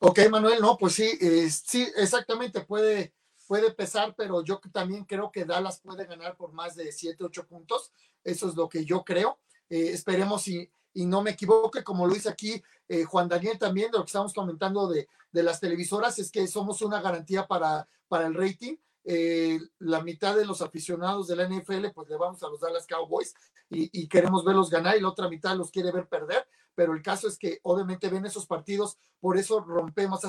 Ok, 0.01 0.19
Manuel, 0.31 0.61
no, 0.61 0.77
pues 0.77 0.95
sí, 0.95 1.09
sí, 1.49 1.87
exactamente, 1.97 2.63
puede, 2.63 3.13
puede 3.47 3.71
pesar, 3.71 4.15
pero 4.17 4.43
yo 4.43 4.61
también 4.73 5.05
creo 5.05 5.31
que 5.31 5.45
Dallas 5.45 5.81
puede 5.81 6.07
ganar 6.07 6.37
por 6.37 6.53
más 6.53 6.75
de 6.75 6.91
7, 6.91 7.23
8 7.23 7.47
puntos. 7.47 7.93
Eso 8.25 8.49
es 8.49 8.55
lo 8.55 8.69
que 8.69 8.85
yo 8.85 9.05
creo. 9.05 9.39
Eh, 9.69 9.91
esperemos 9.93 10.49
y, 10.49 10.71
y, 10.95 11.07
no 11.07 11.23
me 11.23 11.31
equivoque, 11.33 11.85
como 11.85 12.07
lo 12.07 12.15
dice 12.15 12.29
aquí 12.29 12.63
eh, 12.89 13.05
Juan 13.05 13.29
Daniel 13.29 13.59
también, 13.59 13.91
de 13.91 13.99
lo 13.99 14.05
que 14.05 14.09
estamos 14.09 14.33
comentando 14.33 14.89
de, 14.89 15.07
de, 15.31 15.43
las 15.43 15.61
televisoras, 15.61 16.19
es 16.19 16.31
que 16.31 16.47
somos 16.47 16.83
una 16.83 17.01
garantía 17.01 17.47
para, 17.47 17.87
para 18.09 18.27
el 18.27 18.35
rating. 18.35 18.77
Eh, 19.05 19.61
la 19.93 20.03
mitad 20.03 20.35
de 20.35 20.47
los 20.47 20.63
aficionados 20.63 21.29
de 21.29 21.37
la 21.37 21.47
NFL, 21.47 21.89
pues 21.95 22.09
le 22.09 22.17
vamos 22.17 22.43
a 22.43 22.49
los 22.49 22.61
Dallas 22.61 22.87
Cowboys 22.87 23.35
y, 23.69 24.09
queremos 24.09 24.45
verlos 24.45 24.71
ganar 24.71 24.97
y 24.97 25.01
la 25.01 25.09
otra 25.09 25.29
mitad 25.29 25.57
los 25.57 25.71
quiere 25.71 25.93
ver 25.93 26.09
perder 26.09 26.47
pero 26.75 26.95
el 26.95 27.03
caso 27.03 27.29
es 27.29 27.39
que 27.39 27.61
obviamente 27.65 28.09
ven 28.09 28.25
esos 28.25 28.47
partidos, 28.47 28.99
por 29.21 29.37
eso 29.37 29.61
rompemos 29.61 30.23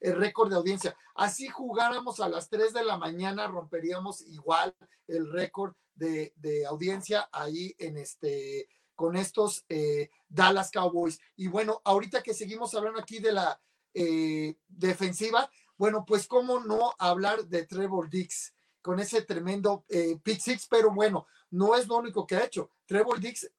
el 0.00 0.16
récord 0.16 0.50
de 0.50 0.56
audiencia. 0.56 0.96
Así 1.14 1.48
jugáramos 1.48 2.20
a 2.20 2.28
las 2.28 2.48
3 2.48 2.72
de 2.72 2.84
la 2.84 2.98
mañana, 2.98 3.46
romperíamos 3.46 4.22
igual 4.22 4.74
el 5.06 5.30
récord 5.30 5.74
de, 5.94 6.32
audiencia 6.68 7.28
ahí 7.30 7.74
en 7.78 7.98
este 7.98 8.68
con 8.96 9.16
estos 9.16 9.64
eh, 9.68 10.10
Dallas 10.28 10.70
Cowboys. 10.70 11.20
Y 11.36 11.48
bueno, 11.48 11.80
ahorita 11.84 12.22
que 12.22 12.34
seguimos 12.34 12.74
hablando 12.74 13.00
aquí 13.00 13.18
de 13.18 13.32
la 13.32 13.60
eh, 13.92 14.56
defensiva, 14.68 15.50
bueno, 15.76 16.04
pues 16.06 16.28
cómo 16.28 16.60
no 16.60 16.92
hablar 16.98 17.46
de 17.46 17.66
Trevor 17.66 18.08
Dix 18.08 18.54
con 18.84 19.00
ese 19.00 19.22
tremendo 19.22 19.86
eh, 19.88 20.18
pick 20.22 20.38
six, 20.38 20.66
pero 20.68 20.92
bueno, 20.92 21.26
no 21.50 21.74
es 21.74 21.88
lo 21.88 21.96
único 21.96 22.26
que 22.26 22.36
ha 22.36 22.44
hecho. 22.44 22.70
Trevor 22.84 23.18
Dix 23.18 23.50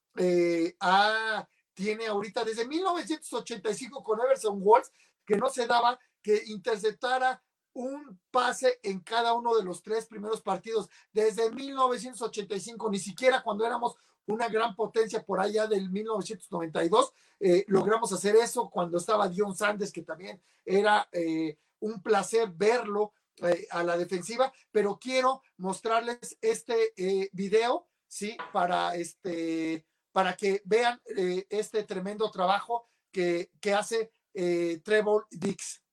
ha 0.79 1.47
tiene 1.75 2.07
ahorita 2.07 2.43
desde 2.43 2.65
1985 2.65 4.03
con 4.03 4.19
Everson 4.21 4.57
Walls, 4.61 4.91
que 5.25 5.35
no 5.37 5.49
se 5.49 5.67
daba 5.67 5.99
que 6.23 6.41
interceptara 6.47 7.43
un 7.73 8.17
pase 8.31 8.79
en 8.81 9.01
cada 9.01 9.33
uno 9.33 9.55
de 9.55 9.63
los 9.63 9.83
tres 9.83 10.07
primeros 10.07 10.41
partidos. 10.41 10.89
Desde 11.11 11.51
1985, 11.51 12.89
ni 12.89 12.97
siquiera 12.97 13.43
cuando 13.43 13.65
éramos 13.65 13.95
una 14.27 14.47
gran 14.47 14.73
potencia 14.75 15.23
por 15.23 15.39
allá 15.39 15.67
del 15.67 15.91
1992, 15.91 17.11
eh, 17.41 17.65
logramos 17.67 18.11
hacer 18.13 18.35
eso 18.37 18.69
cuando 18.69 18.97
estaba 18.97 19.27
Dion 19.27 19.55
Sanders, 19.55 19.91
que 19.91 20.03
también 20.03 20.41
era 20.63 21.07
eh, 21.11 21.57
un 21.81 22.01
placer 22.01 22.49
verlo 22.49 23.11
eh, 23.41 23.67
a 23.71 23.83
la 23.83 23.97
defensiva, 23.97 24.51
pero 24.71 24.97
quiero 24.99 25.41
mostrarles 25.57 26.37
este 26.41 26.93
video, 27.33 27.87
¿sí? 28.07 28.37
Para 28.51 28.95
este 28.95 29.85
para 30.15 30.37
que 30.37 30.61
vean 30.63 31.01
eh, 31.17 31.45
este 31.49 31.83
tremendo 31.83 32.31
trabajo 32.31 32.87
que, 33.11 33.49
hace 33.77 34.13
eh, 34.33 34.79
Trevor 34.81 35.27
Dix. 35.29 35.83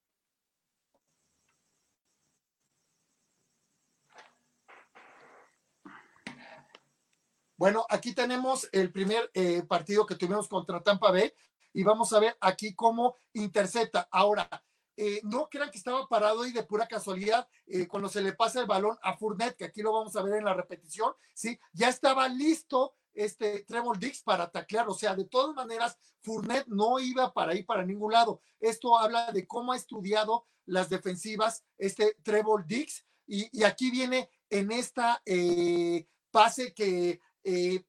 Bueno, 7.56 7.84
aquí 7.90 8.14
tenemos 8.14 8.68
el 8.70 8.92
primer 8.92 9.28
eh, 9.34 9.64
partido 9.64 10.06
que 10.06 10.14
tuvimos 10.14 10.46
contra 10.46 10.80
Tampa 10.84 11.10
Bay 11.10 11.32
y 11.72 11.82
vamos 11.82 12.12
a 12.12 12.20
ver 12.20 12.36
aquí 12.40 12.76
cómo 12.76 13.16
intercepta. 13.32 14.06
Ahora, 14.12 14.48
no 15.24 15.48
crean 15.48 15.70
que 15.70 15.78
estaba 15.78 16.06
parado 16.06 16.46
y 16.46 16.52
de 16.52 16.62
pura 16.62 16.86
casualidad 16.86 17.48
cuando 17.88 18.08
se 18.08 18.20
le 18.20 18.32
pasa 18.32 18.60
el 18.60 18.66
balón 18.66 18.98
a 19.02 19.16
Fournette, 19.16 19.56
que 19.56 19.64
aquí 19.64 19.82
lo 19.82 19.92
vamos 19.92 20.14
a 20.16 20.22
ver 20.22 20.34
en 20.34 20.44
la 20.44 20.54
repetición, 20.54 21.12
¿sí? 21.34 21.58
Ya 21.72 21.88
estaba 21.88 22.28
listo 22.28 22.94
este 23.14 23.64
Trevor 23.64 23.98
Dix 23.98 24.22
para 24.22 24.50
taclear. 24.50 24.88
O 24.88 24.94
sea, 24.94 25.14
de 25.14 25.24
todas 25.24 25.54
maneras, 25.54 25.98
Fournette 26.22 26.68
no 26.68 26.98
iba 26.98 27.32
para 27.32 27.54
ir 27.54 27.66
para 27.66 27.84
ningún 27.84 28.12
lado. 28.12 28.40
Esto 28.60 28.98
habla 28.98 29.32
de 29.32 29.46
cómo 29.46 29.72
ha 29.72 29.76
estudiado 29.76 30.46
las 30.66 30.88
defensivas 30.88 31.64
este 31.78 32.16
Trevor 32.22 32.66
Dix. 32.66 33.04
Y, 33.26 33.62
aquí 33.64 33.90
viene 33.90 34.30
en 34.50 34.72
esta 34.72 35.22
eh, 35.24 36.06
pase 36.30 36.74
que 36.74 37.20
eh, 37.44 37.84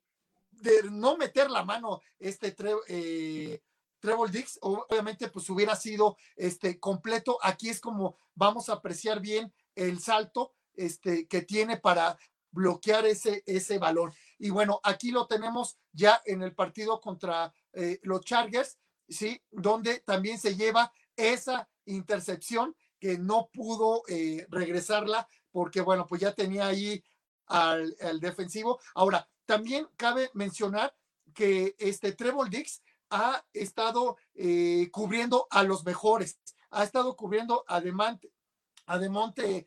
de 0.51 0.83
no 0.91 1.17
meter 1.17 1.49
la 1.49 1.65
mano 1.65 2.01
este 2.19 2.55
eh, 2.87 3.61
Trevor 4.03 4.29
Dix, 4.29 4.59
obviamente 4.61 5.29
pues 5.29 5.49
hubiera 5.49 5.77
sido 5.77 6.17
este 6.35 6.77
completo. 6.77 7.39
Aquí 7.41 7.69
es 7.69 7.79
como 7.79 8.17
vamos 8.35 8.67
a 8.67 8.73
apreciar 8.73 9.21
bien 9.21 9.53
el 9.75 10.01
salto 10.01 10.51
este, 10.73 11.25
que 11.25 11.43
tiene 11.43 11.77
para 11.77 12.17
bloquear 12.51 13.05
ese, 13.05 13.43
ese 13.45 13.77
balón. 13.77 14.13
Y 14.37 14.49
bueno, 14.49 14.81
aquí 14.83 15.11
lo 15.11 15.25
tenemos 15.25 15.77
ya 15.93 16.21
en 16.25 16.41
el 16.43 16.53
partido 16.53 16.99
contra 16.99 17.53
eh, 17.71 18.01
los 18.03 18.25
Chargers, 18.25 18.77
¿sí? 19.07 19.41
Donde 19.49 19.99
también 20.01 20.37
se 20.37 20.57
lleva 20.57 20.91
esa 21.15 21.69
intercepción 21.85 22.75
que 22.99 23.17
no 23.17 23.49
pudo 23.53 24.03
eh, 24.09 24.45
regresarla 24.49 25.29
porque, 25.49 25.79
bueno, 25.79 26.05
pues 26.07 26.19
ya 26.19 26.33
tenía 26.33 26.67
ahí 26.67 27.01
al, 27.45 27.95
defensivo. 28.19 28.81
Ahora, 28.95 29.25
también 29.45 29.87
cabe 29.95 30.29
mencionar 30.33 30.93
que 31.33 31.73
este 31.79 32.11
Trevor 32.11 32.49
Dix 32.49 32.81
ha 33.13 33.45
estado 33.53 34.17
eh, 34.33 34.89
cubriendo 34.91 35.47
a 35.49 35.63
los 35.63 35.85
mejores, 35.85 36.39
ha 36.71 36.83
estado 36.83 37.15
cubriendo 37.15 37.63
a 37.67 37.79
Demonte, 37.79 38.33
a 38.87 38.97
Demonte 38.97 39.65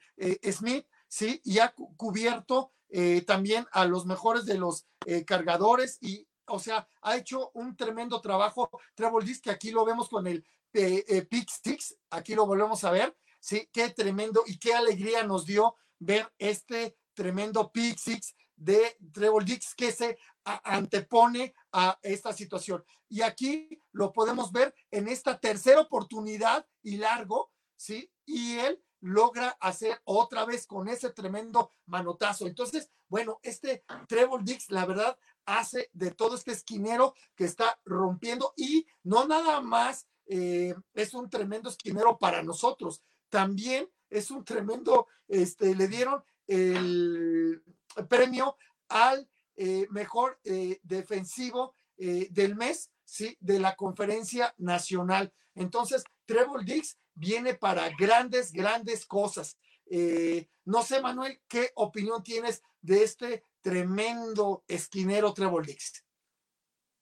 Smith, 0.51 0.87
¿sí? 1.09 1.41
Y 1.45 1.59
ha 1.61 1.75
cubierto 1.97 2.73
eh, 2.89 3.23
también 3.23 3.67
a 3.73 3.85
los 3.85 4.07
mejores 4.07 4.45
de 4.45 4.59
los 4.59 4.87
eh, 5.07 5.25
cargadores 5.25 5.99
y, 6.01 6.27
o 6.47 6.59
sea, 6.59 6.89
ha 7.03 7.17
hecho 7.17 7.51
un 7.55 7.77
tremendo 7.77 8.21
trabajo. 8.21 8.71
Trevor 8.95 9.25
Dix, 9.25 9.41
que 9.41 9.51
aquí 9.51 9.71
lo 9.71 9.85
vemos 9.85 10.09
con 10.09 10.27
el 10.27 10.45
eh, 10.73 11.27
Pick 11.29 11.49
Six, 11.49 11.97
aquí 12.11 12.35
lo 12.35 12.47
volvemos 12.47 12.85
a 12.85 12.91
ver, 12.91 13.17
sí, 13.41 13.69
qué 13.73 13.91
tremendo 13.91 14.45
y 14.47 14.59
qué 14.59 14.75
alegría 14.75 15.25
nos 15.25 15.47
dio 15.47 15.77
ver 15.99 16.33
este 16.39 16.97
tremendo 17.15 17.73
Pick 17.73 17.99
Six 17.99 18.35
de 18.57 18.97
Trevor 19.13 19.45
Dix 19.45 19.75
que 19.75 19.93
se 19.93 20.19
antepone 20.45 21.55
a 21.73 21.99
esta 22.03 22.33
situación. 22.33 22.85
Y 23.09 23.23
aquí 23.23 23.83
lo 23.93 24.13
podemos 24.13 24.53
ver 24.53 24.75
en 24.91 25.09
esta 25.09 25.39
tercera 25.39 25.81
oportunidad 25.81 26.67
y 26.83 26.97
largo, 26.97 27.53
¿sí? 27.77 28.11
Y 28.25 28.59
él 28.59 28.83
logra 29.01 29.57
hacer 29.61 30.01
otra 30.05 30.45
vez 30.45 30.67
con 30.67 30.89
ese 30.89 31.11
tremendo 31.11 31.71
manotazo. 31.87 32.47
Entonces, 32.47 32.91
bueno, 33.09 33.39
este 33.43 33.85
Trevor 34.09 34.43
Dix, 34.43 34.71
la 34.71 34.87
verdad, 34.87 35.19
hace 35.45 35.91
de 35.93 36.11
todo 36.11 36.35
este 36.35 36.53
esquinero 36.53 37.15
que 37.37 37.45
está 37.45 37.79
rompiendo 37.85 38.53
y 38.57 38.87
no 39.05 39.27
nada 39.27 39.61
más 39.61 40.09
eh, 40.27 40.75
es 40.95 41.15
un 41.15 41.31
tremendo 41.31 41.69
esquinero 41.69 42.19
para 42.19 42.43
nosotros, 42.43 43.01
también 43.29 43.89
es 44.11 44.31
un 44.31 44.45
tremendo, 44.45 45.07
este, 45.29 45.75
le 45.75 45.87
dieron 45.87 46.23
el 46.49 47.63
premio 48.09 48.57
al 48.89 49.29
eh, 49.57 49.87
mejor 49.91 50.39
eh, 50.45 50.81
defensivo 50.83 51.75
del 51.99 52.57
mes, 52.57 52.91
¿sí? 53.05 53.39
De 53.41 53.59
la 53.59 53.75
conferencia 53.75 54.55
nacional. 54.59 55.33
Entonces, 55.55 56.05
Trevor 56.27 56.63
Dix 56.63 56.99
viene 57.15 57.55
para 57.55 57.89
grandes, 57.99 58.53
grandes 58.53 59.07
cosas. 59.07 59.59
Eh, 59.91 60.47
no 60.65 60.83
sé, 60.83 61.01
Manuel, 61.01 61.41
¿qué 61.49 61.71
opinión 61.75 62.23
tienes 62.23 62.63
de 62.81 63.03
este 63.03 63.45
tremendo 63.63 64.63
esquinero 64.69 65.33
Trevor 65.33 65.67
Dix? 65.67 66.05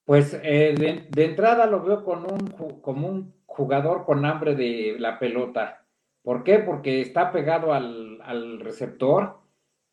Pues 0.05 0.35
eh, 0.43 1.09
de, 1.11 1.25
entrada 1.25 1.67
lo 1.67 1.83
veo 1.83 2.05
con 2.05 2.31
un, 2.31 2.81
como 2.81 3.09
un 3.09 3.35
jugador 3.47 4.05
con 4.05 4.25
hambre 4.25 4.55
de 4.55 4.97
la 4.99 5.19
pelota. 5.19 5.87
¿Por 6.23 6.45
qué? 6.45 6.59
Porque 6.59 7.01
está 7.01 7.33
pegado 7.33 7.73
al, 7.73 8.21
al 8.23 8.61
receptor, 8.61 9.41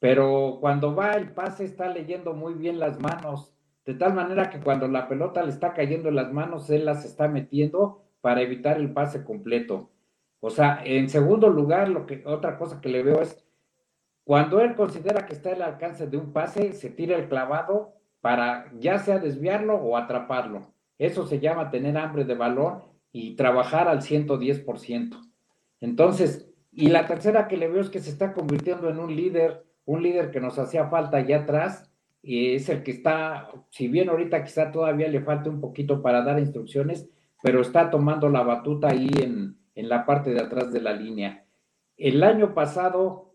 pero 0.01 0.57
cuando 0.59 0.95
va 0.95 1.13
el 1.13 1.31
pase 1.31 1.63
está 1.63 1.87
leyendo 1.87 2.33
muy 2.33 2.55
bien 2.55 2.79
las 2.79 2.99
manos, 2.99 3.53
de 3.85 3.93
tal 3.93 4.15
manera 4.15 4.49
que 4.49 4.59
cuando 4.59 4.87
la 4.87 5.07
pelota 5.07 5.43
le 5.43 5.51
está 5.51 5.75
cayendo 5.75 6.09
en 6.09 6.15
las 6.15 6.33
manos, 6.33 6.71
él 6.71 6.85
las 6.85 7.05
está 7.05 7.27
metiendo 7.27 8.01
para 8.19 8.41
evitar 8.41 8.77
el 8.77 8.93
pase 8.93 9.23
completo. 9.23 9.91
O 10.39 10.49
sea, 10.49 10.81
en 10.83 11.07
segundo 11.07 11.49
lugar, 11.49 11.87
lo 11.87 12.07
que, 12.07 12.23
otra 12.25 12.57
cosa 12.57 12.81
que 12.81 12.89
le 12.89 13.03
veo 13.03 13.21
es 13.21 13.45
cuando 14.23 14.59
él 14.59 14.73
considera 14.73 15.27
que 15.27 15.33
está 15.33 15.51
al 15.51 15.61
alcance 15.61 16.07
de 16.07 16.17
un 16.17 16.33
pase, 16.33 16.73
se 16.73 16.89
tira 16.89 17.15
el 17.15 17.29
clavado 17.29 17.93
para 18.21 18.71
ya 18.79 18.97
sea 18.97 19.19
desviarlo 19.19 19.75
o 19.75 19.97
atraparlo. 19.97 20.73
Eso 20.97 21.27
se 21.27 21.39
llama 21.39 21.69
tener 21.69 21.95
hambre 21.99 22.25
de 22.25 22.33
balón 22.33 22.81
y 23.11 23.35
trabajar 23.35 23.87
al 23.87 24.01
110%. 24.01 25.31
Entonces, 25.79 26.49
y 26.71 26.87
la 26.89 27.05
tercera 27.05 27.47
que 27.47 27.57
le 27.57 27.67
veo 27.67 27.81
es 27.81 27.91
que 27.91 27.99
se 27.99 28.09
está 28.09 28.33
convirtiendo 28.33 28.89
en 28.89 28.97
un 28.97 29.15
líder, 29.15 29.63
un 29.86 30.03
líder 30.03 30.32
que 30.32 30.39
nos 30.39 30.57
hacía 30.59 30.88
falta 30.88 31.17
allá 31.17 31.41
atrás, 31.41 31.91
y 32.21 32.53
es 32.55 32.69
el 32.69 32.84
que 32.84 32.91
está, 32.91 33.49
si 33.69 33.88
bien 33.88 34.09
ahorita 34.09 34.43
quizá 34.43 34.71
todavía 34.71 35.07
le 35.07 35.21
falta 35.21 35.49
un 35.49 35.59
poquito 35.59 36.01
para 36.01 36.23
dar 36.23 36.39
instrucciones, 36.39 37.09
pero 37.41 37.61
está 37.61 37.89
tomando 37.89 38.29
la 38.29 38.43
batuta 38.43 38.89
ahí 38.89 39.09
en, 39.19 39.57
en 39.75 39.89
la 39.89 40.05
parte 40.05 40.32
de 40.32 40.41
atrás 40.41 40.71
de 40.71 40.82
la 40.82 40.93
línea. 40.93 41.45
El 41.97 42.23
año 42.23 42.53
pasado 42.53 43.32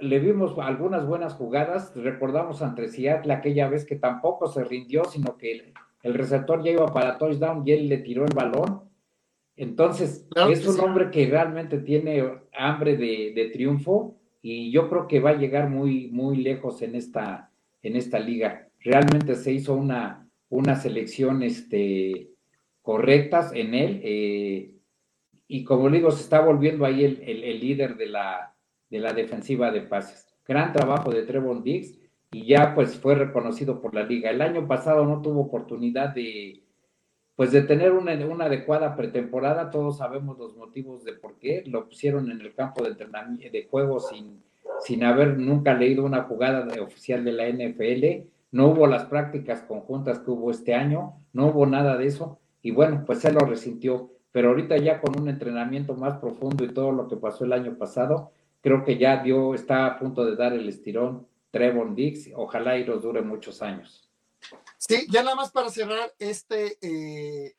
le 0.00 0.18
vimos 0.18 0.56
algunas 0.58 1.06
buenas 1.06 1.34
jugadas, 1.34 1.92
recordamos 1.94 2.62
ante 2.62 2.88
Seattle 2.88 3.32
aquella 3.32 3.68
vez 3.68 3.84
que 3.84 3.96
tampoco 3.96 4.48
se 4.48 4.64
rindió, 4.64 5.04
sino 5.04 5.36
que 5.36 5.72
el, 6.02 6.14
receptor 6.14 6.62
ya 6.62 6.72
iba 6.72 6.92
para 6.92 7.16
touchdown 7.16 7.62
y 7.66 7.72
él 7.72 7.88
le 7.88 7.98
tiró 7.98 8.24
el 8.24 8.34
balón. 8.34 8.82
Entonces, 9.56 10.28
es 10.50 10.66
un 10.66 10.80
hombre 10.80 11.10
que 11.10 11.26
realmente 11.26 11.78
tiene 11.78 12.22
hambre 12.58 12.96
de, 12.96 13.50
triunfo 13.52 14.16
y 14.46 14.70
yo 14.70 14.90
creo 14.90 15.08
que 15.08 15.20
va 15.20 15.30
a 15.30 15.38
llegar 15.38 15.70
muy, 15.70 16.08
muy 16.08 16.36
lejos 16.36 16.82
en 16.82 16.96
esta, 16.96 17.50
en 17.82 17.96
esta 17.96 18.18
liga. 18.18 18.68
Realmente 18.78 19.36
se 19.36 19.50
hizo 19.50 19.72
una, 19.72 20.28
una 20.50 20.76
selección 20.76 21.42
este, 21.42 22.28
correctas 22.82 23.52
en 23.54 23.72
él. 23.72 24.00
Eh, 24.04 24.74
y 25.48 25.64
como 25.64 25.88
digo, 25.88 26.10
se 26.10 26.20
está 26.22 26.40
volviendo 26.40 26.84
ahí 26.84 27.04
el, 27.04 27.58
líder 27.58 27.96
de 27.96 28.04
la, 28.04 28.54
de 28.90 28.98
la 28.98 29.14
defensiva 29.14 29.70
de 29.70 29.80
pases. 29.80 30.36
Gran 30.46 30.74
trabajo 30.74 31.10
de 31.10 31.22
Trevor 31.22 31.62
Diggs 31.62 31.98
y 32.30 32.44
ya 32.44 32.74
pues 32.74 32.98
fue 32.98 33.14
reconocido 33.14 33.80
por 33.80 33.94
la 33.94 34.04
liga. 34.04 34.28
El 34.28 34.42
año 34.42 34.68
pasado 34.68 35.06
no 35.06 35.22
tuvo 35.22 35.40
oportunidad 35.40 36.14
de 36.14 36.63
pues 37.36 37.52
de 37.52 37.62
tener 37.62 37.92
una, 37.92 38.14
una 38.26 38.46
adecuada 38.46 38.96
pretemporada, 38.96 39.70
todos 39.70 39.98
sabemos 39.98 40.38
los 40.38 40.56
motivos 40.56 41.04
de 41.04 41.14
por 41.14 41.38
qué, 41.38 41.64
lo 41.66 41.88
pusieron 41.88 42.30
en 42.30 42.40
el 42.40 42.54
campo 42.54 42.84
de 42.84 43.68
juego 43.70 44.00
sin, 44.00 44.42
sin 44.80 45.04
haber 45.04 45.38
nunca 45.38 45.74
leído 45.74 46.04
una 46.04 46.22
jugada 46.22 46.66
oficial 46.82 47.24
de 47.24 47.32
la 47.32 47.48
NFL, 47.48 48.28
no 48.52 48.68
hubo 48.68 48.86
las 48.86 49.04
prácticas 49.06 49.62
conjuntas 49.62 50.20
que 50.20 50.30
hubo 50.30 50.50
este 50.50 50.74
año, 50.74 51.14
no 51.32 51.48
hubo 51.48 51.66
nada 51.66 51.96
de 51.96 52.06
eso, 52.06 52.38
y 52.62 52.70
bueno, 52.70 53.02
pues 53.04 53.24
él 53.24 53.34
lo 53.34 53.46
resintió 53.46 54.10
pero 54.34 54.48
ahorita 54.48 54.76
ya 54.78 55.00
con 55.00 55.16
un 55.16 55.28
entrenamiento 55.28 55.94
más 55.94 56.16
profundo 56.16 56.64
y 56.64 56.74
todo 56.74 56.90
lo 56.90 57.06
que 57.06 57.14
pasó 57.14 57.44
el 57.44 57.52
año 57.52 57.78
pasado, 57.78 58.32
creo 58.62 58.82
que 58.82 58.98
ya 58.98 59.22
dio, 59.22 59.54
está 59.54 59.86
a 59.86 59.96
punto 59.96 60.26
de 60.26 60.34
dar 60.34 60.52
el 60.52 60.68
estirón 60.68 61.28
Trevor 61.52 61.94
Dix, 61.94 62.32
ojalá 62.34 62.76
y 62.76 62.84
los 62.84 63.00
dure 63.00 63.22
muchos 63.22 63.62
años. 63.62 64.03
Sí, 64.86 65.06
ya 65.10 65.22
nada 65.22 65.34
más 65.34 65.50
para 65.50 65.70
cerrar 65.70 66.14
este 66.18 66.76
eh, 66.82 67.56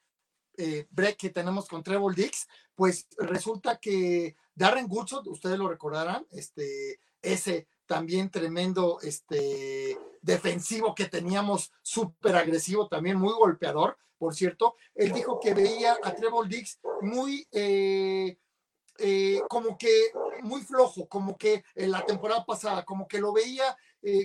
eh, 0.57 0.87
break 0.91 1.17
que 1.17 1.29
tenemos 1.31 1.67
con 1.67 1.81
Trevor 1.81 2.13
Dix, 2.13 2.47
pues 2.75 3.07
resulta 3.17 3.77
que 3.77 4.35
Darren 4.53 4.87
Goodson, 4.87 5.27
ustedes 5.27 5.57
lo 5.57 5.67
recordarán, 5.67 6.27
este, 6.31 6.99
ese 7.23 7.67
también 7.87 8.29
tremendo 8.29 8.99
este, 9.01 9.97
defensivo 10.21 10.93
que 10.93 11.05
teníamos, 11.05 11.71
súper 11.81 12.35
agresivo, 12.35 12.87
también 12.87 13.17
muy 13.17 13.33
golpeador, 13.33 13.97
por 14.19 14.35
cierto, 14.35 14.75
él 14.93 15.11
dijo 15.11 15.39
que 15.39 15.55
veía 15.55 15.97
a 16.03 16.13
Trevor 16.13 16.47
Dix 16.47 16.79
muy, 17.01 17.47
eh, 17.51 18.37
como 19.49 19.77
que 19.79 20.11
muy 20.43 20.61
flojo, 20.61 21.07
como 21.07 21.37
que 21.37 21.63
en 21.73 21.89
la 21.89 22.05
temporada 22.05 22.45
pasada, 22.45 22.85
como 22.85 23.07
que 23.07 23.19
lo 23.19 23.33
veía, 23.33 23.75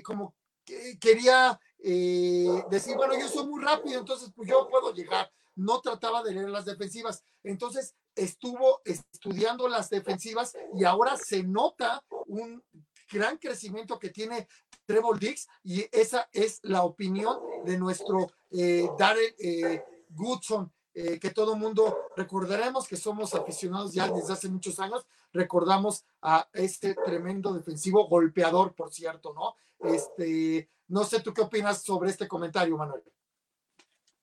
como 0.05 0.34
que 0.64 0.98
quería 1.01 1.59
decir, 1.83 2.97
bueno, 2.97 3.18
yo 3.18 3.28
soy 3.28 3.47
muy 3.47 3.62
rápido, 3.62 3.99
entonces 3.99 4.31
pues 4.35 4.49
yo 4.49 4.68
puedo 4.68 4.93
llegar. 4.93 5.31
No 5.57 5.81
trataba 5.81 6.22
de 6.22 6.35
leer 6.35 6.49
las 6.49 6.64
defensivas. 6.64 7.22
Entonces 7.43 7.95
estuvo 8.14 8.81
estudiando 8.85 9.68
las 9.68 9.91
defensivas 9.91 10.55
y 10.74 10.85
ahora 10.85 11.16
se 11.16 11.43
nota 11.43 12.05
un 12.26 12.62
gran 13.11 13.39
crecimiento 13.39 13.99
que 13.99 14.11
tiene 14.11 14.49
Trevor 14.87 15.18
Dix 15.18 15.49
y 15.62 15.87
esa 15.93 16.28
es 16.33 16.61
la 16.62 16.83
opinión 16.83 17.39
de 17.64 17.78
nuestro 17.78 18.31
eh, 18.51 18.89
Darrell 18.99 19.35
eh, 19.39 19.85
Goodson, 20.11 20.72
eh, 20.95 21.18
que 21.20 21.31
todo 21.31 21.57
mundo 21.57 21.97
recordaremos 22.16 22.89
que 22.89 22.97
somos 22.97 23.35
aficionados 23.35 23.93
ya 23.93 24.09
desde 24.09 24.33
hace 24.33 24.49
muchos 24.49 24.81
años, 24.81 25.07
recordamos 25.33 26.05
a 26.22 26.49
este 26.53 26.95
tremendo 26.95 27.53
defensivo 27.53 28.09
golpeador, 28.09 28.74
por 28.74 28.93
cierto, 28.93 29.33
¿no? 29.33 29.55
Este, 29.83 30.68
no 30.89 31.05
sé 31.05 31.20
tú 31.20 31.33
qué 31.33 31.43
opinas 31.43 31.83
sobre 31.83 32.11
este 32.11 32.28
comentario, 32.28 32.76
Manuel. 32.76 33.03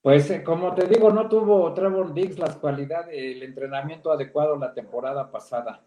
Pues 0.02 0.32
como 0.46 0.74
te 0.74 0.88
digo, 0.88 1.12
no 1.12 1.28
tuvo 1.28 1.74
Trevor 1.74 2.14
Dix 2.14 2.40
las 2.40 2.56
cualidades, 2.58 3.14
el 3.14 3.44
entrenamiento 3.44 4.12
adecuado 4.12 4.56
la 4.56 4.74
temporada 4.74 5.30
pasada. 5.32 5.86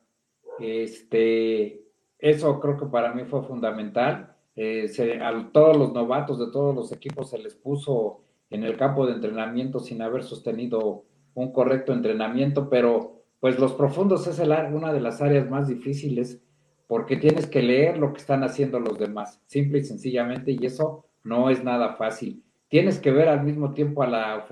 Este, 0.59 1.87
eso 2.19 2.61
creo 2.61 2.77
que 2.77 2.87
para 2.87 3.15
mí 3.15 3.25
fue 3.25 3.43
fundamental. 3.43 4.37
Eh, 4.57 4.91
a 5.23 5.51
todos 5.53 5.77
los 5.77 5.93
novatos 5.93 6.39
de 6.39 6.51
todos 6.51 6.75
los 6.75 6.93
equipos 6.93 7.31
se 7.31 7.39
les 7.39 7.55
puso 7.55 8.25
en 8.51 8.65
el 8.65 8.77
campo 8.77 9.07
de 9.07 9.15
entrenamiento 9.15 9.81
sin 9.81 10.03
haber 10.03 10.25
sostenido 10.25 11.05
un 11.35 11.53
correcto 11.53 11.93
entrenamiento, 11.93 12.69
pero 12.69 13.23
pues 13.39 13.59
los 13.59 13.73
profundos 13.73 14.27
es 14.27 14.39
el, 14.39 14.51
una 14.51 14.93
de 14.93 15.01
las 15.01 15.23
áreas 15.23 15.49
más 15.49 15.69
difíciles 15.69 16.43
porque 16.91 17.17
tienes 17.17 17.47
que 17.47 17.63
leer 17.63 17.99
lo 17.99 18.13
que 18.13 18.19
están 18.19 18.43
haciendo 18.43 18.81
los 18.81 18.99
demás, 18.99 19.41
simple 19.47 19.79
y 19.79 19.85
sencillamente, 19.85 20.51
y 20.51 20.67
eso 20.67 21.07
no 21.23 21.49
es 21.49 21.63
nada 21.63 21.95
fácil. 21.95 22.43
Tienes 22.67 22.99
que 22.99 23.13
ver 23.13 23.29
al 23.29 23.45
mismo 23.45 23.73
tiempo 23.75 24.03
a 24.03 24.09
la, 24.09 24.45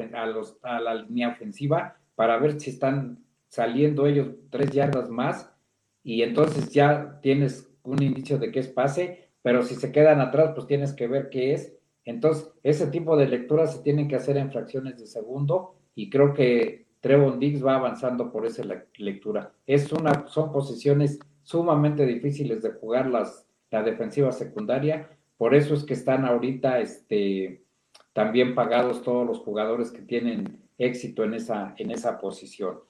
a, 0.63 0.81
la 0.81 0.95
línea 0.95 1.31
ofensiva 1.31 1.97
para 2.15 2.39
ver 2.39 2.61
si 2.61 2.71
están 2.71 3.25
saliendo 3.49 4.07
ellos 4.07 4.29
tres 4.51 4.71
yardas 4.71 5.11
más 5.11 5.53
y 6.05 6.23
entonces 6.23 6.73
ya 6.73 7.19
tienes 7.23 7.69
un 7.83 8.01
indicio 8.05 8.39
de 8.39 8.53
que 8.53 8.61
es 8.61 8.69
pase, 8.69 9.31
pero 9.43 9.65
si 9.65 9.75
se 9.75 9.91
quedan 9.91 10.21
atrás, 10.21 10.53
pues 10.55 10.69
tienes 10.69 10.93
que 10.93 11.09
ver 11.09 11.31
qué 11.31 11.55
es. 11.55 11.77
Entonces, 12.05 12.53
ese 12.63 12.87
tipo 12.87 13.17
de 13.17 13.27
lecturas 13.27 13.75
se 13.75 13.83
tienen 13.83 14.07
que 14.07 14.15
hacer 14.15 14.37
en 14.37 14.53
fracciones 14.53 14.97
de 14.97 15.09
segundo 15.09 15.75
y 15.97 16.09
creo 16.09 16.35
que 16.35 16.87
Trevon 17.01 17.41
Diggs 17.41 17.67
va 17.67 17.75
avanzando 17.75 18.31
por 18.31 18.47
esa 18.47 18.63
lectura. 18.97 19.51
Es 19.67 19.93
una, 19.93 20.29
son 20.29 20.53
posiciones 20.53 21.19
sumamente 21.49 22.05
difíciles 22.05 22.61
de 22.61 22.73
jugar 22.73 23.07
las, 23.07 23.47
la 23.71 23.83
defensiva 23.83 24.31
secundaria, 24.33 25.19
por 25.39 25.55
eso 25.55 25.73
es 25.73 25.83
que 25.83 25.95
están 25.95 26.27
ahorita 26.27 26.79
este, 26.79 27.65
también 28.13 28.55
pagados 28.55 29.03
todos 29.03 29.27
los 29.27 29.39
jugadores 29.39 29.91
que 29.91 30.03
tienen 30.03 30.69
éxito 30.77 31.25
en 31.25 31.33
esa, 31.33 31.75
en 31.79 31.91
esa 31.91 32.19
posición. 32.19 32.81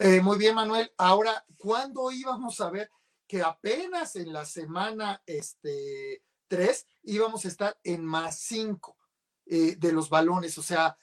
Eh, 0.00 0.22
muy 0.22 0.38
bien, 0.38 0.54
Manuel. 0.54 0.90
Ahora, 0.96 1.44
¿cuándo 1.58 2.10
íbamos 2.10 2.58
a 2.62 2.70
ver 2.70 2.90
que 3.26 3.42
apenas 3.42 4.16
en 4.16 4.32
la 4.32 4.46
semana 4.46 5.22
este, 5.26 6.22
3 6.46 6.86
íbamos 7.02 7.44
a 7.44 7.48
estar 7.48 7.78
en 7.84 8.06
más 8.06 8.38
5 8.38 8.96
eh, 9.44 9.76
de 9.76 9.92
los 9.92 10.08
balones? 10.08 10.56
O 10.56 10.62
sea, 10.62 10.96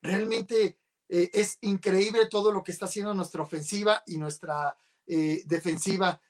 realmente 0.00 0.78
eh, 1.08 1.30
es 1.32 1.58
increíble 1.62 2.26
todo 2.30 2.52
lo 2.52 2.62
que 2.62 2.72
está 2.72 2.86
haciendo 2.86 3.14
nuestra 3.14 3.42
ofensiva 3.42 4.02
y 4.06 4.18
nuestra 4.18 4.76
defensiva. 5.06 6.20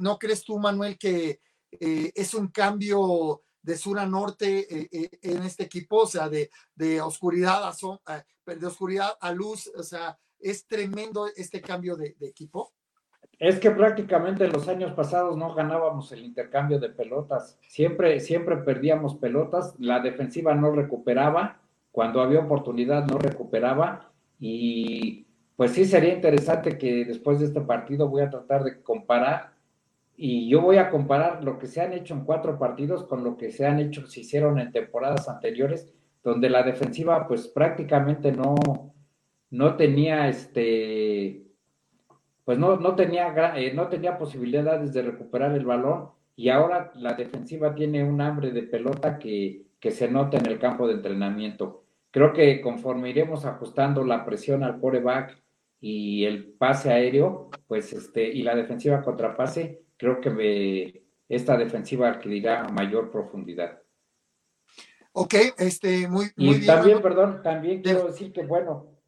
¿No 0.00 0.18
crees 0.18 0.42
tú, 0.42 0.58
Manuel, 0.58 0.98
que 0.98 1.38
es 1.70 2.34
un 2.34 2.48
cambio 2.48 3.42
de 3.62 3.76
sur 3.76 4.00
a 4.00 4.06
norte 4.06 4.88
en 5.22 5.42
este 5.44 5.62
equipo? 5.62 5.98
O 5.98 6.06
sea, 6.08 6.28
de, 6.28 6.50
de 6.74 7.00
oscuridad 7.00 7.62
a, 7.62 8.24
de 8.54 8.66
oscuridad 8.66 9.16
a 9.20 9.30
luz, 9.30 9.70
o 9.76 9.82
sea, 9.84 10.18
es 10.38 10.66
tremendo 10.66 11.26
este 11.34 11.60
cambio 11.60 11.96
de, 11.96 12.16
equipo. 12.20 12.72
Es 13.38 13.58
que 13.58 13.70
prácticamente 13.70 14.44
en 14.44 14.52
los 14.52 14.68
años 14.68 14.92
pasados 14.92 15.36
no 15.36 15.54
ganábamos 15.54 16.10
el 16.12 16.24
intercambio 16.24 16.78
de 16.78 16.88
pelotas. 16.88 17.58
Siempre, 17.68 18.20
siempre 18.20 18.56
perdíamos 18.56 19.16
pelotas. 19.16 19.74
La 19.78 20.00
defensiva 20.00 20.54
no 20.54 20.72
recuperaba. 20.72 21.60
Cuando 21.90 22.22
había 22.22 22.40
oportunidad 22.40 23.06
no 23.06 23.18
recuperaba. 23.18 24.10
Y 24.38 25.26
pues 25.56 25.72
sí 25.72 25.84
sería 25.84 26.14
interesante 26.14 26.76
que 26.76 27.04
después 27.04 27.40
de 27.40 27.46
este 27.46 27.60
partido 27.60 28.08
voy 28.08 28.22
a 28.22 28.30
tratar 28.30 28.64
de 28.64 28.82
comparar 28.82 29.56
y 30.16 30.48
yo 30.48 30.62
voy 30.62 30.78
a 30.78 30.90
comparar 30.90 31.44
lo 31.44 31.58
que 31.58 31.66
se 31.66 31.80
han 31.80 31.92
hecho 31.92 32.14
en 32.14 32.24
cuatro 32.24 32.58
partidos 32.58 33.04
con 33.04 33.22
lo 33.22 33.36
que 33.36 33.50
se 33.50 33.66
han 33.66 33.78
hecho, 33.80 34.06
se 34.06 34.20
hicieron 34.20 34.58
en 34.58 34.72
temporadas 34.72 35.28
anteriores, 35.28 35.92
donde 36.22 36.48
la 36.48 36.62
defensiva 36.62 37.28
pues 37.28 37.48
prácticamente 37.48 38.32
no, 38.32 38.54
no 39.50 39.76
tenía 39.76 40.28
este, 40.28 41.46
pues 42.44 42.58
no, 42.58 42.76
no, 42.76 42.94
tenía, 42.94 43.34
eh, 43.56 43.74
no 43.74 43.88
tenía 43.88 44.18
posibilidades 44.18 44.92
de 44.92 45.02
recuperar 45.02 45.52
el 45.52 45.66
balón 45.66 46.10
y 46.34 46.48
ahora 46.48 46.92
la 46.94 47.14
defensiva 47.14 47.74
tiene 47.74 48.04
un 48.04 48.20
hambre 48.20 48.52
de 48.52 48.62
pelota 48.62 49.18
que, 49.18 49.66
que 49.80 49.90
se 49.90 50.10
nota 50.10 50.38
en 50.38 50.46
el 50.46 50.58
campo 50.58 50.86
de 50.86 50.94
entrenamiento. 50.94 51.85
Creo 52.16 52.32
que 52.32 52.62
conforme 52.62 53.10
iremos 53.10 53.44
ajustando 53.44 54.02
la 54.02 54.24
presión 54.24 54.64
al 54.64 54.80
coreback 54.80 55.38
y 55.78 56.24
el 56.24 56.54
pase 56.54 56.90
aéreo, 56.90 57.50
pues 57.66 57.92
este, 57.92 58.26
y 58.26 58.42
la 58.42 58.56
defensiva 58.56 59.02
contrapase, 59.02 59.82
creo 59.98 60.18
que 60.18 60.30
me, 60.30 61.02
esta 61.28 61.58
defensiva 61.58 62.08
adquirirá 62.08 62.68
mayor 62.68 63.10
profundidad. 63.10 63.82
Ok, 65.12 65.34
este, 65.58 66.08
muy, 66.08 66.28
muy 66.36 66.56
y 66.56 66.64
también, 66.64 67.02
perdón, 67.02 67.42
también 67.42 67.82
quiero 67.82 68.06
decir 68.06 68.32
que, 68.32 68.46
bueno, 68.46 68.98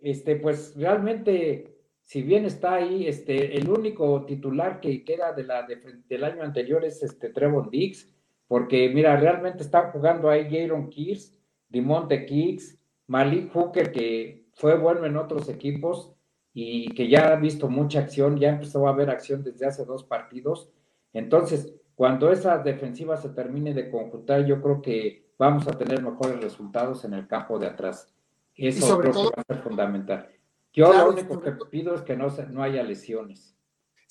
este, 0.00 0.36
pues 0.36 0.74
realmente, 0.76 1.74
si 2.02 2.20
bien 2.20 2.44
está 2.44 2.74
ahí, 2.74 3.06
este, 3.06 3.56
el 3.56 3.70
único 3.70 4.26
titular 4.26 4.78
que 4.80 5.04
queda 5.04 5.32
de 5.32 5.44
la 5.44 5.66
del 6.06 6.22
año 6.22 6.42
anterior 6.42 6.84
es 6.84 7.02
este 7.02 7.30
Trevon 7.30 7.70
Dix, 7.70 8.14
porque 8.46 8.90
mira, 8.90 9.16
realmente 9.16 9.62
están 9.62 9.90
jugando 9.90 10.28
ahí 10.28 10.50
Jaron 10.50 10.90
Kears, 10.90 11.37
Dimonte 11.68 12.26
Kicks, 12.26 12.78
Malik 13.06 13.52
Hooker, 13.52 13.92
que 13.92 14.46
fue 14.54 14.78
bueno 14.78 15.06
en 15.06 15.16
otros 15.16 15.48
equipos, 15.48 16.12
y 16.52 16.88
que 16.94 17.08
ya 17.08 17.28
ha 17.28 17.36
visto 17.36 17.68
mucha 17.68 18.00
acción, 18.00 18.38
ya 18.38 18.48
empezó 18.50 18.86
a 18.86 18.90
haber 18.90 19.10
acción 19.10 19.42
desde 19.44 19.66
hace 19.66 19.84
dos 19.84 20.04
partidos. 20.04 20.70
Entonces, 21.12 21.72
cuando 21.94 22.30
esa 22.30 22.58
defensiva 22.58 23.16
se 23.16 23.30
termine 23.30 23.74
de 23.74 23.90
conjuntar, 23.90 24.44
yo 24.44 24.60
creo 24.60 24.82
que 24.82 25.32
vamos 25.38 25.66
a 25.68 25.72
tener 25.72 26.02
mejores 26.02 26.40
resultados 26.40 27.04
en 27.04 27.14
el 27.14 27.26
campo 27.26 27.58
de 27.58 27.66
atrás. 27.66 28.12
Eso 28.54 28.98
creo 28.98 29.12
que 29.12 29.18
va 29.18 29.42
a 29.48 29.54
ser 29.54 29.62
fundamental. 29.62 30.28
Yo 30.72 30.92
lo 30.92 31.10
único 31.10 31.40
que 31.40 31.52
pido 31.70 31.94
es 31.94 32.02
que 32.02 32.16
no, 32.16 32.28
no 32.50 32.62
haya 32.62 32.82
lesiones. 32.82 33.57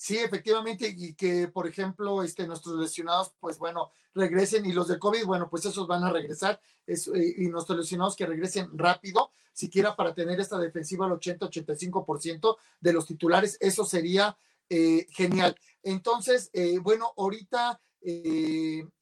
Sí, 0.00 0.16
efectivamente, 0.16 0.94
y 0.96 1.14
que, 1.14 1.48
por 1.48 1.66
ejemplo, 1.66 2.22
este, 2.22 2.46
nuestros 2.46 2.78
lesionados, 2.78 3.32
pues 3.40 3.58
bueno, 3.58 3.90
regresen 4.14 4.64
y 4.64 4.72
los 4.72 4.86
de 4.86 4.96
COVID, 4.96 5.24
bueno, 5.26 5.50
pues 5.50 5.64
esos 5.64 5.88
van 5.88 6.04
a 6.04 6.12
regresar 6.12 6.60
eh, 6.86 6.94
y 7.36 7.48
nuestros 7.48 7.76
lesionados 7.76 8.14
que 8.14 8.24
regresen 8.24 8.70
rápido, 8.78 9.32
siquiera 9.52 9.96
para 9.96 10.14
tener 10.14 10.38
esta 10.38 10.56
defensiva 10.56 11.06
al 11.06 11.18
80-85% 11.18 12.58
de 12.78 12.92
los 12.92 13.06
titulares, 13.06 13.56
eso 13.58 13.84
sería 13.84 14.38
eh, 14.68 15.08
genial. 15.10 15.56
Entonces, 15.82 16.48
eh, 16.52 16.78
bueno, 16.78 17.12
ahorita 17.16 17.80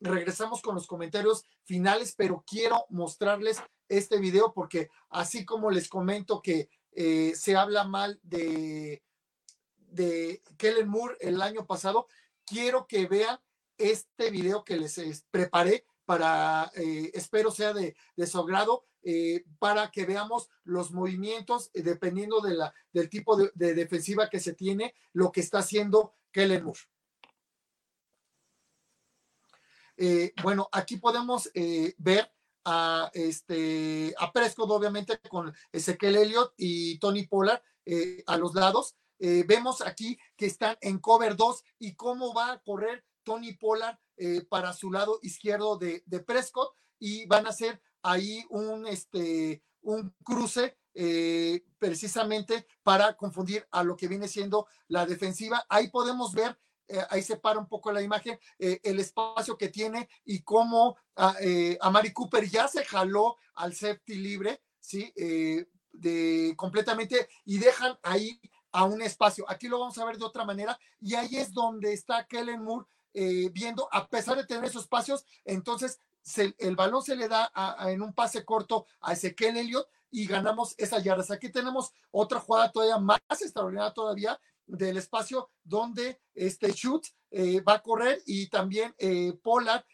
regresamos 0.01 0.63
con 0.63 0.75
los 0.75 0.87
comentarios 0.87 1.45
finales, 1.65 2.15
pero 2.17 2.43
quiero 2.47 2.87
mostrarles 2.89 3.59
este 3.91 4.19
video 4.19 4.55
porque 4.55 4.89
así 5.11 5.45
como 5.45 5.71
les 5.71 5.89
comento 5.91 6.41
que 6.41 6.71
se 7.35 7.57
habla 7.57 7.85
mal 7.85 8.19
de 8.23 9.03
de 9.91 10.43
Kellen 10.57 10.89
Moore 10.89 11.16
el 11.20 11.41
año 11.43 11.66
pasado, 11.66 12.07
quiero 12.45 12.87
que 12.87 13.07
vean 13.07 13.39
este 13.78 14.30
video 14.30 14.64
que 14.64 14.76
les 14.76 15.24
preparé 15.30 15.84
para, 16.07 16.70
eh, 16.76 17.11
espero 17.12 17.51
sea 17.51 17.74
de, 17.74 17.97
de 18.16 18.26
su 18.26 18.39
agrado, 18.39 18.84
eh, 19.03 19.45
para 19.59 19.91
que 19.91 20.07
veamos 20.07 20.49
los 20.64 20.93
movimientos, 20.93 21.70
eh, 21.74 21.82
dependiendo 21.82 22.41
de 22.41 22.55
la, 22.55 22.74
del 22.93 23.11
tipo 23.11 23.37
de, 23.37 23.51
defensiva 23.74 24.30
que 24.30 24.41
se 24.41 24.55
tiene, 24.55 24.95
lo 25.12 25.30
que 25.30 25.41
está 25.41 25.59
haciendo 25.59 26.14
Kellen 26.32 26.64
Moore. 26.64 26.80
bueno, 30.43 30.68
aquí 30.72 30.97
podemos 30.99 31.51
ver 31.97 32.30
a, 32.64 33.11
este, 33.14 34.14
a 34.18 34.30
Prescott, 34.30 34.70
obviamente, 34.70 35.18
con 35.28 35.55
Ezequiel 35.72 36.16
Elliott 36.16 36.53
y 36.57 36.99
Tony 36.99 37.26
Pollard 37.26 37.62
a 38.26 38.37
los 38.37 38.55
lados. 38.55 38.97
Eh, 39.19 39.45
vemos 39.47 39.81
aquí 39.81 40.19
que 40.37 40.47
están 40.47 40.77
en 40.81 40.99
cover 40.99 41.37
2 41.37 41.64
y 41.79 41.95
cómo 41.95 42.35
va 42.35 42.53
a 42.53 42.59
correr 42.61 43.05
Tony 43.23 43.55
Pollard 43.55 43.99
eh, 44.17 44.43
para 44.49 44.73
su 44.73 44.91
lado 44.91 45.19
izquierdo 45.23 45.79
de, 45.79 46.03
Prescott 46.27 46.75
y 46.99 47.27
van 47.27 47.47
a 47.47 47.51
hacer 47.51 47.81
ahí 48.03 48.45
un, 48.51 48.87
este, 48.87 49.62
un 49.83 50.14
cruce 50.23 50.77
eh, 50.95 51.64
precisamente 51.79 52.67
para 52.83 53.17
confundir 53.17 53.67
a 53.71 53.83
lo 53.83 53.97
que 53.97 54.09
viene 54.09 54.29
siendo 54.29 54.67
la 54.89 55.07
defensiva. 55.07 55.64
Ahí 55.69 55.89
podemos 55.89 56.33
ver, 56.33 56.59
ahí 57.11 57.23
se 57.23 57.37
para 57.37 57.59
un 57.59 57.69
poco 57.69 57.91
la 57.91 58.01
imagen, 58.01 58.39
el 58.59 59.01
espacio 59.01 59.59
que 59.59 59.69
tiene 59.69 60.09
y 60.25 60.43
cómo 60.43 60.97
ah, 61.17 61.35
a, 61.81 61.91
Mari 61.91 62.12
Cooper 62.12 62.49
ya 62.49 62.69
se 62.69 62.85
jaló 62.85 63.37
al 63.55 63.75
safety 63.75 64.14
libre, 64.14 64.62
¿sí? 64.79 65.12
de, 65.93 66.55
completamente 66.57 67.29
y 67.45 67.59
dejan 67.59 67.99
ahí 68.03 68.41
a 68.77 68.85
un 68.85 69.01
espacio. 69.01 69.47
Aquí 69.49 69.68
lo 69.68 69.81
vamos 69.81 69.97
a 69.97 70.05
ver 70.05 70.18
de 70.18 70.24
otra 70.27 70.45
manera 70.45 70.79
y 71.01 71.14
ahí 71.14 71.37
es 71.37 71.55
donde 71.55 71.95
está 71.95 72.27
Kellen 72.27 72.62
Moore 72.62 72.87
eh, 73.14 73.49
viendo, 73.51 73.89
a 73.91 74.07
pesar 74.07 74.37
de 74.37 74.45
tener 74.45 74.66
esos 74.66 74.83
espacios, 74.83 75.24
entonces 75.47 75.99
el 76.59 76.77
balón 76.77 77.03
se 77.03 77.16
le 77.16 77.29
da 77.29 77.51
en 77.87 78.03
un 78.03 78.12
pase 78.12 78.45
corto 78.45 78.85
a 79.01 79.14
Ezequiel 79.14 79.57
Elliott 79.57 79.89
y 80.11 80.27
ganamos 80.27 80.74
esas 80.77 81.03
yardas. 81.03 81.31
Aquí 81.31 81.51
tenemos 81.51 81.93
otra 82.11 82.39
jugada 82.39 82.70
todavía 82.70 82.99
más 82.99 83.20
extraordinaria 83.41 83.95
todavía 83.95 84.39
del 84.66 84.99
espacio 84.99 85.49
donde 85.64 86.20
este 86.35 86.70
shoot 86.72 87.07
eh, 87.31 87.62
va 87.62 87.74
a 87.74 87.83
correr 87.83 88.20
y 88.27 88.51
también 88.51 88.95
eh, 88.99 89.33
Pollard 89.43 89.85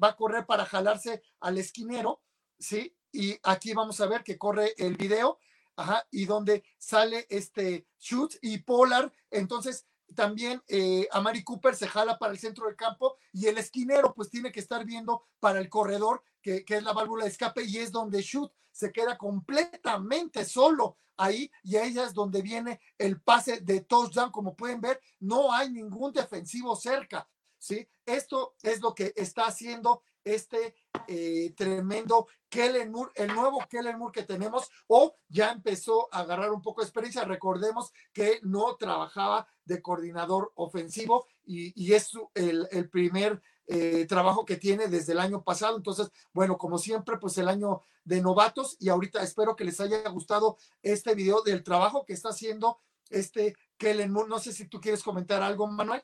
va 0.00 0.08
a 0.08 0.16
correr 0.16 0.46
para 0.46 0.64
jalarse 0.64 1.22
al 1.40 1.58
esquinero, 1.58 2.22
¿sí? 2.58 2.94
Y 3.10 3.36
aquí 3.42 3.72
vamos 3.72 4.00
a 4.00 4.06
ver 4.06 4.22
que 4.22 4.38
corre 4.38 4.74
el 4.78 4.96
video 4.96 5.38
Ajá, 5.78 6.04
y 6.10 6.24
donde 6.24 6.64
sale 6.76 7.24
este 7.30 7.86
shoot 8.00 8.34
y 8.42 8.58
Polar, 8.58 9.12
entonces 9.30 9.86
también 10.16 10.60
eh, 10.66 11.06
a 11.12 11.20
Mari 11.20 11.44
Cooper 11.44 11.76
se 11.76 11.86
jala 11.86 12.18
para 12.18 12.32
el 12.32 12.38
centro 12.40 12.66
del 12.66 12.74
campo 12.74 13.16
y 13.32 13.46
el 13.46 13.58
esquinero 13.58 14.12
pues 14.12 14.28
tiene 14.28 14.50
que 14.50 14.58
estar 14.58 14.84
viendo 14.84 15.22
para 15.38 15.60
el 15.60 15.68
corredor, 15.68 16.24
que, 16.42 16.64
es 16.66 16.82
la 16.82 16.92
válvula 16.92 17.22
de 17.22 17.30
escape 17.30 17.62
y 17.62 17.76
es 17.76 17.92
donde 17.92 18.22
shoot 18.22 18.52
se 18.72 18.90
queda 18.90 19.16
completamente 19.16 20.44
solo 20.44 20.96
ahí 21.16 21.48
y 21.62 21.76
ahí 21.76 21.96
es 21.96 22.12
donde 22.12 22.42
viene 22.42 22.80
el 22.98 23.20
pase 23.20 23.60
de 23.60 23.82
touchdown. 23.82 24.32
Como 24.32 24.56
pueden 24.56 24.80
ver, 24.80 25.00
no 25.20 25.52
hay 25.52 25.70
ningún 25.70 26.12
defensivo 26.12 26.74
cerca. 26.74 27.28
¿sí? 27.56 27.88
Esto 28.04 28.56
es 28.64 28.80
lo 28.80 28.96
que 28.96 29.12
está 29.14 29.46
haciendo 29.46 30.02
este 30.34 30.74
eh, 31.06 31.52
tremendo 31.56 32.26
Kellen 32.48 32.90
Moore, 32.90 33.12
el 33.14 33.34
nuevo 33.34 33.58
Kellen 33.68 33.98
Moore 33.98 34.12
que 34.12 34.26
tenemos, 34.26 34.68
o 34.86 35.16
ya 35.28 35.50
empezó 35.50 36.08
a 36.12 36.20
agarrar 36.20 36.50
un 36.50 36.62
poco 36.62 36.80
de 36.80 36.86
experiencia. 36.86 37.24
Recordemos 37.24 37.92
que 38.12 38.40
no 38.42 38.76
trabajaba 38.76 39.46
de 39.64 39.82
coordinador 39.82 40.52
ofensivo 40.54 41.26
y, 41.44 41.92
es 41.92 42.10
el, 42.34 42.88
primer 42.90 43.42
eh, 43.66 44.06
trabajo 44.06 44.44
que 44.44 44.56
tiene 44.56 44.88
desde 44.88 45.12
el 45.12 45.20
año 45.20 45.42
pasado. 45.42 45.76
Entonces, 45.76 46.10
bueno, 46.32 46.56
como 46.56 46.78
siempre, 46.78 47.18
pues 47.18 47.36
el 47.38 47.48
año 47.48 47.82
de 48.04 48.22
novatos 48.22 48.76
y 48.80 48.88
ahorita 48.88 49.22
espero 49.22 49.54
que 49.54 49.64
les 49.64 49.80
haya 49.80 50.08
gustado 50.08 50.56
este 50.82 51.14
video 51.14 51.42
del 51.42 51.62
trabajo 51.62 52.04
que 52.06 52.14
está 52.14 52.30
haciendo 52.30 52.80
este 53.10 53.54
Kellen 53.76 54.12
Moore. 54.12 54.28
No 54.28 54.38
sé 54.38 54.52
si 54.52 54.66
tú 54.66 54.80
quieres 54.80 55.02
comentar 55.02 55.42
algo, 55.42 55.66
Manuel. 55.66 56.02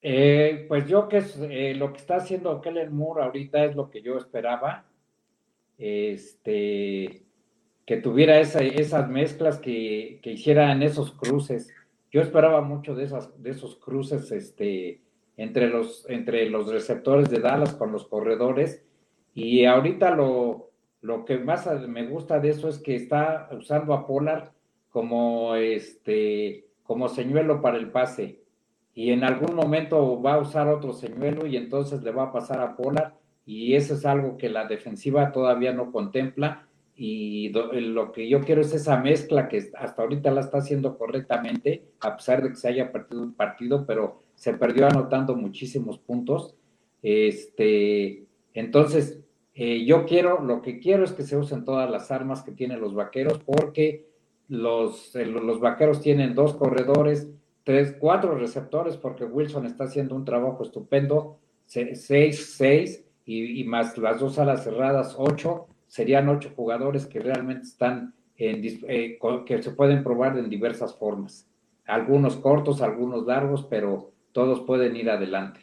Eh, 0.00 0.66
pues 0.68 0.86
yo 0.86 1.08
que 1.08 1.18
es, 1.18 1.36
eh, 1.40 1.74
lo 1.74 1.92
que 1.92 1.98
está 1.98 2.16
haciendo 2.16 2.60
Kellen 2.60 2.94
Moore 2.94 3.24
ahorita 3.24 3.64
es 3.64 3.74
lo 3.74 3.90
que 3.90 4.02
yo 4.02 4.16
esperaba. 4.16 4.84
Este, 5.76 7.24
que 7.86 7.96
tuviera 7.96 8.38
esas 8.38 9.08
mezclas 9.08 9.58
que, 9.58 10.20
que 10.22 10.32
hicieran 10.32 10.82
esos 10.82 11.12
cruces. 11.12 11.68
Yo 12.10 12.20
esperaba 12.20 12.60
mucho 12.60 12.94
de, 12.94 13.04
esas, 13.04 13.42
de 13.42 13.50
esos 13.50 13.76
cruces 13.76 14.30
este, 14.30 15.00
entre, 15.36 15.68
los, 15.68 16.08
entre 16.08 16.48
los 16.50 16.70
receptores 16.70 17.30
de 17.30 17.40
Dallas 17.40 17.74
con 17.74 17.92
los 17.92 18.06
corredores. 18.06 18.84
Y 19.34 19.64
ahorita 19.64 20.14
lo, 20.14 20.70
lo 21.00 21.24
que 21.24 21.38
más 21.38 21.66
me 21.88 22.06
gusta 22.06 22.40
de 22.40 22.50
eso 22.50 22.68
es 22.68 22.78
que 22.78 22.96
está 22.96 23.48
usando 23.52 23.94
a 23.94 24.06
Polar 24.06 24.52
como, 24.90 25.54
este, 25.54 26.66
como 26.82 27.08
señuelo 27.08 27.62
para 27.62 27.78
el 27.78 27.90
pase 27.90 28.42
y 28.98 29.12
en 29.12 29.22
algún 29.22 29.54
momento 29.54 30.20
va 30.20 30.34
a 30.34 30.40
usar 30.40 30.66
otro 30.66 30.92
señuelo 30.92 31.46
y 31.46 31.56
entonces 31.56 32.02
le 32.02 32.10
va 32.10 32.24
a 32.24 32.32
pasar 32.32 32.60
a 32.60 32.74
Polar 32.74 33.14
y 33.46 33.74
eso 33.74 33.94
es 33.94 34.04
algo 34.04 34.36
que 34.36 34.48
la 34.48 34.66
defensiva 34.66 35.30
todavía 35.30 35.72
no 35.72 35.92
contempla 35.92 36.66
y 36.96 37.50
lo 37.50 38.10
que 38.10 38.28
yo 38.28 38.40
quiero 38.40 38.60
es 38.60 38.74
esa 38.74 38.96
mezcla 38.96 39.46
que 39.46 39.70
hasta 39.76 40.02
ahorita 40.02 40.32
la 40.32 40.40
está 40.40 40.58
haciendo 40.58 40.98
correctamente, 40.98 41.84
a 42.00 42.16
pesar 42.16 42.42
de 42.42 42.48
que 42.48 42.56
se 42.56 42.66
haya 42.66 42.90
perdido 42.90 43.22
un 43.22 43.34
partido, 43.34 43.86
pero 43.86 44.24
se 44.34 44.54
perdió 44.54 44.88
anotando 44.88 45.36
muchísimos 45.36 46.00
puntos. 46.00 46.56
Este, 47.00 48.24
entonces, 48.52 49.20
eh, 49.54 49.84
yo 49.84 50.06
quiero, 50.06 50.42
lo 50.42 50.60
que 50.60 50.80
quiero 50.80 51.04
es 51.04 51.12
que 51.12 51.22
se 51.22 51.36
usen 51.36 51.64
todas 51.64 51.88
las 51.88 52.10
armas 52.10 52.42
que 52.42 52.50
tienen 52.50 52.80
los 52.80 52.94
vaqueros, 52.94 53.38
porque 53.46 54.08
los, 54.48 55.14
los 55.14 55.60
vaqueros 55.60 56.00
tienen 56.00 56.34
dos 56.34 56.56
corredores, 56.56 57.28
tres, 57.68 57.96
cuatro 58.00 58.34
receptores, 58.34 58.96
porque 58.96 59.24
Wilson 59.24 59.66
está 59.66 59.84
haciendo 59.84 60.14
un 60.14 60.24
trabajo 60.24 60.62
estupendo, 60.62 61.38
seis, 61.66 62.54
seis, 62.56 63.04
y, 63.26 63.62
más 63.64 63.98
las 63.98 64.20
dos 64.20 64.38
alas 64.38 64.64
cerradas, 64.64 65.14
ocho, 65.18 65.66
serían 65.86 66.30
ocho 66.30 66.50
jugadores 66.56 67.04
que 67.04 67.20
realmente 67.20 67.64
están 67.64 68.14
en, 68.36 68.62
eh, 68.64 69.18
que 69.44 69.62
se 69.62 69.72
pueden 69.72 70.02
probar 70.02 70.38
en 70.38 70.48
diversas 70.48 70.96
formas. 70.96 71.46
Algunos 71.84 72.36
cortos, 72.36 72.80
algunos 72.80 73.26
largos, 73.26 73.66
pero 73.68 74.14
todos 74.32 74.62
pueden 74.62 74.96
ir 74.96 75.10
adelante. 75.10 75.60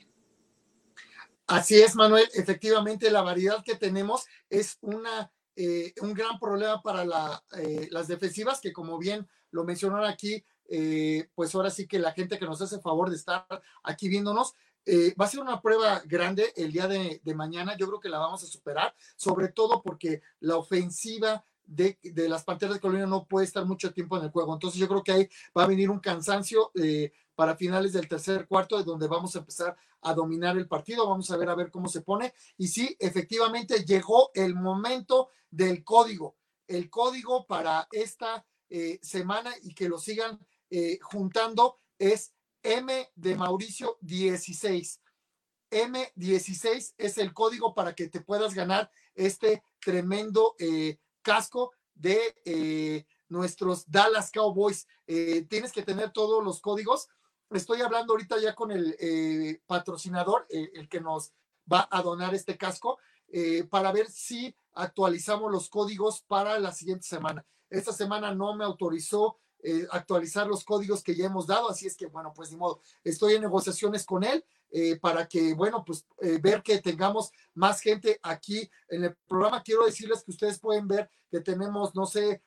Así 1.47 1.82
es, 1.82 1.95
Manuel. 1.95 2.28
Efectivamente, 2.36 3.10
la 3.10 3.24
variedad 3.24 3.64
que 3.64 3.78
tenemos 3.78 4.28
es 4.47 4.78
una, 4.82 5.32
eh, 5.56 5.91
un 6.03 6.14
gran 6.14 6.38
problema 6.38 6.84
para 6.84 7.03
la, 7.03 7.43
eh, 7.58 7.88
las 7.89 8.08
defensivas, 8.08 8.62
que 8.62 8.72
como 8.72 8.99
bien 8.99 9.28
lo 9.49 9.64
mencionaron 9.64 10.06
aquí, 10.06 10.45
eh, 10.70 11.30
pues 11.36 11.53
ahora 11.55 11.70
sí 11.70 11.88
que 11.88 11.99
la 11.99 12.13
gente 12.13 12.39
que 12.39 12.45
nos 12.45 12.61
hace 12.61 12.80
favor 12.80 13.09
de 13.09 13.16
estar 13.16 13.45
aquí 13.84 14.07
viéndonos, 14.07 14.55
va 15.20 15.26
a 15.26 15.28
ser 15.28 15.39
una 15.39 15.61
prueba 15.61 15.99
grande 16.05 16.53
el 16.55 16.72
día 16.72 16.88
de, 16.88 17.20
mañana. 17.34 17.76
Yo 17.76 17.88
creo 17.88 17.99
que 17.99 18.09
la 18.09 18.20
vamos 18.20 18.43
a 18.43 18.47
superar, 18.47 18.93
sobre 19.16 19.47
todo 19.47 19.82
porque 19.82 20.22
la 20.41 20.57
ofensiva 20.57 21.43
de, 21.66 21.97
de, 22.03 22.30
las 22.30 22.43
Panteras 22.43 22.76
de 22.76 22.82
Colonia 22.82 23.07
no 23.07 23.26
puede 23.26 23.47
estar 23.47 23.66
mucho 23.66 23.91
tiempo 23.91 24.16
en 24.18 24.26
el 24.26 24.30
juego. 24.30 24.53
Entonces 24.53 24.80
yo 24.80 24.88
creo 24.88 25.03
que 25.03 25.11
ahí 25.11 25.30
va 25.57 25.63
a 25.63 25.68
venir 25.68 25.89
un 25.89 25.99
cansancio 25.99 26.72
para 27.36 27.55
finales 27.55 27.93
del 27.93 28.07
tercer 28.07 28.47
cuarto, 28.47 28.78
de 28.78 28.84
donde 28.84 29.07
vamos 29.07 29.36
a 29.36 29.39
empezar 29.39 29.76
a 30.01 30.13
dominar 30.13 30.57
el 30.57 30.68
partido. 30.68 31.07
Vamos 31.07 31.30
a 31.32 31.38
ver 31.38 31.49
a 31.49 31.55
ver 31.55 31.70
cómo 31.70 31.89
se 31.89 32.01
pone. 32.01 32.34
Y 32.57 32.68
sí, 32.68 32.95
efectivamente 32.99 33.84
llegó 33.86 34.32
el 34.34 34.55
momento 34.55 35.30
del 35.51 35.84
código. 35.84 36.36
El 36.68 36.89
código 36.89 37.45
para 37.45 37.88
esta 37.91 38.45
eh, 38.70 38.99
semana 39.01 39.53
y 39.61 39.74
que 39.74 39.89
lo 39.89 39.99
sigan 39.99 40.39
eh, 40.70 40.99
juntando 41.01 41.80
es 41.97 42.34
M 42.63 43.09
de 43.16 43.36
Mauricio 43.36 43.97
16. 44.01 45.01
M16 45.72 46.93
es 46.97 47.18
el 47.18 47.34
código 47.34 47.74
para 47.74 47.93
que 47.93 48.07
te 48.07 48.22
puedas 48.22 48.53
ganar 48.53 48.89
este 49.13 49.63
tremendo 49.80 50.55
eh, 50.59 50.99
casco 51.22 51.72
de 51.93 53.05
nuestros 53.30 53.89
Dallas 53.89 54.32
Cowboys. 54.32 54.86
tienes 55.05 55.72
que 55.72 55.82
tener 55.82 56.11
todos 56.11 56.43
los 56.43 56.59
códigos 56.61 57.07
estoy 57.51 57.82
hablando 57.82 58.13
ahorita 58.13 58.39
ya 58.39 58.53
con 58.53 58.72
el 58.72 58.95
eh, 58.99 59.61
patrocinador, 59.66 60.45
eh, 60.49 60.72
el 60.74 60.89
que 60.89 61.01
nos 61.01 61.34
va 61.72 61.88
a 61.89 62.01
donar 62.01 62.34
este 62.34 62.57
casco, 62.57 62.99
eh, 63.28 63.63
para 63.63 63.91
ver 63.91 64.09
si 64.09 64.55
actualizamos 64.74 65.51
los 65.51 65.70
códigos 65.70 66.22
para 66.22 66.59
la 66.59 66.72
siguiente 66.72 67.07
semana. 67.07 67.45
Esta 67.70 67.91
semana 67.91 68.34
no 68.34 68.55
me 68.55 68.66
autorizó 68.66 69.39
actualizar 69.91 70.47
los 70.47 70.63
códigos 70.63 71.03
que 71.03 71.16
ya 71.16 71.26
hemos 71.26 71.47
dado, 71.47 71.70
así 71.70 71.88
es 71.88 71.95
que, 71.95 72.07
bueno, 72.07 72.34
pues 72.36 72.51
ni 72.51 72.57
modo, 72.57 72.82
estoy 73.03 73.36
en 73.36 73.41
negociaciones 73.41 74.05
con 74.05 74.24
él 74.24 74.43
para 75.01 75.28
que, 75.28 75.53
bueno, 75.53 75.84
pues 75.86 76.05
ver 76.41 76.61
que 76.61 76.80
tengamos 76.82 77.32
más 77.53 77.80
gente 77.80 78.20
aquí 78.22 78.70
en 78.89 79.05
el 79.05 79.16
programa. 79.28 79.63
Quiero 79.63 79.86
decirles 79.86 80.24
que 80.24 80.32
ustedes 80.32 80.59
pueden 80.59 80.88
ver 80.88 81.09
que 81.32 81.39
tenemos, 81.39 81.95
no 81.95 82.05
sé, 82.05 82.41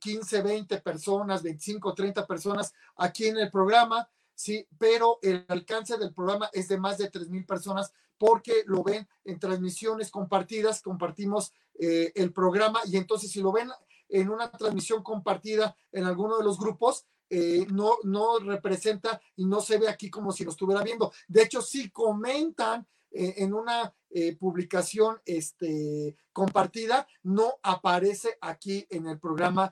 15, 0.00 0.42
20 0.42 0.78
personas, 0.80 1.42
25, 1.42 1.94
30 1.94 2.26
personas 2.26 2.72
aquí 2.96 3.26
en 3.26 3.38
el 3.38 3.50
programa 3.50 4.08
sí, 4.38 4.68
pero 4.78 5.18
el 5.20 5.44
alcance 5.48 5.98
del 5.98 6.14
programa 6.14 6.48
es 6.52 6.68
de 6.68 6.78
más 6.78 6.96
de 6.96 7.10
tres 7.10 7.28
mil 7.28 7.44
personas 7.44 7.92
porque 8.18 8.62
lo 8.66 8.84
ven 8.84 9.08
en 9.24 9.40
transmisiones 9.40 10.12
compartidas, 10.12 10.80
compartimos 10.80 11.52
eh, 11.78 12.12
el 12.14 12.32
programa 12.32 12.78
y 12.86 12.96
entonces 12.96 13.32
si 13.32 13.40
lo 13.40 13.50
ven 13.50 13.68
en 14.08 14.30
una 14.30 14.50
transmisión 14.50 15.02
compartida 15.02 15.76
en 15.92 16.04
alguno 16.04 16.38
de 16.38 16.44
los 16.44 16.58
grupos, 16.58 17.06
eh, 17.30 17.66
no, 17.70 17.96
no 18.04 18.38
representa 18.38 19.20
y 19.36 19.44
no 19.44 19.60
se 19.60 19.78
ve 19.78 19.88
aquí 19.88 20.08
como 20.10 20.32
si 20.32 20.44
lo 20.44 20.50
estuviera 20.50 20.82
viendo. 20.82 21.12
De 21.26 21.42
hecho, 21.42 21.60
si 21.60 21.90
comentan 21.90 22.86
eh, 23.10 23.34
en 23.38 23.54
una 23.54 23.94
publicación 24.40 25.20
este, 25.26 26.16
compartida, 26.32 27.06
no 27.24 27.58
aparece 27.62 28.38
aquí 28.40 28.86
en 28.88 29.06
el 29.06 29.20
programa 29.20 29.70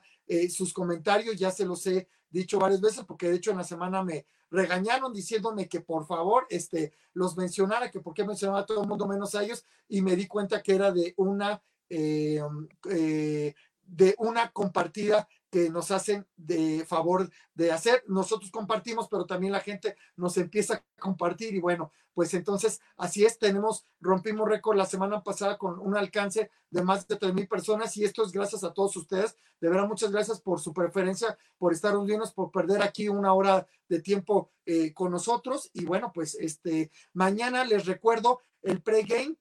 sus 0.51 0.73
comentarios, 0.73 1.37
ya 1.37 1.49
se 1.49 1.65
los 1.65 1.87
he 1.87 2.07
dicho 2.29 2.59
varias 2.59 2.79
veces, 2.79 3.03
porque 3.03 3.29
de 3.29 3.37
hecho 3.37 3.49
en 3.49 3.57
la 3.57 3.63
semana 3.63 4.03
me, 4.03 4.27
regañaron 4.49 5.13
diciéndome 5.13 5.67
que 5.67 5.81
por 5.81 6.05
favor 6.05 6.47
este, 6.49 6.93
los 7.13 7.37
mencionara, 7.37 7.91
que 7.91 7.99
por 7.99 8.13
qué 8.13 8.23
mencionaba 8.23 8.59
a 8.59 8.65
todo 8.65 8.81
el 8.81 8.87
mundo 8.87 9.07
menos 9.07 9.35
a 9.35 9.43
ellos, 9.43 9.65
y 9.87 10.01
me 10.01 10.15
di 10.15 10.27
cuenta 10.27 10.61
que 10.61 10.75
era 10.75 10.91
de 10.91 11.13
una, 11.17 11.61
eh, 11.89 12.41
eh, 12.89 13.53
de 13.87 14.15
una 14.17 14.51
compartida 14.51 15.27
que 15.49 15.69
nos 15.69 15.91
hacen 15.91 16.27
de 16.35 16.85
favor 16.85 17.29
de 17.53 17.71
hacer. 17.71 18.03
Nosotros 18.07 18.51
compartimos, 18.51 19.07
pero 19.09 19.25
también 19.25 19.53
la 19.53 19.61
gente 19.61 19.95
nos 20.15 20.37
empieza 20.37 20.75
a 20.75 20.83
compartir 20.99 21.55
y 21.55 21.59
bueno, 21.59 21.91
pues 22.13 22.33
entonces 22.33 22.81
así 22.97 23.25
es, 23.25 23.37
tenemos, 23.37 23.85
rompimos 23.99 24.49
récord 24.49 24.75
la 24.75 24.87
semana 24.87 25.23
pasada 25.23 25.57
con 25.57 25.79
un 25.79 25.95
alcance 25.95 26.49
de 26.69 26.81
más 26.81 27.07
de 27.07 27.15
tres 27.15 27.33
mil 27.33 27.47
personas 27.47 27.95
y 27.95 28.03
esto 28.03 28.23
es 28.23 28.31
gracias 28.31 28.63
a 28.63 28.73
todos 28.73 28.95
ustedes. 28.97 29.35
De 29.61 29.69
verdad, 29.69 29.87
muchas 29.87 30.11
gracias 30.11 30.41
por 30.41 30.59
su 30.59 30.73
preferencia, 30.73 31.37
por 31.57 31.73
estar 31.73 31.95
unidos, 31.95 32.33
por 32.33 32.51
perder 32.51 32.81
aquí 32.81 33.07
una 33.07 33.33
hora 33.33 33.67
de 33.87 34.01
tiempo 34.01 34.49
eh, 34.65 34.93
con 34.93 35.11
nosotros 35.11 35.69
y 35.73 35.85
bueno, 35.85 36.11
pues 36.13 36.35
este, 36.35 36.91
mañana 37.13 37.63
les 37.63 37.85
recuerdo 37.85 38.41
el 38.63 38.81
pregame 38.81 39.37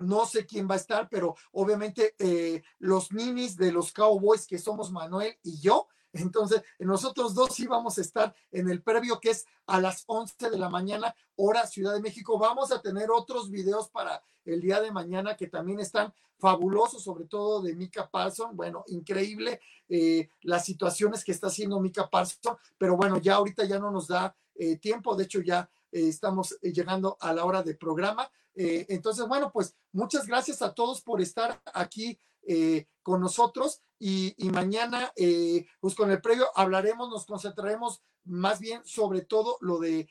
no 0.00 0.26
sé 0.26 0.46
quién 0.46 0.68
va 0.68 0.74
a 0.74 0.78
estar, 0.78 1.08
pero 1.08 1.36
obviamente 1.52 2.14
eh, 2.18 2.62
los 2.78 3.12
ninis 3.12 3.56
de 3.56 3.72
los 3.72 3.92
Cowboys, 3.92 4.46
que 4.46 4.58
somos 4.58 4.90
Manuel 4.90 5.36
y 5.42 5.60
yo, 5.60 5.88
entonces 6.12 6.62
nosotros 6.78 7.34
dos 7.34 7.54
sí 7.54 7.66
vamos 7.66 7.98
a 7.98 8.00
estar 8.00 8.34
en 8.50 8.68
el 8.70 8.82
previo 8.82 9.20
que 9.20 9.30
es 9.30 9.46
a 9.66 9.80
las 9.80 10.04
11 10.06 10.50
de 10.50 10.58
la 10.58 10.68
mañana, 10.68 11.14
hora 11.36 11.66
Ciudad 11.66 11.92
de 11.92 12.00
México. 12.00 12.38
Vamos 12.38 12.72
a 12.72 12.80
tener 12.80 13.10
otros 13.10 13.50
videos 13.50 13.90
para 13.90 14.22
el 14.44 14.60
día 14.60 14.80
de 14.80 14.90
mañana 14.90 15.36
que 15.36 15.48
también 15.48 15.80
están 15.80 16.12
fabulosos, 16.38 17.02
sobre 17.02 17.26
todo 17.26 17.60
de 17.60 17.74
Mika 17.74 18.08
Parson. 18.08 18.56
Bueno, 18.56 18.84
increíble 18.88 19.60
eh, 19.88 20.28
las 20.42 20.64
situaciones 20.64 21.24
que 21.24 21.32
está 21.32 21.48
haciendo 21.48 21.80
Mika 21.80 22.08
Parson, 22.08 22.56
pero 22.78 22.96
bueno, 22.96 23.18
ya 23.18 23.34
ahorita 23.34 23.64
ya 23.64 23.78
no 23.78 23.90
nos 23.90 24.08
da 24.08 24.34
eh, 24.54 24.76
tiempo, 24.76 25.14
de 25.14 25.24
hecho 25.24 25.40
ya 25.40 25.68
estamos 25.92 26.58
llegando 26.60 27.16
a 27.20 27.32
la 27.32 27.44
hora 27.44 27.62
de 27.62 27.74
programa. 27.74 28.30
Eh, 28.54 28.86
entonces, 28.88 29.26
bueno, 29.26 29.52
pues 29.52 29.76
muchas 29.92 30.26
gracias 30.26 30.62
a 30.62 30.74
todos 30.74 31.00
por 31.00 31.20
estar 31.20 31.60
aquí 31.72 32.18
eh, 32.42 32.86
con 33.02 33.20
nosotros 33.20 33.82
y, 33.98 34.34
mañana, 34.52 35.12
eh, 35.16 35.66
pues 35.80 35.94
con 35.94 36.10
el 36.10 36.20
previo 36.20 36.46
hablaremos, 36.54 37.08
nos 37.08 37.26
concentraremos 37.26 38.02
más 38.24 38.60
bien 38.60 38.82
sobre 38.84 39.22
todo 39.22 39.58
lo 39.60 39.78
de 39.78 40.08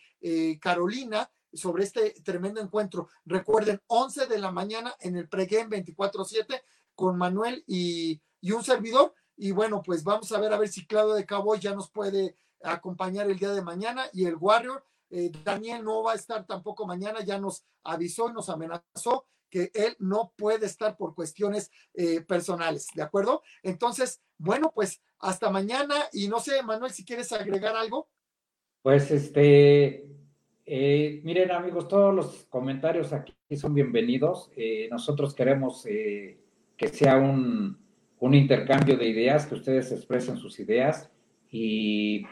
Carolina, 0.62 1.30
sobre 1.54 1.84
este 1.84 2.12
tremendo 2.24 2.62
encuentro. 2.62 3.10
Recuerden, 3.26 3.82
11 3.88 4.28
de 4.28 4.40
la 4.40 4.52
mañana 4.52 4.96
en 5.00 5.18
el 5.18 5.28
pregame 5.28 5.84
24-7 5.86 6.62
con 6.96 7.18
Manuel 7.18 7.64
y, 7.68 8.22
y, 8.42 8.52
un 8.52 8.64
servidor. 8.64 9.14
Y 9.36 9.52
bueno, 9.52 9.82
pues 9.84 10.04
vamos 10.04 10.32
a 10.32 10.40
ver 10.40 10.54
a 10.54 10.58
ver 10.58 10.70
si 10.70 10.88
Claudio 10.88 11.14
de 11.14 11.26
Cabo 11.26 11.56
ya 11.56 11.76
nos 11.76 11.92
puede 11.92 12.38
acompañar 12.64 13.30
el 13.30 13.38
día 13.38 13.52
de 13.52 13.62
mañana 13.62 14.06
y 14.14 14.26
el 14.26 14.36
Warrior 14.36 14.84
eh, 15.10 15.32
Daniel 15.44 15.84
no 15.84 16.04
va 16.04 16.14
a 16.14 16.16
estar 16.16 16.46
tampoco 16.46 16.86
mañana, 16.86 17.24
ya 17.24 17.40
nos 17.40 17.66
avisó 17.84 18.30
y 18.30 18.34
nos 18.34 18.50
amenazó 18.50 19.26
que 19.50 19.72
él 19.74 19.96
no 20.00 20.34
puede 20.36 20.66
estar 20.66 20.98
por 20.98 21.16
cuestiones 21.16 21.72
eh, 21.94 22.22
personales, 22.22 22.88
¿de 22.94 23.02
acuerdo? 23.02 23.42
Entonces, 23.64 24.22
bueno, 24.38 24.72
pues 24.76 25.02
hasta 25.20 25.50
mañana 25.50 25.96
y 26.12 26.28
no 26.28 26.40
sé, 26.40 26.62
Manuel, 26.64 26.92
si 26.92 27.06
quieres 27.06 27.32
agregar 27.32 27.76
algo. 27.76 28.10
Pues 28.82 29.10
este, 29.10 30.06
eh, 30.66 31.22
miren 31.24 31.52
amigos, 31.52 31.88
todos 31.88 32.14
los 32.14 32.46
comentarios 32.50 33.14
aquí 33.14 33.34
son 33.56 33.74
bienvenidos. 33.74 34.52
nosotros 34.92 35.34
queremos 35.34 35.84
que 35.84 36.88
sea 36.92 37.18
un, 37.18 37.80
un 38.20 38.34
intercambio 38.34 38.98
de 38.98 39.08
ideas, 39.08 39.46
que 39.46 39.56
ustedes 39.56 39.92
expresen 39.92 40.38
sus 40.38 40.60
ideas 40.60 41.10
y 41.50 42.26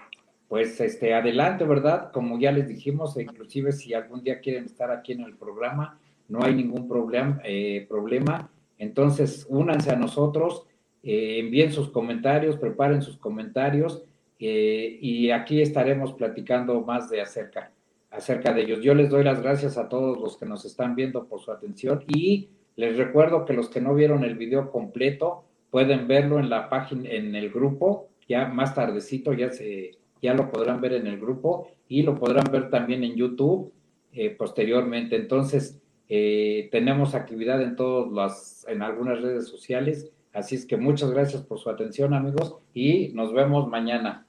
pues 0.48 0.80
este, 0.80 1.14
adelante, 1.14 1.64
¿verdad? 1.66 2.12
Como 2.12 2.39
ya 2.39 2.52
les 2.52 2.68
dijimos, 2.68 3.18
inclusive 3.18 3.72
si 3.72 3.93
algún 3.93 4.24
día 4.24 4.39
quieren 4.39 4.66
estar 4.66 4.91
aquí 4.91 5.14
en 5.14 5.22
el 5.22 5.36
programa, 5.36 6.00
no 6.28 6.43
hay 6.43 6.54
ningún 6.54 6.88
problema. 6.88 7.41
Eh, 7.43 7.86
problema. 7.89 8.50
Entonces, 8.78 9.46
únanse 9.50 9.91
a 9.91 9.96
nosotros, 9.96 10.66
eh, 11.04 11.39
envíen 11.39 11.72
sus 11.72 11.89
comentarios, 11.89 12.58
preparen 12.58 13.02
sus 13.02 13.18
comentarios 13.18 14.04
eh, 14.39 14.98
y 15.02 15.32
aquí 15.32 15.62
estaremos 15.62 16.14
platicando 16.14 16.82
más 16.82 17.10
de 17.10 17.22
acerca, 17.22 17.72
acerca 18.12 18.54
de 18.54 18.64
ellos. 18.64 18.82
Yo 18.82 18.93
les 18.93 19.10
doy 19.10 19.24
las 19.24 19.41
gracias 19.41 19.78
a 19.78 19.88
todos 19.88 20.20
los 20.20 20.38
que 20.38 20.46
nos 20.46 20.66
están 20.66 20.96
viendo 20.96 21.26
por 21.26 21.39
su 21.39 21.52
atención 21.52 22.04
y 22.08 22.50
les 22.76 22.98
recuerdo 22.98 23.46
que 23.46 23.54
los 23.54 23.70
que 23.70 23.82
no 23.82 23.96
vieron 23.96 24.24
el 24.24 24.36
video 24.36 24.72
completo 24.72 25.46
pueden 25.70 26.08
verlo 26.08 26.39
en 26.39 26.50
la 26.50 26.70
página, 26.70 27.10
en 27.10 27.36
el 27.36 27.50
grupo, 27.50 28.10
ya 28.28 28.48
más 28.48 28.76
tardecito, 28.76 29.34
ya 29.34 29.52
se 29.52 29.91
ya 30.22 30.34
lo 30.34 30.49
podrán 30.49 30.82
ver 30.82 30.93
en 30.93 31.07
el 31.07 31.20
grupo 31.20 31.70
y 31.88 32.03
lo 32.03 32.18
podrán 32.18 32.51
ver 32.51 32.70
también 32.70 33.03
en 33.03 33.16
YouTube 33.16 33.74
eh, 34.11 34.30
posteriormente. 34.32 35.16
Entonces, 35.16 35.80
eh, 36.07 36.70
tenemos 36.72 37.16
actividad 37.16 37.61
en 37.61 37.76
todas 37.76 38.11
las, 38.11 38.66
en 38.68 38.82
algunas 38.82 39.22
redes 39.22 39.47
sociales. 39.47 40.11
Así 40.34 40.55
es 40.55 40.66
que 40.66 40.78
muchas 40.78 41.11
gracias 41.11 41.43
por 41.43 41.59
su 41.59 41.70
atención, 41.70 42.13
amigos, 42.13 42.57
y 42.74 43.09
nos 43.09 43.34
vemos 43.34 43.68
mañana. 43.68 44.28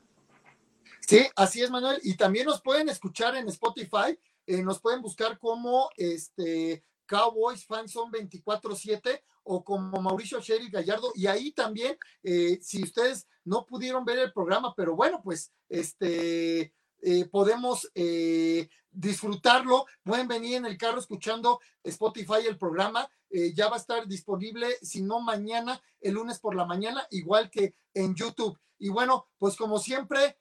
Sí, 1.00 1.20
así 1.36 1.62
es, 1.62 1.70
Manuel. 1.70 1.98
Y 2.02 2.16
también 2.16 2.46
nos 2.46 2.60
pueden 2.60 2.88
escuchar 2.88 3.36
en 3.36 3.48
Spotify, 3.48 4.18
eh, 4.46 4.62
nos 4.62 4.80
pueden 4.80 5.02
buscar 5.02 5.38
como 5.38 5.88
este 5.96 6.82
Cowboys 7.06 7.64
Fanson 7.64 8.10
24-7 8.10 9.20
o 9.46 9.64
como 9.64 10.00
Mauricio 10.02 10.40
Sherry 10.40 10.68
Gallardo. 10.70 11.12
Y 11.14 11.26
ahí 11.26 11.52
también, 11.52 11.96
eh, 12.22 12.58
si 12.60 12.82
ustedes 12.82 13.26
no 13.44 13.64
pudieron 13.64 14.04
ver 14.04 14.18
el 14.18 14.32
programa, 14.32 14.74
pero 14.76 14.94
bueno, 14.94 15.20
pues 15.22 15.52
este 15.68 16.72
eh, 17.02 17.24
podemos 17.30 17.90
eh, 17.94 18.68
disfrutarlo. 18.90 19.86
Pueden 20.02 20.28
venir 20.28 20.56
en 20.56 20.66
el 20.66 20.76
carro 20.76 20.98
escuchando 20.98 21.60
Spotify 21.82 22.46
el 22.46 22.58
programa. 22.58 23.08
ya 23.54 23.68
va 23.68 23.74
a 23.74 23.80
estar 23.80 24.06
disponible, 24.06 24.78
si 24.82 25.02
no 25.02 25.20
mañana, 25.20 25.80
el 26.00 26.14
lunes 26.14 26.38
por 26.38 26.54
la 26.54 26.64
mañana, 26.64 27.06
igual 27.10 27.50
que 27.50 27.74
en 27.92 28.14
YouTube. 28.14 28.58
Y 28.78 28.88
bueno, 28.88 29.26
pues 29.38 29.56
como 29.56 29.78
siempre, 29.78 30.38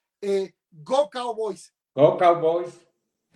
Go 0.72 1.10
Cowboys. 1.10 1.74
Go 1.94 2.18
Cowboys. 2.18 2.86